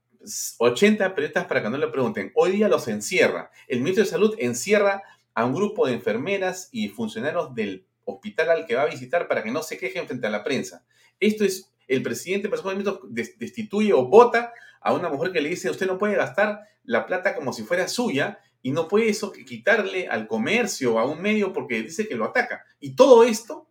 80 0.58 1.14
periodistas 1.14 1.46
para 1.46 1.62
que 1.62 1.70
no 1.70 1.78
le 1.78 1.88
pregunten. 1.90 2.32
Hoy 2.34 2.54
día 2.54 2.68
los 2.68 2.88
encierra. 2.88 3.52
El 3.68 3.80
ministro 3.80 4.04
de 4.04 4.10
Salud 4.10 4.36
encierra 4.40 5.04
a 5.36 5.46
un 5.46 5.54
grupo 5.54 5.86
de 5.86 5.94
enfermeras 5.94 6.70
y 6.72 6.90
funcionarios 6.90 7.54
del 7.54 7.86
hospital 8.04 8.50
al 8.50 8.66
que 8.66 8.74
va 8.74 8.82
a 8.82 8.88
visitar 8.90 9.28
para 9.28 9.44
que 9.44 9.52
no 9.52 9.62
se 9.62 9.78
quejen 9.78 10.08
frente 10.08 10.26
a 10.26 10.32
la 10.32 10.44
prensa. 10.44 10.84
Esto 11.20 11.46
es, 11.46 11.72
el 11.88 12.02
presidente, 12.02 12.50
por 12.50 12.58
ejemplo, 12.58 13.00
destituye 13.10 13.94
o 13.94 14.08
vota 14.08 14.52
a 14.82 14.94
una 14.94 15.10
mujer 15.10 15.32
que 15.32 15.42
le 15.42 15.50
dice, 15.50 15.70
usted 15.70 15.88
no 15.88 15.98
puede 15.98 16.16
gastar 16.16 16.62
la 16.84 17.06
plata 17.06 17.36
como 17.36 17.54
si 17.54 17.64
fuera 17.64 17.88
suya 17.88 18.40
y 18.62 18.72
no 18.72 18.88
puede 18.88 19.10
eso 19.10 19.32
quitarle 19.32 20.08
al 20.08 20.28
comercio 20.28 20.96
o 20.96 21.00
a 21.00 21.06
un 21.06 21.22
medio 21.22 21.54
porque 21.54 21.84
dice 21.84 22.08
que 22.08 22.16
lo 22.16 22.26
ataca. 22.26 22.66
Y 22.80 22.96
todo 22.96 23.24
esto 23.24 23.68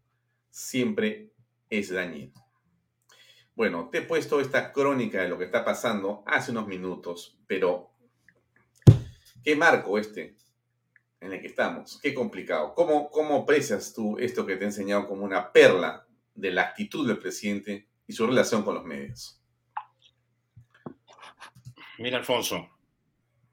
siempre 0.50 1.32
es 1.70 1.88
dañino. 1.88 2.45
Bueno, 3.56 3.88
te 3.90 3.98
he 3.98 4.02
puesto 4.02 4.38
esta 4.38 4.70
crónica 4.70 5.22
de 5.22 5.30
lo 5.30 5.38
que 5.38 5.46
está 5.46 5.64
pasando 5.64 6.22
hace 6.26 6.50
unos 6.50 6.66
minutos, 6.66 7.38
pero 7.46 7.90
qué 9.42 9.56
marco 9.56 9.98
este 9.98 10.36
en 11.20 11.32
el 11.32 11.40
que 11.40 11.46
estamos, 11.46 11.98
qué 12.02 12.12
complicado. 12.12 12.74
¿Cómo, 12.74 13.10
cómo 13.10 13.36
aprecias 13.36 13.94
tú 13.94 14.18
esto 14.18 14.44
que 14.44 14.56
te 14.56 14.64
he 14.64 14.66
enseñado 14.66 15.08
como 15.08 15.24
una 15.24 15.52
perla 15.52 16.06
de 16.34 16.50
la 16.50 16.64
actitud 16.64 17.08
del 17.08 17.18
presidente 17.18 17.88
y 18.06 18.12
su 18.12 18.26
relación 18.26 18.62
con 18.62 18.74
los 18.74 18.84
medios? 18.84 19.40
Mira, 21.96 22.18
Alfonso, 22.18 22.68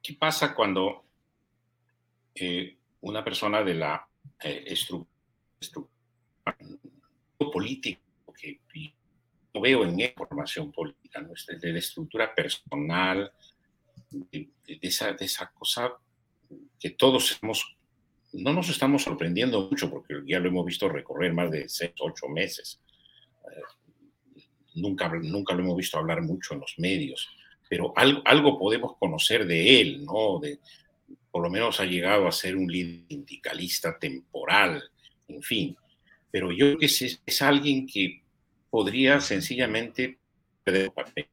¿qué 0.02 0.16
pasa 0.16 0.54
cuando 0.54 1.06
eh, 2.36 2.78
una 3.00 3.24
persona 3.24 3.64
de 3.64 3.74
la 3.74 4.06
eh, 4.42 4.66
estructura 4.68 5.88
política 7.38 8.03
veo 9.62 9.84
en 9.84 10.14
formación 10.16 10.72
política, 10.72 11.22
¿no? 11.22 11.34
de 11.60 11.72
la 11.72 11.80
estructura 11.80 12.34
personal, 12.34 13.32
de, 14.10 14.50
esa, 14.82 15.14
de 15.14 15.26
esa 15.26 15.52
cosa 15.52 15.94
que 16.80 16.92
todos 16.92 17.40
hemos, 17.42 17.76
no 18.34 18.54
nos 18.54 18.70
estamos 18.70 19.04
sorprendiendo 19.04 19.70
mucho 19.70 19.90
porque 19.90 20.22
ya 20.26 20.40
lo 20.40 20.50
hemos 20.50 20.66
visto 20.66 20.90
recorrer 20.90 21.34
más 21.34 21.52
de 21.52 21.70
seis, 21.70 21.92
ocho 22.00 22.28
meses. 22.28 22.80
Eh, 23.52 23.62
nunca, 24.76 25.10
nunca 25.10 25.54
lo 25.54 25.64
hemos 25.64 25.78
visto 25.78 25.98
hablar 25.98 26.22
mucho 26.22 26.54
en 26.54 26.62
los 26.62 26.76
medios, 26.78 27.30
pero 27.70 27.94
algo, 27.96 28.22
algo 28.26 28.60
podemos 28.60 28.98
conocer 28.98 29.46
de 29.46 29.82
él, 29.82 30.06
¿no? 30.06 30.40
De, 30.40 30.60
por 31.32 31.42
lo 31.42 31.50
menos 31.50 31.80
ha 31.80 31.86
llegado 31.86 32.28
a 32.28 32.32
ser 32.32 32.56
un 32.56 32.72
líder 32.72 33.06
sindicalista 33.08 33.98
temporal, 33.98 34.84
en 35.28 35.42
fin. 35.42 35.78
Pero 36.30 36.52
yo 36.52 36.68
creo 36.68 36.78
que 36.80 36.86
es, 36.86 37.22
es 37.26 37.42
alguien 37.42 37.88
que 37.88 38.23
podría 38.74 39.22
sencillamente 39.22 40.18
perder 40.64 40.92
papel, 40.92 41.28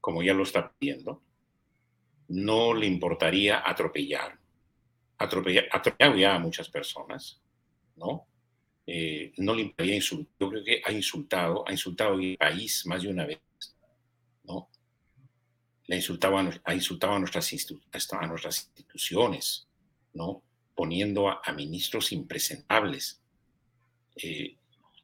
como 0.00 0.20
ya 0.20 0.34
lo 0.34 0.42
está 0.42 0.72
pidiendo. 0.72 1.22
No 2.26 2.74
le 2.74 2.86
importaría 2.86 3.62
atropellar. 3.64 4.36
Atropellar, 5.18 5.68
atropellar 5.70 6.16
ya 6.16 6.34
a 6.34 6.40
muchas 6.40 6.68
personas, 6.68 7.40
¿no? 7.94 8.26
Eh, 8.84 9.32
no 9.36 9.54
le 9.54 9.62
importaría 9.62 9.94
insultar. 9.94 10.34
Yo 10.40 10.50
creo 10.50 10.64
que 10.64 10.82
ha 10.84 10.90
insultado, 10.90 11.68
ha 11.68 11.70
insultado 11.70 12.14
al 12.14 12.36
país 12.36 12.84
más 12.84 13.02
de 13.04 13.10
una 13.10 13.26
vez, 13.26 13.38
¿no? 14.42 14.68
Le 15.86 15.94
insultaba, 15.94 16.50
ha 16.64 16.74
insultado 16.74 17.12
a 17.12 17.18
nuestras, 17.20 17.48
a 18.10 18.26
nuestras 18.26 18.58
instituciones, 18.58 19.68
¿no? 20.14 20.42
Poniendo 20.74 21.28
a, 21.28 21.52
ministros 21.52 22.10
impresentables. 22.10 23.22
Eh, 24.16 24.56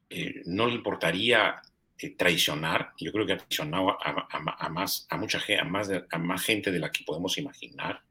eh, 0.09 0.43
no 0.47 0.67
le 0.67 0.75
importaría 0.75 1.61
eh, 1.99 2.11
traicionar. 2.11 2.93
Yo 2.99 3.13
creo 3.13 3.27
que 3.27 3.33
ha 3.33 3.39
traicionado 3.39 3.97
a, 4.01 4.69
más, 4.69 5.07
a, 5.11 5.17
mucha, 5.17 5.39
a, 5.39 6.07
a 6.11 6.19
más 6.19 6.43
gente 6.43 6.71
de 6.71 6.79
la 6.79 6.91
que 6.91 7.05
podemos 7.05 7.37
imaginar. 7.39 8.03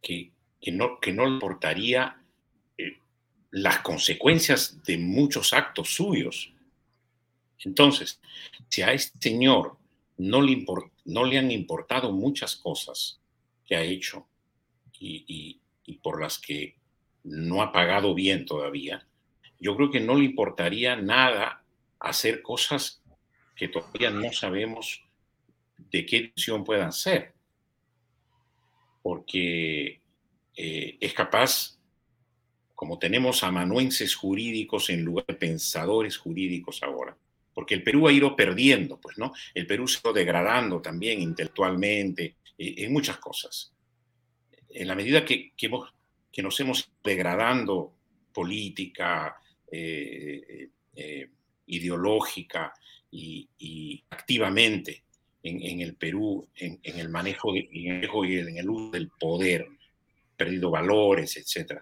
Que, 0.00 0.32
no, 0.72 0.98
le 1.02 1.10
importaría 1.10 2.20
eh, 2.76 2.98
las 3.50 3.78
consecuencias 3.80 4.82
de 4.82 4.98
muchos 4.98 5.52
actos 5.52 5.94
suyos. 5.94 6.52
Entonces, 7.60 8.20
si 8.68 8.82
a 8.82 8.92
este 8.92 9.30
señor 9.30 9.78
no 10.16 10.42
le 10.42 11.38
han 11.38 11.50
importado 11.50 12.12
muchas 12.12 12.56
cosas 12.56 13.20
que 13.64 13.76
ha 13.76 13.82
hecho 13.82 14.26
y 14.98 15.60
por 16.02 16.20
las 16.20 16.38
que 16.38 16.76
no 17.24 17.62
ha 17.62 17.72
pagado 17.72 18.14
bien 18.14 18.46
todavía, 18.46 19.06
yo 19.64 19.74
creo 19.76 19.90
que 19.90 20.00
no 20.00 20.14
le 20.14 20.26
importaría 20.26 20.94
nada 20.94 21.64
hacer 21.98 22.42
cosas 22.42 23.02
que 23.56 23.68
todavía 23.68 24.10
no 24.10 24.30
sabemos 24.30 25.02
de 25.90 26.04
qué 26.04 26.16
edición 26.18 26.64
puedan 26.64 26.92
ser, 26.92 27.32
porque 29.02 30.02
eh, 30.54 30.98
es 31.00 31.14
capaz 31.14 31.78
como 32.74 32.98
tenemos 32.98 33.42
amanuenses 33.42 34.14
jurídicos 34.14 34.90
en 34.90 35.02
lugar 35.02 35.24
de 35.26 35.34
pensadores 35.34 36.18
jurídicos 36.18 36.82
ahora, 36.82 37.16
porque 37.54 37.74
el 37.74 37.82
Perú 37.82 38.06
ha 38.06 38.12
ido 38.12 38.36
perdiendo, 38.36 39.00
pues, 39.00 39.16
¿no? 39.16 39.32
El 39.54 39.66
Perú 39.66 39.88
se 39.88 39.96
ha 39.96 40.00
ido 40.04 40.12
degradando 40.12 40.82
también 40.82 41.22
intelectualmente, 41.22 42.36
eh, 42.58 42.74
en 42.76 42.92
muchas 42.92 43.16
cosas. 43.16 43.72
En 44.68 44.88
la 44.88 44.94
medida 44.94 45.24
que, 45.24 45.54
que, 45.56 45.70
que 46.30 46.42
nos 46.42 46.60
hemos 46.60 46.92
degradando 47.02 47.94
política, 48.30 49.38
eh, 49.76 50.68
eh, 50.94 51.28
ideológica 51.66 52.72
y, 53.10 54.04
activamente 54.10 55.02
en, 55.42 55.80
el 55.80 55.96
Perú, 55.96 56.48
en, 56.54 56.78
el 56.84 57.08
manejo, 57.08 57.52
el 57.54 57.68
en 57.72 58.58
el 58.58 58.70
uso 58.70 58.90
del 58.92 59.08
poder, 59.08 59.66
perdido 60.36 60.70
valores, 60.70 61.36
etc. 61.36 61.80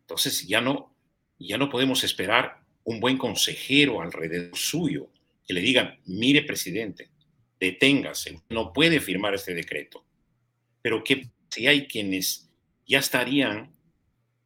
Entonces 0.00 0.46
ya 0.46 0.60
no, 0.60 0.94
ya 1.38 1.58
no 1.58 1.68
podemos 1.68 2.04
esperar 2.04 2.60
un 2.84 3.00
buen 3.00 3.18
consejero 3.18 4.00
alrededor 4.00 4.56
suyo 4.56 5.10
que 5.46 5.54
le 5.54 5.60
diga, 5.60 5.98
mire 6.06 6.42
presidente, 6.42 7.10
deténgase, 7.58 8.40
no 8.50 8.72
puede 8.72 9.00
firmar 9.00 9.34
este 9.34 9.54
decreto. 9.54 10.04
Pero 10.80 11.02
que 11.02 11.28
si 11.50 11.66
hay 11.66 11.86
quienes 11.86 12.48
ya 12.86 13.00
estarían 13.00 13.72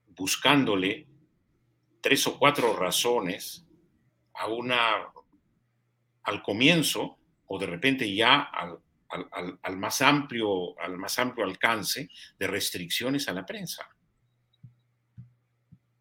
buscándole 0.09 1.10
tres 2.01 2.27
o 2.27 2.39
cuatro 2.39 2.75
razones 2.77 3.67
a 4.35 4.47
una 4.47 5.13
al 6.23 6.43
comienzo 6.43 7.19
o 7.47 7.59
de 7.59 7.67
repente 7.67 8.15
ya 8.15 8.41
al, 8.41 8.79
al, 9.63 9.77
más 9.77 10.03
amplio, 10.03 10.79
al 10.81 10.97
más 10.97 11.19
amplio 11.19 11.45
alcance 11.45 12.09
de 12.39 12.47
restricciones 12.47 13.29
a 13.29 13.33
la 13.33 13.45
prensa. 13.45 13.89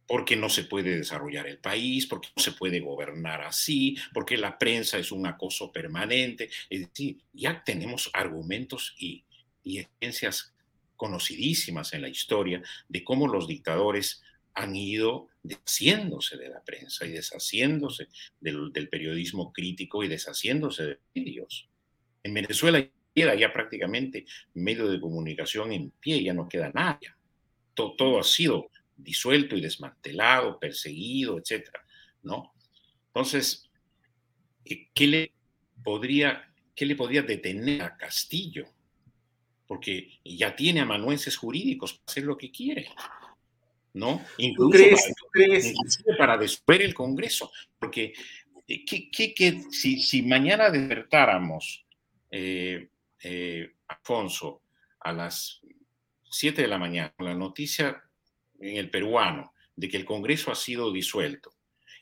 Porque 0.06 0.36
no 0.36 0.50
se 0.50 0.64
puede 0.64 0.98
desarrollar 0.98 1.48
el 1.48 1.60
país, 1.60 2.08
porque 2.08 2.30
no 2.36 2.42
se 2.42 2.54
puede 2.54 2.80
gobernar 2.80 3.42
así, 3.42 3.96
porque 4.14 4.38
la 4.38 4.58
prensa 4.58 4.98
es 4.98 5.12
un 5.12 5.28
acoso 5.28 5.72
permanente. 5.72 6.50
Es 6.70 6.82
decir, 6.82 7.18
ya 7.34 7.64
tenemos 7.64 8.10
argumentos 8.14 8.96
y, 8.98 9.24
y 9.64 9.80
evidencias 9.80 10.54
conocidísimas 10.96 11.94
en 11.94 12.02
la 12.02 12.10
historia 12.10 12.62
de 12.88 13.04
cómo 13.04 13.28
los 13.28 13.48
dictadores 13.48 14.22
han 14.60 14.76
ido 14.76 15.30
deshaciéndose 15.42 16.36
de 16.36 16.50
la 16.50 16.62
prensa 16.62 17.06
y 17.06 17.12
deshaciéndose 17.12 18.10
del, 18.42 18.90
periodismo 18.90 19.54
crítico 19.54 20.04
y 20.04 20.10
deshaciéndose 20.10 20.84
de 20.84 21.00
medios. 21.16 21.70
En 22.24 22.34
Venezuela 22.34 22.86
queda 23.16 23.36
ya 23.36 23.54
prácticamente 23.54 24.26
medio 24.54 24.90
de 24.90 25.00
comunicación 25.00 25.72
en 25.72 25.92
pie, 25.92 26.22
ya 26.24 26.34
no 26.34 26.50
queda 26.50 26.72
nada. 26.74 27.00
Todo, 27.74 28.20
ha 28.20 28.24
sido 28.24 28.70
disuelto 28.98 29.56
y 29.56 29.62
desmantelado, 29.62 30.60
perseguido, 30.60 31.40
etc. 31.40 31.70
¿no? 32.24 32.54
Entonces, 33.08 33.70
eh, 34.66 34.90
¿qué 34.94 35.08
le 35.08 35.32
podría, 35.82 36.54
qué 36.76 36.86
le 36.86 36.98
podría 36.98 37.22
detener 37.22 37.82
a 37.82 37.96
Castillo? 37.96 38.68
Porque 39.66 40.20
ya 40.26 40.54
tiene 40.54 40.82
amanuenses 40.82 41.38
jurídicos 41.38 41.94
para 41.94 42.12
hacer 42.12 42.24
lo 42.26 42.38
que 42.38 42.52
quiere. 42.52 42.90
¿No? 43.94 44.24
Incluso 44.38 44.78
para, 46.18 46.40
¿tú 46.40 46.74
el 46.74 46.94
Congreso, 46.94 47.52
porque 47.78 48.14
eh, 48.68 48.86
¿qué, 48.86 49.62
si, 49.72 50.00
si, 50.00 50.22
mañana 50.22 50.70
despertáramos, 50.70 51.86
eh, 52.30 52.90
eh, 53.24 53.74
Alfonso, 53.88 54.62
a 55.00 55.12
las 55.12 55.62
7 56.30 56.62
de 56.62 56.68
la 56.68 56.78
mañana, 56.78 57.14
con 57.18 57.26
la 57.26 57.34
noticia 57.34 58.04
en 58.60 58.78
el 58.78 58.90
peruano 58.90 59.54
de 59.76 59.90
que 59.90 59.98
el 59.98 60.06
Congreso 60.06 60.52
ha 60.52 60.56
sido 60.56 60.92
disuelto 60.92 61.52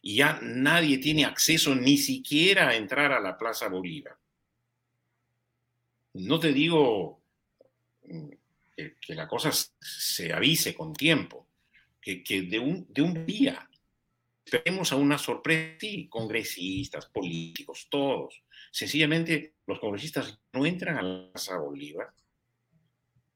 y 0.01 0.17
ya 0.17 0.39
nadie 0.41 0.97
tiene 0.97 1.25
acceso 1.25 1.73
ni 1.75 1.97
siquiera 1.97 2.69
a 2.69 2.75
entrar 2.75 3.11
a 3.11 3.19
la 3.19 3.37
Plaza 3.37 3.67
Bolívar. 3.67 4.17
No 6.13 6.39
te 6.39 6.51
digo 6.51 7.21
mm, 8.05 8.29
que 8.75 9.15
la 9.15 9.27
cosa 9.27 9.51
se 9.79 10.33
avise 10.33 10.75
con 10.75 10.93
tiempo, 10.93 11.46
que, 12.23 12.41
de, 12.43 12.59
un, 12.59 12.85
de 12.89 13.01
un 13.01 13.25
día 13.25 13.69
esperemos 14.45 14.91
a 14.91 14.95
una 14.95 15.17
sorpresa, 15.17 15.77
sí, 15.79 16.07
congresistas, 16.07 17.07
políticos, 17.07 17.87
todos. 17.89 18.43
Sencillamente 18.71 19.55
los 19.65 19.79
congresistas 19.79 20.39
no 20.53 20.65
entran 20.65 20.97
a 20.97 21.01
la 21.01 21.31
Casa 21.33 21.57
Bolívar 21.57 22.07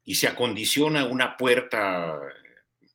y 0.06 0.16
se 0.16 0.28
acondiciona 0.28 1.06
una 1.06 1.36
puerta 1.36 2.18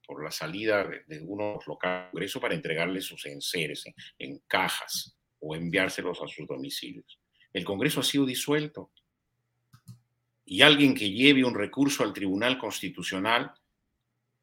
por 0.07 0.25
la 0.25 0.31
salida 0.31 0.89
de, 1.07 1.21
unos 1.21 1.67
locales 1.67 2.11
Congreso 2.11 2.41
para 2.41 2.55
entregarles 2.55 3.05
sus 3.05 3.27
enseres 3.27 3.85
en, 3.87 3.95
en 4.19 4.39
cajas 4.47 5.17
o 5.41 5.55
enviárselos 5.55 6.23
a 6.23 6.29
sus 6.29 6.47
domicilios. 6.47 7.19
El 7.53 7.65
Congreso 7.65 8.01
ha 8.01 8.05
sido 8.05 8.25
disuelto 8.25 8.91
y 10.45 10.63
alguien 10.63 10.95
que 10.95 11.11
lleve 11.11 11.45
un 11.45 11.55
recurso 11.55 12.05
al 12.05 12.13
Tribunal 12.13 12.57
Constitucional 12.57 13.53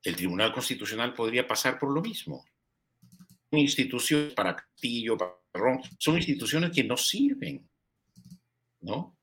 el 0.04 0.16
Tribunal 0.16 0.54
Constitucional 0.54 1.14
podría 1.14 1.48
pasar 1.48 1.80
por 1.80 1.92
lo 1.92 2.02
mismo. 2.02 2.46
Son 3.50 3.60
instituciones 3.60 4.34
para 4.34 4.56
Castillo, 4.56 5.18
para 5.18 5.34
Ron, 5.54 5.82
son 5.98 6.18
instituciones 6.18 6.72
que 6.72 6.84
no 6.84 6.98
sirven, 6.98 7.70
¿no? 8.82 9.18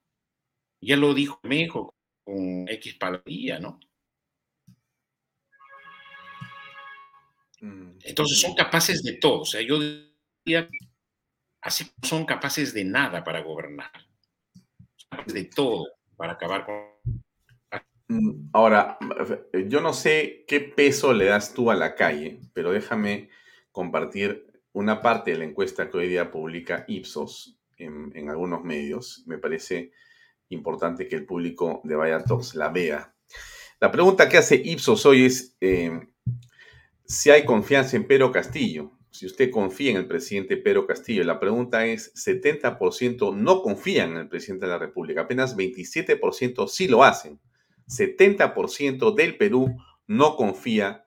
Ya 0.80 0.96
lo 0.96 1.12
dijo 1.12 1.40
Mejo 1.42 1.94
con 2.24 2.66
X 2.68 2.94
Paladía, 2.94 3.58
¿no? 3.58 3.78
Mm, 7.60 7.98
Entonces 8.04 8.40
son 8.40 8.54
capaces 8.54 9.02
de 9.02 9.14
todo. 9.14 9.40
O 9.42 9.44
sea, 9.44 9.60
yo 9.60 9.78
diría, 10.44 10.68
así 11.60 11.90
son 12.02 12.24
capaces 12.24 12.72
de 12.72 12.84
nada 12.84 13.22
para 13.22 13.42
gobernar. 13.42 13.90
de 15.26 15.44
todo 15.44 15.86
para 16.16 16.34
acabar 16.34 16.64
con 16.64 16.74
ahora, 18.52 18.98
yo 19.68 19.80
no 19.80 19.92
sé 19.92 20.44
qué 20.46 20.60
peso 20.60 21.12
le 21.12 21.26
das 21.26 21.54
tú 21.54 21.70
a 21.70 21.74
la 21.74 21.94
calle, 21.94 22.40
pero 22.52 22.72
déjame 22.72 23.28
compartir 23.72 24.46
una 24.72 25.00
parte 25.00 25.32
de 25.32 25.38
la 25.38 25.44
encuesta 25.44 25.90
que 25.90 25.98
hoy 25.98 26.08
día 26.08 26.30
publica 26.30 26.84
Ipsos 26.88 27.58
en, 27.76 28.28
algunos 28.28 28.62
medios. 28.62 29.22
Me 29.26 29.38
parece 29.38 29.92
importante 30.48 31.08
que 31.08 31.16
el 31.16 31.26
público 31.26 31.80
de 31.84 31.96
Vaya 31.96 32.24
la 32.54 32.68
vea. 32.68 33.14
La 33.80 33.90
pregunta 33.90 34.28
que 34.28 34.38
hace 34.38 34.56
Ipsos 34.56 35.06
hoy 35.06 35.24
es 35.24 35.56
eh, 35.60 35.90
si 37.06 37.30
hay 37.30 37.44
confianza 37.44 37.96
en 37.96 38.06
Pedro 38.06 38.30
Castillo. 38.30 38.92
Si 39.10 39.26
usted 39.26 39.50
confía 39.50 39.90
en 39.90 39.96
el 39.96 40.06
presidente 40.06 40.56
Pedro 40.56 40.86
Castillo, 40.86 41.24
la 41.24 41.40
pregunta 41.40 41.84
es 41.84 42.14
70% 42.14 43.34
no 43.34 43.62
confían 43.62 44.12
en 44.12 44.16
el 44.18 44.28
presidente 44.28 44.66
de 44.66 44.72
la 44.72 44.78
República, 44.78 45.22
apenas 45.22 45.56
27% 45.56 46.68
sí 46.68 46.86
lo 46.86 47.02
hacen. 47.02 47.40
70% 47.90 49.14
del 49.14 49.36
Perú 49.36 49.76
no 50.06 50.36
confía 50.36 51.06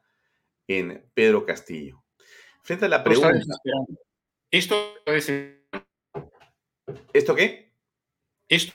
en 0.67 1.09
Pedro 1.13 1.45
Castillo. 1.45 2.03
Frente 2.61 2.85
a 2.85 2.89
la 2.89 3.03
pregunta... 3.03 3.39
Esto 4.51 4.93
es... 5.05 5.29
¿Esto 7.13 7.35
qué? 7.35 7.73
Esto 8.47 8.73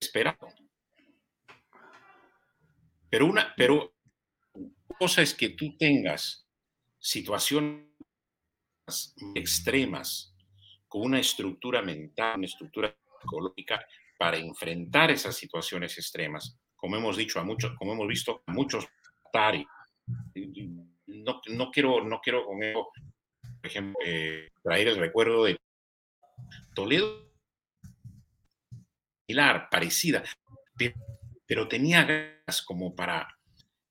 es 0.00 0.08
esperado. 0.08 0.48
Pero 3.08 3.26
una, 3.26 3.54
pero 3.56 3.94
cosa 4.98 5.22
es 5.22 5.34
que 5.34 5.50
tú 5.50 5.76
tengas 5.78 6.46
situaciones 6.98 7.86
extremas 9.34 10.34
con 10.86 11.02
una 11.02 11.20
estructura 11.20 11.80
mental, 11.80 12.38
una 12.38 12.46
estructura 12.46 12.94
psicológica 13.20 13.84
para 14.18 14.36
enfrentar 14.36 15.10
esas 15.10 15.36
situaciones 15.36 15.96
extremas 15.96 16.59
como 16.80 16.96
hemos 16.96 17.16
dicho 17.16 17.38
a 17.38 17.44
muchos, 17.44 17.76
como 17.76 17.92
hemos 17.92 18.08
visto 18.08 18.42
a 18.46 18.52
muchos. 18.52 18.86
No, 21.06 21.40
no, 21.48 21.70
quiero, 21.70 22.04
no 22.04 22.20
quiero 22.20 22.46
con 22.46 22.62
eso, 22.62 22.90
por 23.42 23.66
ejemplo, 23.66 23.94
eh, 24.04 24.48
traer 24.62 24.88
el 24.88 24.96
recuerdo 24.96 25.44
de 25.44 25.56
Toledo, 26.74 27.30
similar, 29.26 29.68
parecida, 29.70 30.24
pero, 31.46 31.68
tenía 31.68 32.04
ganas 32.04 32.62
como 32.62 32.94
para, 32.94 33.28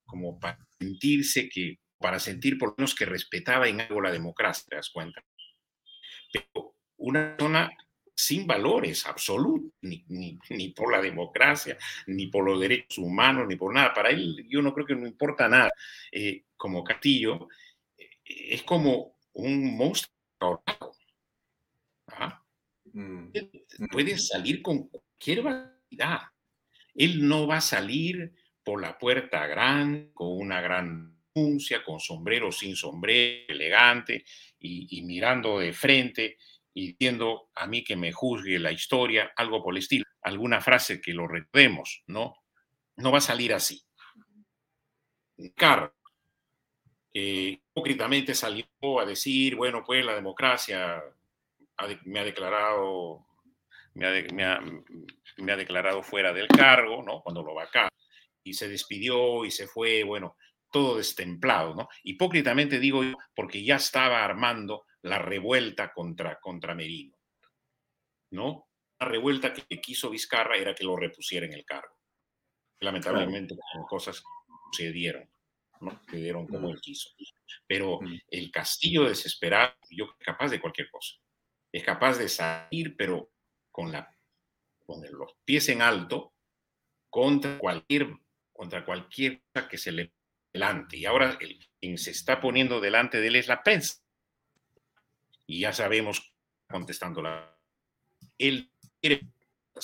como 0.04 0.40
para 0.40 0.58
sentirse 0.78 1.48
que, 1.48 1.78
para 1.98 2.18
sentir 2.18 2.58
por 2.58 2.70
lo 2.70 2.74
menos 2.78 2.94
que 2.94 3.04
respetaba 3.04 3.68
en 3.68 3.80
algo 3.80 4.00
la 4.00 4.10
democracia, 4.10 4.64
¿te 4.68 4.76
das 4.76 4.90
cuenta? 4.90 5.22
Pero 6.32 6.74
una 6.96 7.36
zona 7.38 7.70
sin 8.20 8.46
valores 8.46 9.06
absolutos, 9.06 9.72
ni, 9.80 10.04
ni, 10.50 10.68
por 10.68 10.92
la 10.92 11.00
democracia, 11.00 11.78
ni 12.06 12.26
por 12.26 12.44
los 12.44 12.60
derechos 12.60 12.98
humanos, 12.98 13.46
ni 13.48 13.56
por 13.56 13.72
nada. 13.72 13.94
Para 13.94 14.10
él, 14.10 14.46
yo 14.48 14.60
no 14.60 14.74
creo 14.74 14.86
que 14.86 14.94
no 14.94 15.06
importa 15.06 15.48
nada. 15.48 15.70
Eh, 16.12 16.44
como 16.56 16.84
Castillo, 16.84 17.48
eh, 17.96 18.08
es 18.24 18.62
como 18.62 19.16
un 19.32 19.76
monstruo 19.76 20.62
¿Ah? 22.08 22.42
Mm. 22.92 23.28
Puede 23.90 24.18
salir 24.18 24.60
con 24.60 24.88
cualquier 24.88 25.42
validad. 25.42 26.20
Él 26.94 27.26
no 27.26 27.46
va 27.46 27.58
a 27.58 27.62
salir 27.62 28.34
por 28.62 28.82
la 28.82 28.98
puerta 28.98 29.46
grande, 29.46 30.10
con 30.12 30.28
una 30.36 30.60
gran 30.60 31.20
con 31.32 32.00
sombrero 32.00 32.50
sin 32.52 32.76
sombrero, 32.76 33.44
elegante 33.48 34.24
y, 34.58 35.00
mirando 35.02 35.60
de 35.60 35.72
frente 35.72 36.38
y 36.74 36.88
diciendo 36.88 37.50
a 37.54 37.66
mí 37.66 37.84
que 37.84 37.96
me 37.96 38.12
juzgue 38.12 38.58
la 38.58 38.72
historia, 38.72 39.32
algo 39.36 39.62
por 39.62 39.74
el 39.74 39.78
estilo, 39.78 40.04
alguna 40.22 40.60
frase 40.60 41.00
que 41.00 41.12
lo 41.12 41.26
recordemos, 41.26 42.02
¿no? 42.06 42.34
No 42.96 43.12
va 43.12 43.18
a 43.18 43.22
salir 43.22 43.54
así. 43.54 43.82
Carlos, 45.56 45.92
que 47.12 47.60
hipócritamente 47.72 48.34
salió 48.34 48.66
a 49.00 49.06
decir, 49.06 49.56
bueno, 49.56 49.82
pues 49.84 50.04
la 50.04 50.14
democracia 50.14 51.02
me 52.04 52.20
ha 52.20 52.24
declarado 52.24 53.26
me 53.94 54.06
ha, 54.44 54.60
me 55.38 55.52
ha, 55.52 55.56
declarado 55.56 56.02
fuera 56.02 56.32
del 56.32 56.46
cargo, 56.48 57.02
¿no? 57.02 57.22
Cuando 57.22 57.42
lo 57.42 57.54
va 57.54 57.64
acá, 57.64 57.88
y 58.44 58.54
se 58.54 58.68
despidió 58.68 59.44
y 59.44 59.50
se 59.50 59.66
fue, 59.66 60.04
bueno, 60.04 60.36
todo 60.70 60.96
destemplado, 60.96 61.74
¿no? 61.74 61.88
Hipócritamente 62.04 62.78
digo 62.78 63.02
yo, 63.02 63.16
porque 63.34 63.64
ya 63.64 63.76
estaba 63.76 64.24
armando 64.24 64.84
la 65.02 65.18
revuelta 65.18 65.92
contra, 65.92 66.38
contra 66.40 66.74
Merino, 66.74 67.16
¿no? 68.32 68.68
La 68.98 69.08
revuelta 69.08 69.52
que 69.52 69.80
quiso 69.80 70.10
Vizcarra 70.10 70.56
era 70.56 70.74
que 70.74 70.84
lo 70.84 70.96
repusiera 70.96 71.46
en 71.46 71.54
el 71.54 71.64
cargo. 71.64 71.96
Lamentablemente, 72.80 73.56
cosas 73.88 74.22
sucedieron, 74.70 75.30
¿no? 75.80 76.00
Se 76.10 76.16
dieron 76.16 76.46
como 76.46 76.68
mm. 76.68 76.70
él 76.72 76.80
quiso. 76.80 77.10
Pero 77.66 78.00
mm. 78.00 78.18
el 78.28 78.50
castillo 78.50 79.04
desesperado, 79.04 79.74
yo 79.90 80.14
capaz 80.18 80.50
de 80.50 80.60
cualquier 80.60 80.90
cosa. 80.90 81.16
Es 81.72 81.84
capaz 81.84 82.18
de 82.18 82.28
salir, 82.28 82.96
pero 82.96 83.32
con, 83.70 83.92
la, 83.92 84.14
con 84.86 85.02
los 85.12 85.32
pies 85.44 85.68
en 85.68 85.82
alto 85.82 86.34
contra 87.08 87.58
cualquier, 87.58 88.08
contra 88.52 88.84
cualquier 88.84 89.42
cosa 89.52 89.68
que 89.68 89.78
se 89.78 89.92
le 89.92 90.12
delante. 90.52 90.96
Y 90.96 91.06
ahora 91.06 91.38
el, 91.40 91.58
quien 91.80 91.98
se 91.98 92.10
está 92.10 92.40
poniendo 92.40 92.80
delante 92.80 93.20
de 93.20 93.28
él 93.28 93.36
es 93.36 93.48
la 93.48 93.62
prensa. 93.62 94.02
Y 95.50 95.60
ya 95.60 95.72
sabemos 95.72 96.32
contestando 96.68 97.22
la. 97.22 97.56
Él 98.38 98.72
quiere. 99.00 99.28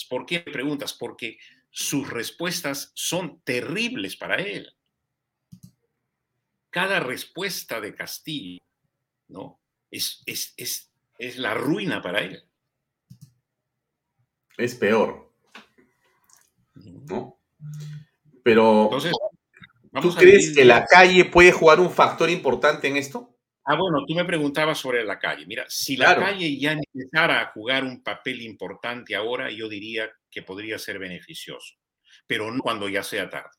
¿Por 0.09 0.27
qué 0.27 0.41
preguntas? 0.41 0.93
Porque 0.93 1.39
sus 1.71 2.09
respuestas 2.11 2.93
son 2.95 3.41
terribles 3.43 4.17
para 4.17 4.37
él. 4.37 4.77
Cada 6.71 7.01
respuesta 7.01 7.81
de 7.81 7.95
Castillo, 7.95 8.61
¿no? 9.29 9.61
Es, 9.91 10.23
es, 10.27 10.53
es, 10.57 10.93
es 11.19 11.39
la 11.39 11.55
ruina 11.55 12.03
para 12.03 12.21
él 12.21 12.47
es 14.57 14.75
peor. 14.75 15.33
¿No? 16.75 17.39
Pero, 18.43 18.85
Entonces, 18.85 19.13
¿tú 20.01 20.15
crees 20.15 20.55
que 20.55 20.65
la 20.65 20.85
calle 20.85 21.25
puede 21.25 21.53
jugar 21.53 21.81
un 21.81 21.91
factor 21.91 22.31
importante 22.31 22.89
en 22.89 22.97
esto? 22.97 23.36
Ah, 23.69 23.75
bueno, 23.75 24.07
tú 24.07 24.15
me 24.15 24.25
preguntabas 24.25 24.79
sobre 24.79 25.03
la 25.05 25.19
calle. 25.19 25.45
Mira, 25.45 25.65
si 25.69 25.97
la 25.97 26.15
calle 26.15 26.57
ya 26.57 26.71
empezara 26.73 27.41
a 27.41 27.47
jugar 27.47 27.83
un 27.83 28.01
papel 28.01 28.43
importante 28.43 29.17
ahora, 29.17 29.51
yo 29.51 29.69
diría 29.69 30.09
que 30.31 30.43
podría 30.43 30.79
ser 30.79 31.01
beneficioso, 31.01 31.75
pero 32.29 32.49
no 32.53 32.63
cuando 32.63 32.89
ya 32.89 33.03
sea 33.03 33.29
tarde. 33.29 33.51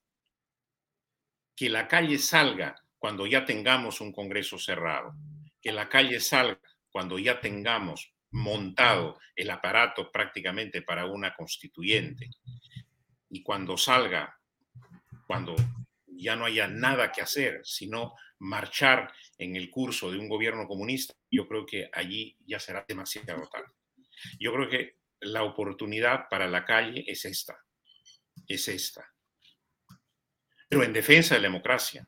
Que 1.57 1.69
la 1.69 1.89
calle 1.89 2.17
salga 2.19 2.81
cuando 2.97 3.27
ya 3.27 3.43
tengamos 3.43 3.99
un 3.99 4.13
Congreso 4.13 4.57
cerrado, 4.57 5.13
que 5.61 5.73
la 5.73 5.89
calle 5.89 6.21
salga 6.21 6.61
cuando 6.89 7.19
ya 7.19 7.41
tengamos 7.41 8.13
montado 8.31 9.19
el 9.35 9.49
aparato 9.49 10.09
prácticamente 10.09 10.83
para 10.83 11.05
una 11.05 11.35
constituyente. 11.35 12.29
Y 13.29 13.43
cuando 13.43 13.77
salga, 13.77 14.39
cuando 15.27 15.53
ya 16.17 16.35
no 16.35 16.45
haya 16.45 16.67
nada 16.67 17.11
que 17.11 17.21
hacer, 17.21 17.61
sino 17.63 18.15
marchar 18.39 19.11
en 19.37 19.55
el 19.55 19.69
curso 19.69 20.11
de 20.11 20.19
un 20.19 20.27
gobierno 20.27 20.67
comunista, 20.67 21.13
yo 21.29 21.47
creo 21.47 21.65
que 21.65 21.89
allí 21.93 22.37
ya 22.45 22.59
será 22.59 22.85
demasiado 22.87 23.47
tarde. 23.49 23.73
Yo 24.39 24.53
creo 24.53 24.69
que 24.69 24.97
la 25.21 25.43
oportunidad 25.43 26.27
para 26.29 26.47
la 26.47 26.65
calle 26.65 27.03
es 27.07 27.25
esta, 27.25 27.57
es 28.47 28.67
esta. 28.67 29.11
Pero 30.69 30.83
en 30.83 30.93
defensa 30.93 31.35
de 31.35 31.41
la 31.41 31.47
democracia, 31.47 32.07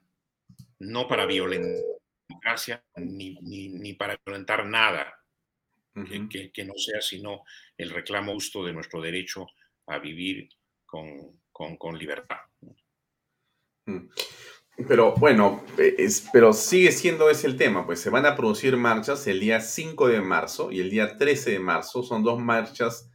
no 0.79 1.07
para 1.07 1.25
violentar 1.25 1.71
la 1.71 2.25
democracia 2.27 2.83
ni, 2.97 3.35
ni 3.41 3.93
para 3.93 4.19
violentar 4.25 4.65
nada, 4.65 5.19
que, 6.53 6.65
no 6.65 6.73
sea 6.75 7.01
sino 7.01 7.43
el 7.77 7.89
reclamo 7.89 8.33
justo 8.33 8.63
de 8.63 8.73
nuestro 8.73 9.01
derecho 9.01 9.47
a 9.87 9.99
vivir 9.99 10.49
con, 10.85 11.97
libertad. 11.97 12.37
Mm. 13.89 14.09
Pero 14.87 15.13
bueno, 15.15 15.61
pero 16.31 16.53
sigue 16.53 16.93
siendo 16.93 17.29
ese 17.29 17.47
el 17.47 17.57
tema, 17.57 17.85
pues 17.85 17.99
se 17.99 18.09
van 18.09 18.25
a 18.25 18.37
producir 18.37 18.77
marchas 18.77 19.27
el 19.27 19.41
día 19.41 19.59
5 19.59 20.07
de 20.07 20.21
marzo 20.21 20.71
y 20.71 20.79
el 20.79 20.89
día 20.89 21.17
13 21.17 21.51
de 21.51 21.59
marzo, 21.59 22.01
son 22.01 22.23
dos 22.23 22.39
marchas 22.39 23.11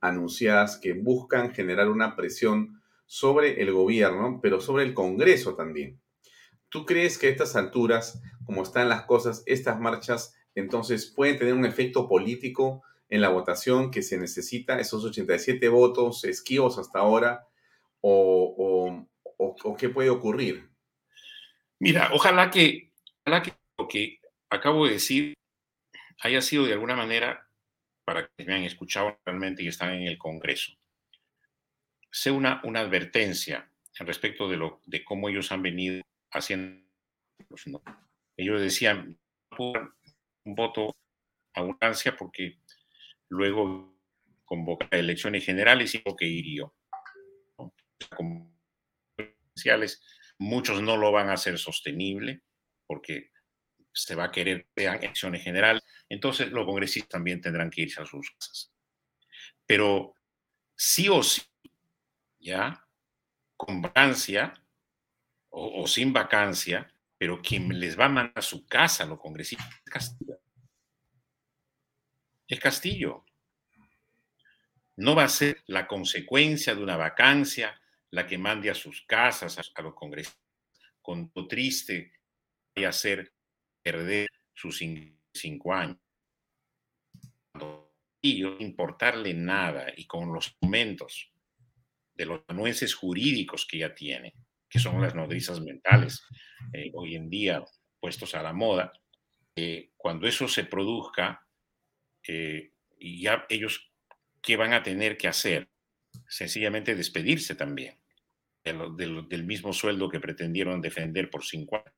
anunciadas 0.00 0.76
que 0.76 0.92
buscan 0.92 1.54
generar 1.54 1.88
una 1.88 2.16
presión 2.16 2.82
sobre 3.06 3.62
el 3.62 3.72
gobierno, 3.72 4.40
pero 4.42 4.60
sobre 4.60 4.82
el 4.82 4.92
Congreso 4.92 5.54
también. 5.54 6.00
¿Tú 6.68 6.84
crees 6.84 7.16
que 7.16 7.28
a 7.28 7.30
estas 7.30 7.54
alturas, 7.54 8.20
como 8.44 8.64
están 8.64 8.88
las 8.88 9.02
cosas, 9.02 9.44
estas 9.46 9.78
marchas 9.78 10.34
entonces 10.56 11.12
pueden 11.14 11.38
tener 11.38 11.54
un 11.54 11.64
efecto 11.64 12.08
político 12.08 12.82
en 13.08 13.20
la 13.20 13.28
votación 13.28 13.90
que 13.90 14.02
se 14.02 14.18
necesita, 14.18 14.80
esos 14.80 15.04
87 15.04 15.68
votos 15.68 16.24
esquivos 16.24 16.78
hasta 16.78 16.98
ahora, 16.98 17.46
o, 18.00 19.06
qué 19.78 19.88
puede 19.88 20.10
ocurrir. 20.10 20.68
Mira, 21.80 22.10
ojalá 22.12 22.50
que, 22.50 22.92
ojalá 23.24 23.42
que 23.42 23.52
lo 23.78 23.88
que 23.88 24.20
acabo 24.50 24.86
de 24.86 24.94
decir 24.94 25.34
haya 26.20 26.40
sido 26.40 26.64
de 26.64 26.72
alguna 26.72 26.96
manera, 26.96 27.48
para 28.04 28.26
que 28.36 28.44
me 28.44 28.54
han 28.54 28.64
escuchado 28.64 29.18
realmente 29.24 29.62
y 29.62 29.68
están 29.68 29.92
en 29.92 30.06
el 30.06 30.18
Congreso, 30.18 30.72
sea 32.10 32.32
una, 32.32 32.60
una 32.64 32.80
advertencia 32.80 33.70
respecto 33.98 34.48
de, 34.48 34.56
lo, 34.56 34.80
de 34.86 35.04
cómo 35.04 35.28
ellos 35.28 35.52
han 35.52 35.62
venido 35.62 36.02
haciendo. 36.32 36.84
Pues, 37.48 37.64
ellos 38.36 38.60
decían, 38.60 39.18
un 39.58 40.54
voto 40.54 40.96
abundancia 41.54 42.16
porque 42.16 42.58
luego 43.28 43.94
convoca 44.44 44.88
elecciones 44.90 45.44
generales 45.44 45.94
y 45.94 46.02
lo 46.04 46.16
que 46.16 46.26
Muchos 50.38 50.82
no 50.82 50.96
lo 50.96 51.12
van 51.12 51.30
a 51.30 51.34
hacer 51.34 51.58
sostenible 51.58 52.42
porque 52.86 53.30
se 53.92 54.14
va 54.14 54.24
a 54.24 54.32
querer 54.32 54.66
vean 54.74 54.98
elecciones 54.98 55.42
generales. 55.42 55.82
Entonces 56.08 56.50
los 56.50 56.66
congresistas 56.66 57.10
también 57.10 57.40
tendrán 57.40 57.70
que 57.70 57.82
irse 57.82 58.02
a 58.02 58.06
sus 58.06 58.30
casas. 58.32 58.72
Pero 59.66 60.14
sí 60.76 61.08
o 61.08 61.22
sí, 61.22 61.42
ya, 62.40 62.86
con 63.56 63.80
vacancia 63.80 64.52
o, 65.50 65.82
o 65.82 65.86
sin 65.86 66.12
vacancia, 66.12 66.92
pero 67.16 67.40
quien 67.40 67.78
les 67.78 67.98
va 67.98 68.06
a 68.06 68.08
mandar 68.08 68.32
a 68.36 68.42
su 68.42 68.66
casa 68.66 69.06
los 69.06 69.20
congresistas 69.20 69.68
es 69.68 69.90
Castillo. 69.90 70.40
Es 72.48 72.60
Castillo. 72.60 73.24
No 74.96 75.14
va 75.14 75.24
a 75.24 75.28
ser 75.28 75.62
la 75.66 75.86
consecuencia 75.86 76.74
de 76.74 76.82
una 76.82 76.96
vacancia 76.96 77.80
la 78.14 78.26
que 78.28 78.38
mande 78.38 78.70
a 78.70 78.74
sus 78.74 79.02
casas 79.02 79.58
a, 79.74 79.82
los 79.82 79.94
congresistas. 79.94 80.40
Con 81.02 81.32
lo 81.34 81.48
triste 81.48 82.12
y 82.74 82.84
hacer 82.84 83.34
perder 83.82 84.28
sus 84.54 84.78
cinco 85.32 85.74
años. 85.74 85.98
Y 88.22 88.40
no 88.40 88.56
importarle 88.60 89.34
nada 89.34 89.92
y 89.94 90.06
con 90.06 90.32
los 90.32 90.56
momentos 90.60 91.30
de 92.14 92.24
los 92.24 92.42
anuences 92.46 92.94
jurídicos 92.94 93.66
que 93.66 93.78
ya 93.78 93.94
tiene, 93.94 94.32
que 94.68 94.78
son 94.78 95.02
las 95.02 95.14
nodrizas 95.14 95.60
mentales 95.60 96.22
eh, 96.72 96.92
hoy 96.94 97.16
en 97.16 97.28
día 97.28 97.62
puestos 98.00 98.34
a 98.34 98.42
la 98.42 98.52
moda, 98.52 98.92
eh, 99.56 99.90
cuando 99.96 100.26
eso 100.26 100.46
se 100.46 100.64
produzca, 100.64 101.46
eh, 102.26 102.72
ya 102.98 103.44
ellos, 103.48 103.92
¿qué 104.40 104.56
van 104.56 104.72
a 104.72 104.82
tener 104.82 105.16
que 105.16 105.28
hacer? 105.28 105.68
Sencillamente 106.28 106.94
despedirse 106.94 107.56
también 107.56 108.03
del 108.64 109.44
mismo 109.44 109.72
sueldo 109.72 110.08
que 110.08 110.20
pretendieron 110.20 110.80
defender 110.80 111.30
por 111.30 111.44
cinco 111.44 111.76
años. 111.76 111.94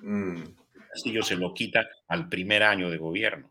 Mm. 0.00 0.42
Castillo 0.90 1.22
se 1.22 1.36
lo 1.36 1.52
quita 1.54 1.86
al 2.08 2.28
primer 2.28 2.62
año 2.62 2.90
de 2.90 2.98
gobierno. 2.98 3.50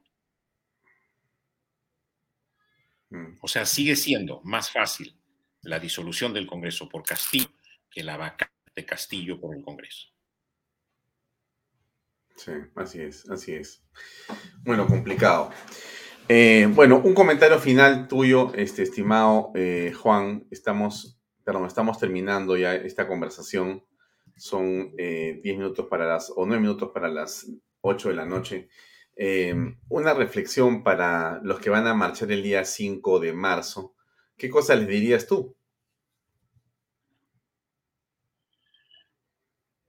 Mm. 3.09 3.37
O 3.41 3.47
sea, 3.47 3.65
sigue 3.65 3.95
siendo 3.95 4.41
más 4.43 4.71
fácil 4.71 5.15
la 5.61 5.79
disolución 5.79 6.33
del 6.33 6.47
Congreso 6.47 6.87
por 6.87 7.03
Castillo 7.03 7.49
que 7.89 8.03
la 8.03 8.17
vaca 8.17 8.51
de 8.75 8.85
Castillo 8.85 9.39
por 9.39 9.55
el 9.55 9.63
Congreso. 9.63 10.07
Sí, 12.35 12.51
así 12.75 13.01
es, 13.01 13.27
así 13.29 13.53
es. 13.53 13.83
Bueno, 14.61 14.85
complicado. 14.85 15.51
Eh, 16.29 16.69
bueno, 16.71 17.01
un 17.03 17.13
comentario 17.15 17.57
final 17.57 18.07
tuyo, 18.07 18.53
este, 18.53 18.83
estimado 18.83 19.51
eh, 19.55 19.93
Juan. 19.97 20.45
Estamos, 20.51 21.16
perdón, 21.47 21.65
estamos 21.65 21.97
terminando 21.97 22.57
ya 22.57 22.75
esta 22.75 23.07
conversación 23.07 23.81
Son 24.35 24.93
10 24.97 24.97
eh, 24.97 25.41
minutos 25.45 25.87
para 25.87 26.05
las, 26.05 26.29
o 26.35 26.45
9 26.45 26.59
minutos 26.59 26.91
para 26.93 27.07
las 27.07 27.49
8 27.79 28.09
de 28.09 28.15
la 28.15 28.25
noche. 28.25 28.67
Em, 29.15 29.79
una 29.87 30.13
reflexión 30.13 30.83
para 30.83 31.39
los 31.43 31.61
que 31.61 31.69
van 31.69 31.87
a 31.87 31.93
marchar 31.93 32.29
el 32.33 32.43
día 32.43 32.65
5 32.65 33.21
de 33.21 33.31
marzo. 33.31 33.95
¿Qué 34.35 34.49
cosa 34.49 34.75
les 34.75 34.89
dirías 34.89 35.25
tú? 35.25 35.55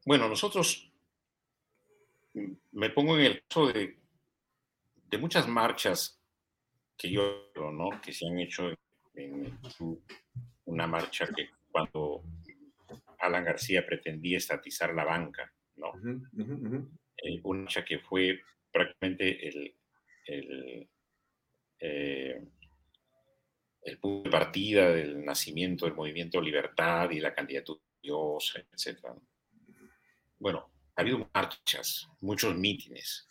Bueno, 0.06 0.28
nosotros, 0.28 0.92
me 2.70 2.90
pongo 2.90 3.18
en 3.18 3.24
el 3.24 3.42
caso 3.48 3.66
de, 3.66 3.98
de 5.10 5.18
muchas 5.18 5.48
marchas 5.48 6.22
que 6.96 7.10
yo, 7.10 7.50
¿no? 7.56 8.00
Que 8.00 8.12
se 8.12 8.28
han 8.28 8.38
hecho 8.38 8.70
en 9.14 9.58
una 10.68 10.86
marcha 10.86 11.26
que 11.26 11.50
cuando 11.70 12.22
Alan 13.18 13.44
García 13.44 13.84
pretendía 13.84 14.36
estatizar 14.36 14.94
la 14.94 15.04
banca, 15.04 15.52
¿no? 15.76 15.92
Eh, 17.16 17.40
una 17.42 17.60
marcha 17.60 17.84
que 17.84 17.98
fue 17.98 18.40
prácticamente 18.70 19.48
el, 19.48 19.74
el, 20.26 20.88
eh, 21.80 22.46
el 23.82 23.98
punto 23.98 24.28
de 24.28 24.30
partida 24.30 24.90
del 24.90 25.24
nacimiento 25.24 25.86
del 25.86 25.94
movimiento 25.94 26.40
Libertad 26.40 27.10
y 27.10 27.20
la 27.20 27.34
candidatura 27.34 27.80
de 27.80 28.08
Dios, 28.08 28.54
etc. 28.72 29.06
Bueno, 30.38 30.70
ha 30.94 31.00
habido 31.00 31.28
marchas, 31.32 32.08
muchos 32.20 32.54
mítines. 32.56 33.26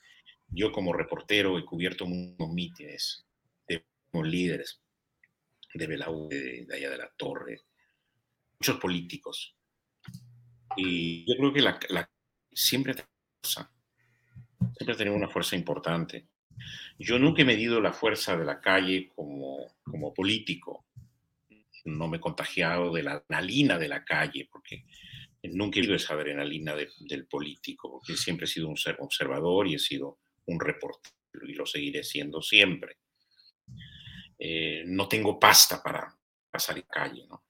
Yo 0.49 0.71
como 0.71 0.91
reportero 0.91 1.57
he 1.57 1.65
cubierto 1.65 2.05
muchos 2.05 2.49
mítines 2.49 3.25
de 3.67 3.83
líderes 4.23 4.81
de 5.77 5.87
Belau, 5.87 6.27
de, 6.27 6.67
allá 6.73 6.89
de 6.89 6.97
la 6.97 7.11
Torre, 7.15 7.61
muchos 8.59 8.79
políticos. 8.79 9.55
Y 10.75 11.25
yo 11.25 11.37
creo 11.37 11.53
que 11.53 11.61
la, 11.61 11.79
la 11.89 12.09
siempre 12.51 12.93
siempre 14.77 14.93
ha 14.93 14.97
tenido 14.97 15.15
una 15.15 15.29
fuerza 15.29 15.55
importante. 15.55 16.27
Yo 16.97 17.19
nunca 17.19 17.41
he 17.41 17.45
medido 17.45 17.79
la 17.79 17.93
fuerza 17.93 18.35
de 18.37 18.45
la 18.45 18.59
calle 18.59 19.09
como, 19.15 19.75
como 19.83 20.13
político. 20.13 20.85
No 21.85 22.07
me 22.07 22.17
he 22.17 22.21
contagiado 22.21 22.91
de 22.91 23.03
la 23.03 23.13
adrenalina 23.13 23.77
de 23.77 23.87
la 23.87 24.03
calle, 24.03 24.47
porque 24.51 24.85
nunca 25.43 25.77
he 25.77 25.81
vivido 25.81 25.95
esa 25.95 26.15
adrenalina 26.15 26.75
del 26.75 27.27
político, 27.27 27.91
porque 27.91 28.17
siempre 28.17 28.45
he 28.45 28.49
sido 28.49 28.67
un 28.67 28.77
ser 28.77 28.97
observador 28.99 29.67
y 29.67 29.75
he 29.75 29.79
sido 29.79 30.19
un 30.45 30.59
reportero 30.59 31.15
y 31.47 31.53
lo 31.53 31.65
seguiré 31.65 32.03
siendo 32.03 32.41
siempre. 32.41 32.97
Eh, 34.39 34.83
no 34.85 35.07
tengo 35.07 35.39
pasta 35.39 35.81
para, 35.81 36.15
pasar 36.51 36.77
en 36.77 36.85
calle, 36.89 37.25
¿no? 37.27 37.43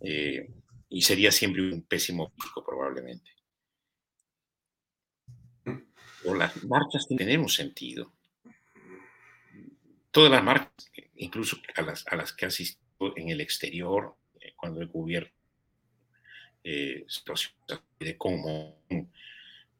Eh, 0.00 0.50
y 0.88 1.02
sería 1.02 1.30
siempre 1.30 1.62
un 1.62 1.82
pésimo 1.82 2.30
político 2.30 2.64
probablemente. 2.64 3.30
O 6.24 6.34
las 6.34 6.62
marchas 6.64 7.06
tienen 7.08 7.40
un 7.40 7.48
sentido. 7.48 8.12
Todas 10.10 10.30
las 10.30 10.44
marchas, 10.44 10.90
incluso 11.16 11.56
a 11.74 11.82
las, 11.82 12.06
a 12.06 12.16
las 12.16 12.32
que 12.32 12.46
asistido 12.46 13.16
en 13.16 13.30
el 13.30 13.40
exterior, 13.40 14.16
eh, 14.40 14.52
cuando 14.56 14.82
he 14.82 14.88
cubierto 14.88 15.32
situaciones 17.08 17.58
de 17.98 18.16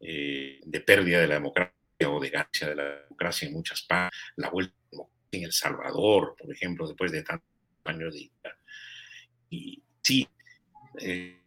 eh, 0.00 0.60
de 0.64 0.80
pérdida 0.80 1.20
de 1.20 1.28
la 1.28 1.34
democracia 1.34 1.76
o 2.08 2.18
de 2.18 2.30
ganancia 2.30 2.68
de 2.68 2.74
la 2.74 3.02
democracia 3.02 3.46
en 3.46 3.54
muchas 3.54 3.82
partes, 3.82 4.18
la 4.34 4.50
vuelta 4.50 4.74
en 5.32 5.44
El 5.44 5.52
Salvador, 5.52 6.36
por 6.38 6.52
ejemplo, 6.52 6.86
después 6.86 7.10
de 7.10 7.22
tantos 7.22 7.48
años 7.84 8.14
de... 8.14 8.30
Y 9.50 9.82
sí, 10.02 10.28
eh, 11.00 11.38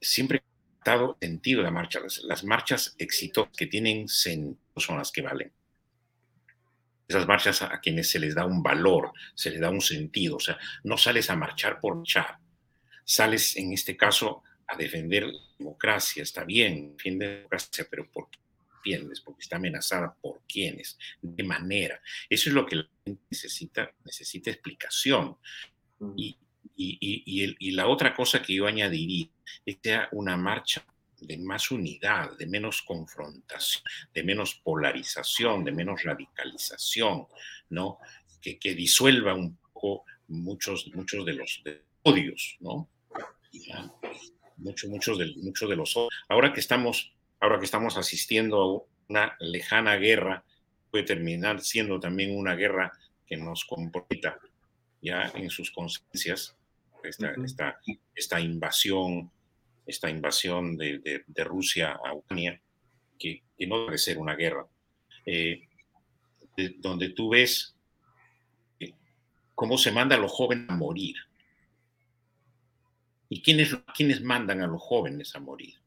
siempre 0.00 0.42
dado 0.84 1.16
sentido 1.20 1.62
la 1.62 1.70
marcha. 1.70 2.00
Las, 2.24 2.44
marchas 2.44 2.94
exitosas 2.98 3.56
que 3.56 3.66
tienen 3.66 4.08
sentido 4.08 4.58
son 4.76 4.98
las 4.98 5.12
que 5.12 5.22
valen. 5.22 5.52
Esas 7.06 7.26
marchas 7.26 7.62
a, 7.62 7.80
quienes 7.80 8.08
se 8.10 8.18
les 8.18 8.34
da 8.34 8.46
un 8.46 8.62
valor, 8.62 9.12
se 9.34 9.50
les 9.50 9.60
da 9.60 9.70
un 9.70 9.80
sentido. 9.80 10.36
O 10.36 10.40
sea, 10.40 10.58
no 10.84 10.96
sales 10.96 11.28
a 11.28 11.36
marchar 11.36 11.80
por 11.80 11.96
marchar. 11.96 12.38
Sales, 13.04 13.56
en 13.56 13.72
este 13.72 13.96
caso, 13.96 14.42
a 14.66 14.76
defender 14.76 15.26
la 15.26 15.40
democracia. 15.58 16.22
Está 16.22 16.44
bien, 16.44 16.96
defiende 16.96 17.26
la 17.26 17.32
democracia, 17.32 17.86
pero 17.90 18.08
¿por 18.10 18.30
qué 18.30 18.38
defiendes? 18.82 19.20
Porque 19.20 19.42
está 19.42 19.56
amenazada 19.56 20.14
por 20.20 20.42
quiénes, 20.48 20.98
de 21.20 21.44
manera. 21.44 22.00
Eso 22.28 22.50
es 22.50 22.54
lo 22.54 22.66
que 22.66 22.76
la 22.76 22.88
gente 23.04 23.22
necesita, 23.30 23.92
necesita 24.04 24.50
explicación. 24.50 25.36
Y, 26.16 26.36
y, 26.76 27.70
la 27.72 27.88
otra 27.88 28.14
cosa 28.14 28.42
que 28.42 28.54
yo 28.54 28.66
añadiría 28.66 29.28
es 29.66 29.76
que 29.76 29.90
sea 29.90 30.08
una 30.12 30.36
marcha 30.36 30.84
de 31.20 31.36
más 31.38 31.70
unidad, 31.70 32.36
de 32.38 32.46
menos 32.46 32.82
confrontación, 32.82 33.82
de 34.14 34.22
menos 34.22 34.54
polarización, 34.54 35.64
de 35.64 35.72
menos 35.72 36.02
radicalización, 36.02 37.26
¿no? 37.68 37.98
Que, 38.40 38.56
disuelva 38.74 39.34
un 39.34 39.56
poco 39.56 40.04
muchos, 40.28 40.90
muchos 40.94 41.26
de 41.26 41.34
los 41.34 41.62
odios, 42.02 42.56
¿no? 42.60 42.88
Muchos, 44.56 44.90
muchos 44.90 45.18
de, 45.18 45.34
muchos 45.36 45.68
de 45.68 45.76
los 45.76 45.96
odios. 45.96 46.14
Ahora 46.28 46.52
que 46.52 46.60
estamos, 46.60 47.12
ahora 47.40 47.58
que 47.58 47.64
estamos 47.64 47.96
asistiendo 47.96 48.60
a 48.60 49.10
una 49.10 49.36
lejana 49.40 49.96
guerra, 49.96 50.44
puede 50.90 51.04
terminar 51.04 51.60
siendo 51.60 51.98
también 51.98 52.36
una 52.36 52.54
guerra 52.54 52.92
que 53.26 53.36
nos 53.36 53.64
comprometa 53.64 54.38
ya 55.00 55.32
en 55.34 55.50
sus 55.50 55.70
consecuencias, 55.70 56.56
esta, 57.02 57.76
esta, 58.14 58.40
invasión, 58.40 59.30
esta 59.86 60.10
invasión 60.10 60.76
de, 60.76 61.24
Rusia 61.38 61.98
a 62.04 62.14
Ucrania, 62.14 62.60
que, 63.18 63.42
no 63.66 63.84
debe 63.86 63.98
ser 63.98 64.18
una 64.18 64.34
guerra, 64.34 64.66
eh, 65.24 65.62
donde 66.78 67.10
tú 67.10 67.30
ves 67.30 67.74
cómo 69.54 69.78
se 69.78 69.92
manda 69.92 70.16
a 70.16 70.18
los 70.18 70.32
jóvenes 70.32 70.68
a 70.68 70.76
morir. 70.76 71.16
¿Y 73.28 73.42
quiénes, 73.42 73.76
quiénes 73.94 74.22
mandan 74.22 74.60
a 74.60 74.66
los 74.66 74.82
jóvenes 74.82 75.34
a 75.36 75.40
morir? 75.40 75.79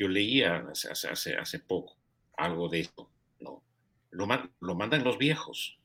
Yo 0.00 0.08
leía 0.08 0.66
hace, 0.90 1.36
hace, 1.36 1.58
poco 1.60 1.96
algo 2.36 2.68
de 2.68 2.80
esto. 2.80 3.08
¿no? 3.38 3.62
Lo, 4.10 4.26
lo 4.60 4.74
mandan 4.74 5.04
los 5.04 5.18
viejos 5.18 5.80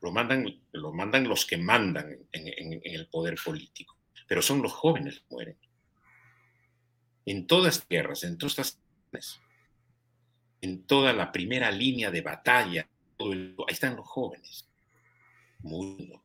lo 0.00 0.12
mandan, 0.12 0.60
lo 0.72 0.92
mandan 0.92 1.28
los 1.28 1.44
que 1.44 1.56
mandan 1.56 2.18
en, 2.32 2.80
el 2.82 3.06
poder 3.08 3.38
político, 3.42 3.96
pero 4.26 4.42
son 4.42 4.62
los 4.62 4.72
jóvenes 4.72 5.20
que 5.20 5.26
mueren. 5.30 5.56
En 7.26 7.46
todas 7.46 7.76
las 7.76 7.86
tierras, 7.86 8.24
en 8.24 8.38
todas 8.38 8.58
estas 8.58 9.40
en 10.62 10.84
toda 10.84 11.12
la 11.12 11.32
primera 11.32 11.70
línea 11.70 12.10
de 12.10 12.20
batalla, 12.20 12.86
ahí 13.18 13.54
están 13.68 13.96
los 13.96 14.06
jóvenes, 14.06 14.68
muriendo. 15.60 16.22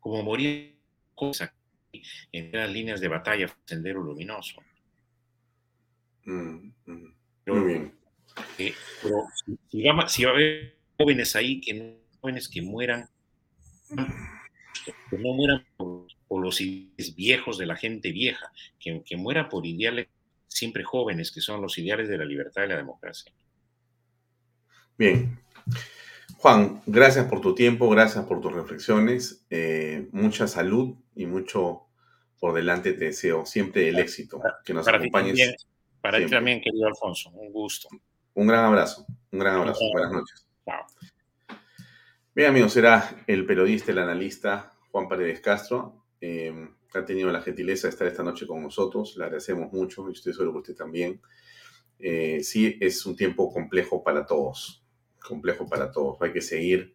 Como 0.00 0.22
morían 0.22 0.72
en 2.32 2.52
las 2.52 2.70
líneas 2.70 3.00
de 3.00 3.08
batalla, 3.08 3.46
sendero 3.64 4.02
luminoso. 4.02 4.60
Mm, 6.24 6.72
mm. 6.86 7.14
Muy 7.46 7.64
bien. 7.66 7.94
Eh, 8.58 8.74
pero 9.02 9.16
si, 9.70 9.82
va, 9.82 10.08
si 10.08 10.24
va 10.24 10.30
a 10.30 10.34
haber 10.34 10.78
jóvenes 10.96 11.36
ahí 11.36 11.60
que 11.60 11.74
no 11.74 12.02
jóvenes 12.22 12.48
que 12.48 12.62
mueran, 12.62 13.08
que 13.88 15.18
no 15.18 15.34
mueran 15.34 15.66
por, 15.76 16.06
los 16.30 16.62
viejos 17.14 17.58
de 17.58 17.66
la 17.66 17.76
gente 17.76 18.10
vieja, 18.12 18.50
que, 18.78 19.02
que 19.04 19.16
mueran 19.16 19.48
por 19.48 19.66
ideales 19.66 20.06
siempre 20.48 20.84
jóvenes, 20.84 21.30
que 21.32 21.40
son 21.40 21.60
los 21.60 21.76
ideales 21.78 22.08
de 22.08 22.16
la 22.16 22.24
libertad 22.24 22.64
y 22.64 22.68
la 22.68 22.76
democracia. 22.76 23.32
Bien. 24.96 25.38
Juan, 26.38 26.80
gracias 26.86 27.26
por 27.26 27.40
tu 27.40 27.54
tiempo, 27.54 27.90
gracias 27.90 28.24
por 28.24 28.40
tus 28.40 28.52
reflexiones, 28.52 29.44
eh, 29.50 30.08
mucha 30.12 30.46
salud 30.46 30.94
y 31.14 31.26
mucho 31.26 31.82
por 32.38 32.54
delante 32.54 32.92
te 32.92 33.06
deseo 33.06 33.44
siempre 33.44 33.88
el 33.88 33.98
éxito, 33.98 34.40
que 34.64 34.74
nos 34.74 34.88
acompañes. 34.88 35.66
Para 36.02 36.18
ti 36.18 36.26
también, 36.26 36.60
querido 36.60 36.86
Alfonso, 36.86 37.30
un 37.30 37.52
gusto. 37.52 37.88
Un 38.34 38.46
gran 38.46 38.64
abrazo, 38.64 39.06
un 39.30 39.38
gran 39.38 39.56
abrazo, 39.56 39.80
buenas 39.92 40.12
noches. 40.12 40.46
Chao. 40.66 40.84
Bien, 42.34 42.48
amigos, 42.48 42.72
será 42.72 43.24
el 43.26 43.46
periodista, 43.46 43.92
el 43.92 43.98
analista 43.98 44.72
Juan 44.90 45.08
Paredes 45.08 45.40
Castro. 45.40 46.04
Eh, 46.20 46.68
ha 46.94 47.04
tenido 47.04 47.30
la 47.30 47.40
gentileza 47.40 47.86
de 47.86 47.90
estar 47.90 48.06
esta 48.06 48.22
noche 48.22 48.46
con 48.46 48.62
nosotros. 48.62 49.16
Le 49.16 49.24
agradecemos 49.24 49.72
mucho 49.72 50.08
y 50.08 50.12
estoy 50.12 50.32
seguro 50.32 50.52
que 50.52 50.58
usted 50.58 50.76
también. 50.76 51.20
Eh, 51.98 52.40
sí, 52.42 52.76
es 52.80 53.06
un 53.06 53.16
tiempo 53.16 53.52
complejo 53.52 54.02
para 54.02 54.26
todos. 54.26 54.84
Complejo 55.26 55.68
para 55.68 55.90
todos. 55.90 56.20
Hay 56.20 56.32
que 56.32 56.40
seguir 56.40 56.94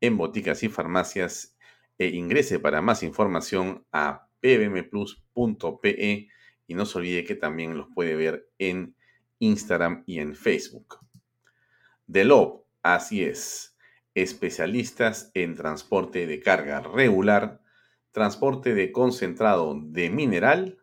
en 0.00 0.16
boticas 0.16 0.62
y 0.62 0.68
farmacias 0.68 1.56
e 1.98 2.08
ingrese 2.08 2.58
para 2.58 2.82
más 2.82 3.02
información 3.02 3.84
a 3.90 4.28
pbmplus.pe 4.40 6.28
y 6.68 6.74
no 6.74 6.86
se 6.86 6.98
olvide 6.98 7.24
que 7.24 7.34
también 7.34 7.76
los 7.76 7.88
puede 7.94 8.14
ver 8.14 8.48
en 8.58 8.94
Instagram 9.38 10.04
y 10.06 10.20
en 10.20 10.34
Facebook. 10.34 10.98
Lob, 12.06 12.64
así 12.82 13.24
es, 13.24 13.76
especialistas 14.14 15.30
en 15.34 15.54
transporte 15.56 16.26
de 16.26 16.40
carga 16.40 16.80
regular, 16.80 17.60
transporte 18.16 18.72
de 18.72 18.92
concentrado 18.92 19.78
de 19.78 20.08
mineral, 20.08 20.78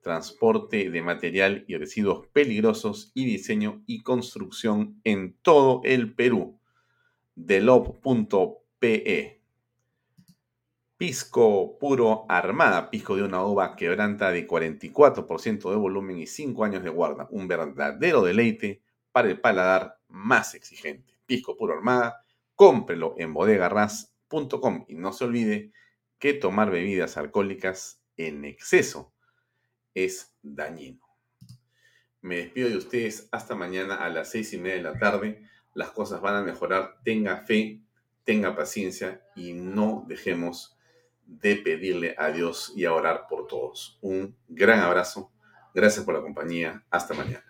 transporte 0.00 0.88
de 0.88 1.02
material 1.02 1.62
y 1.68 1.76
residuos 1.76 2.26
peligrosos 2.28 3.12
y 3.12 3.26
diseño 3.26 3.82
y 3.84 4.00
construcción 4.00 4.98
en 5.04 5.36
todo 5.42 5.82
el 5.84 6.14
Perú. 6.14 6.58
Delob.pe 7.34 9.42
Pisco 10.96 11.78
puro 11.78 12.24
armada, 12.30 12.88
pisco 12.88 13.14
de 13.14 13.24
una 13.24 13.44
uva 13.44 13.76
quebranta 13.76 14.30
de 14.30 14.48
44% 14.48 15.68
de 15.68 15.76
volumen 15.76 16.18
y 16.18 16.26
5 16.26 16.64
años 16.64 16.82
de 16.82 16.88
guarda. 16.88 17.28
Un 17.30 17.46
verdadero 17.46 18.22
deleite 18.22 18.80
para 19.12 19.28
el 19.28 19.38
paladar 19.38 19.98
más 20.08 20.54
exigente. 20.54 21.18
Pisco 21.26 21.58
puro 21.58 21.74
armada, 21.74 22.24
cómprelo 22.54 23.16
en 23.18 23.34
bodegarras.com 23.34 24.86
y 24.88 24.94
no 24.94 25.12
se 25.12 25.24
olvide 25.24 25.72
que 26.20 26.34
tomar 26.34 26.70
bebidas 26.70 27.16
alcohólicas 27.16 28.00
en 28.16 28.44
exceso 28.44 29.12
es 29.94 30.36
dañino. 30.42 31.00
Me 32.20 32.36
despido 32.36 32.68
de 32.68 32.76
ustedes 32.76 33.28
hasta 33.32 33.56
mañana 33.56 33.96
a 33.96 34.10
las 34.10 34.30
seis 34.30 34.52
y 34.52 34.58
media 34.58 34.76
de 34.76 34.82
la 34.82 34.98
tarde. 34.98 35.42
Las 35.74 35.90
cosas 35.90 36.20
van 36.20 36.36
a 36.36 36.42
mejorar. 36.42 36.98
Tenga 37.02 37.38
fe, 37.38 37.80
tenga 38.24 38.54
paciencia 38.54 39.22
y 39.34 39.54
no 39.54 40.04
dejemos 40.06 40.76
de 41.24 41.56
pedirle 41.56 42.14
a 42.18 42.30
Dios 42.30 42.72
y 42.76 42.84
a 42.84 42.92
orar 42.92 43.26
por 43.26 43.46
todos. 43.46 43.98
Un 44.02 44.36
gran 44.46 44.80
abrazo. 44.80 45.32
Gracias 45.74 46.04
por 46.04 46.14
la 46.14 46.20
compañía. 46.20 46.84
Hasta 46.90 47.14
mañana. 47.14 47.49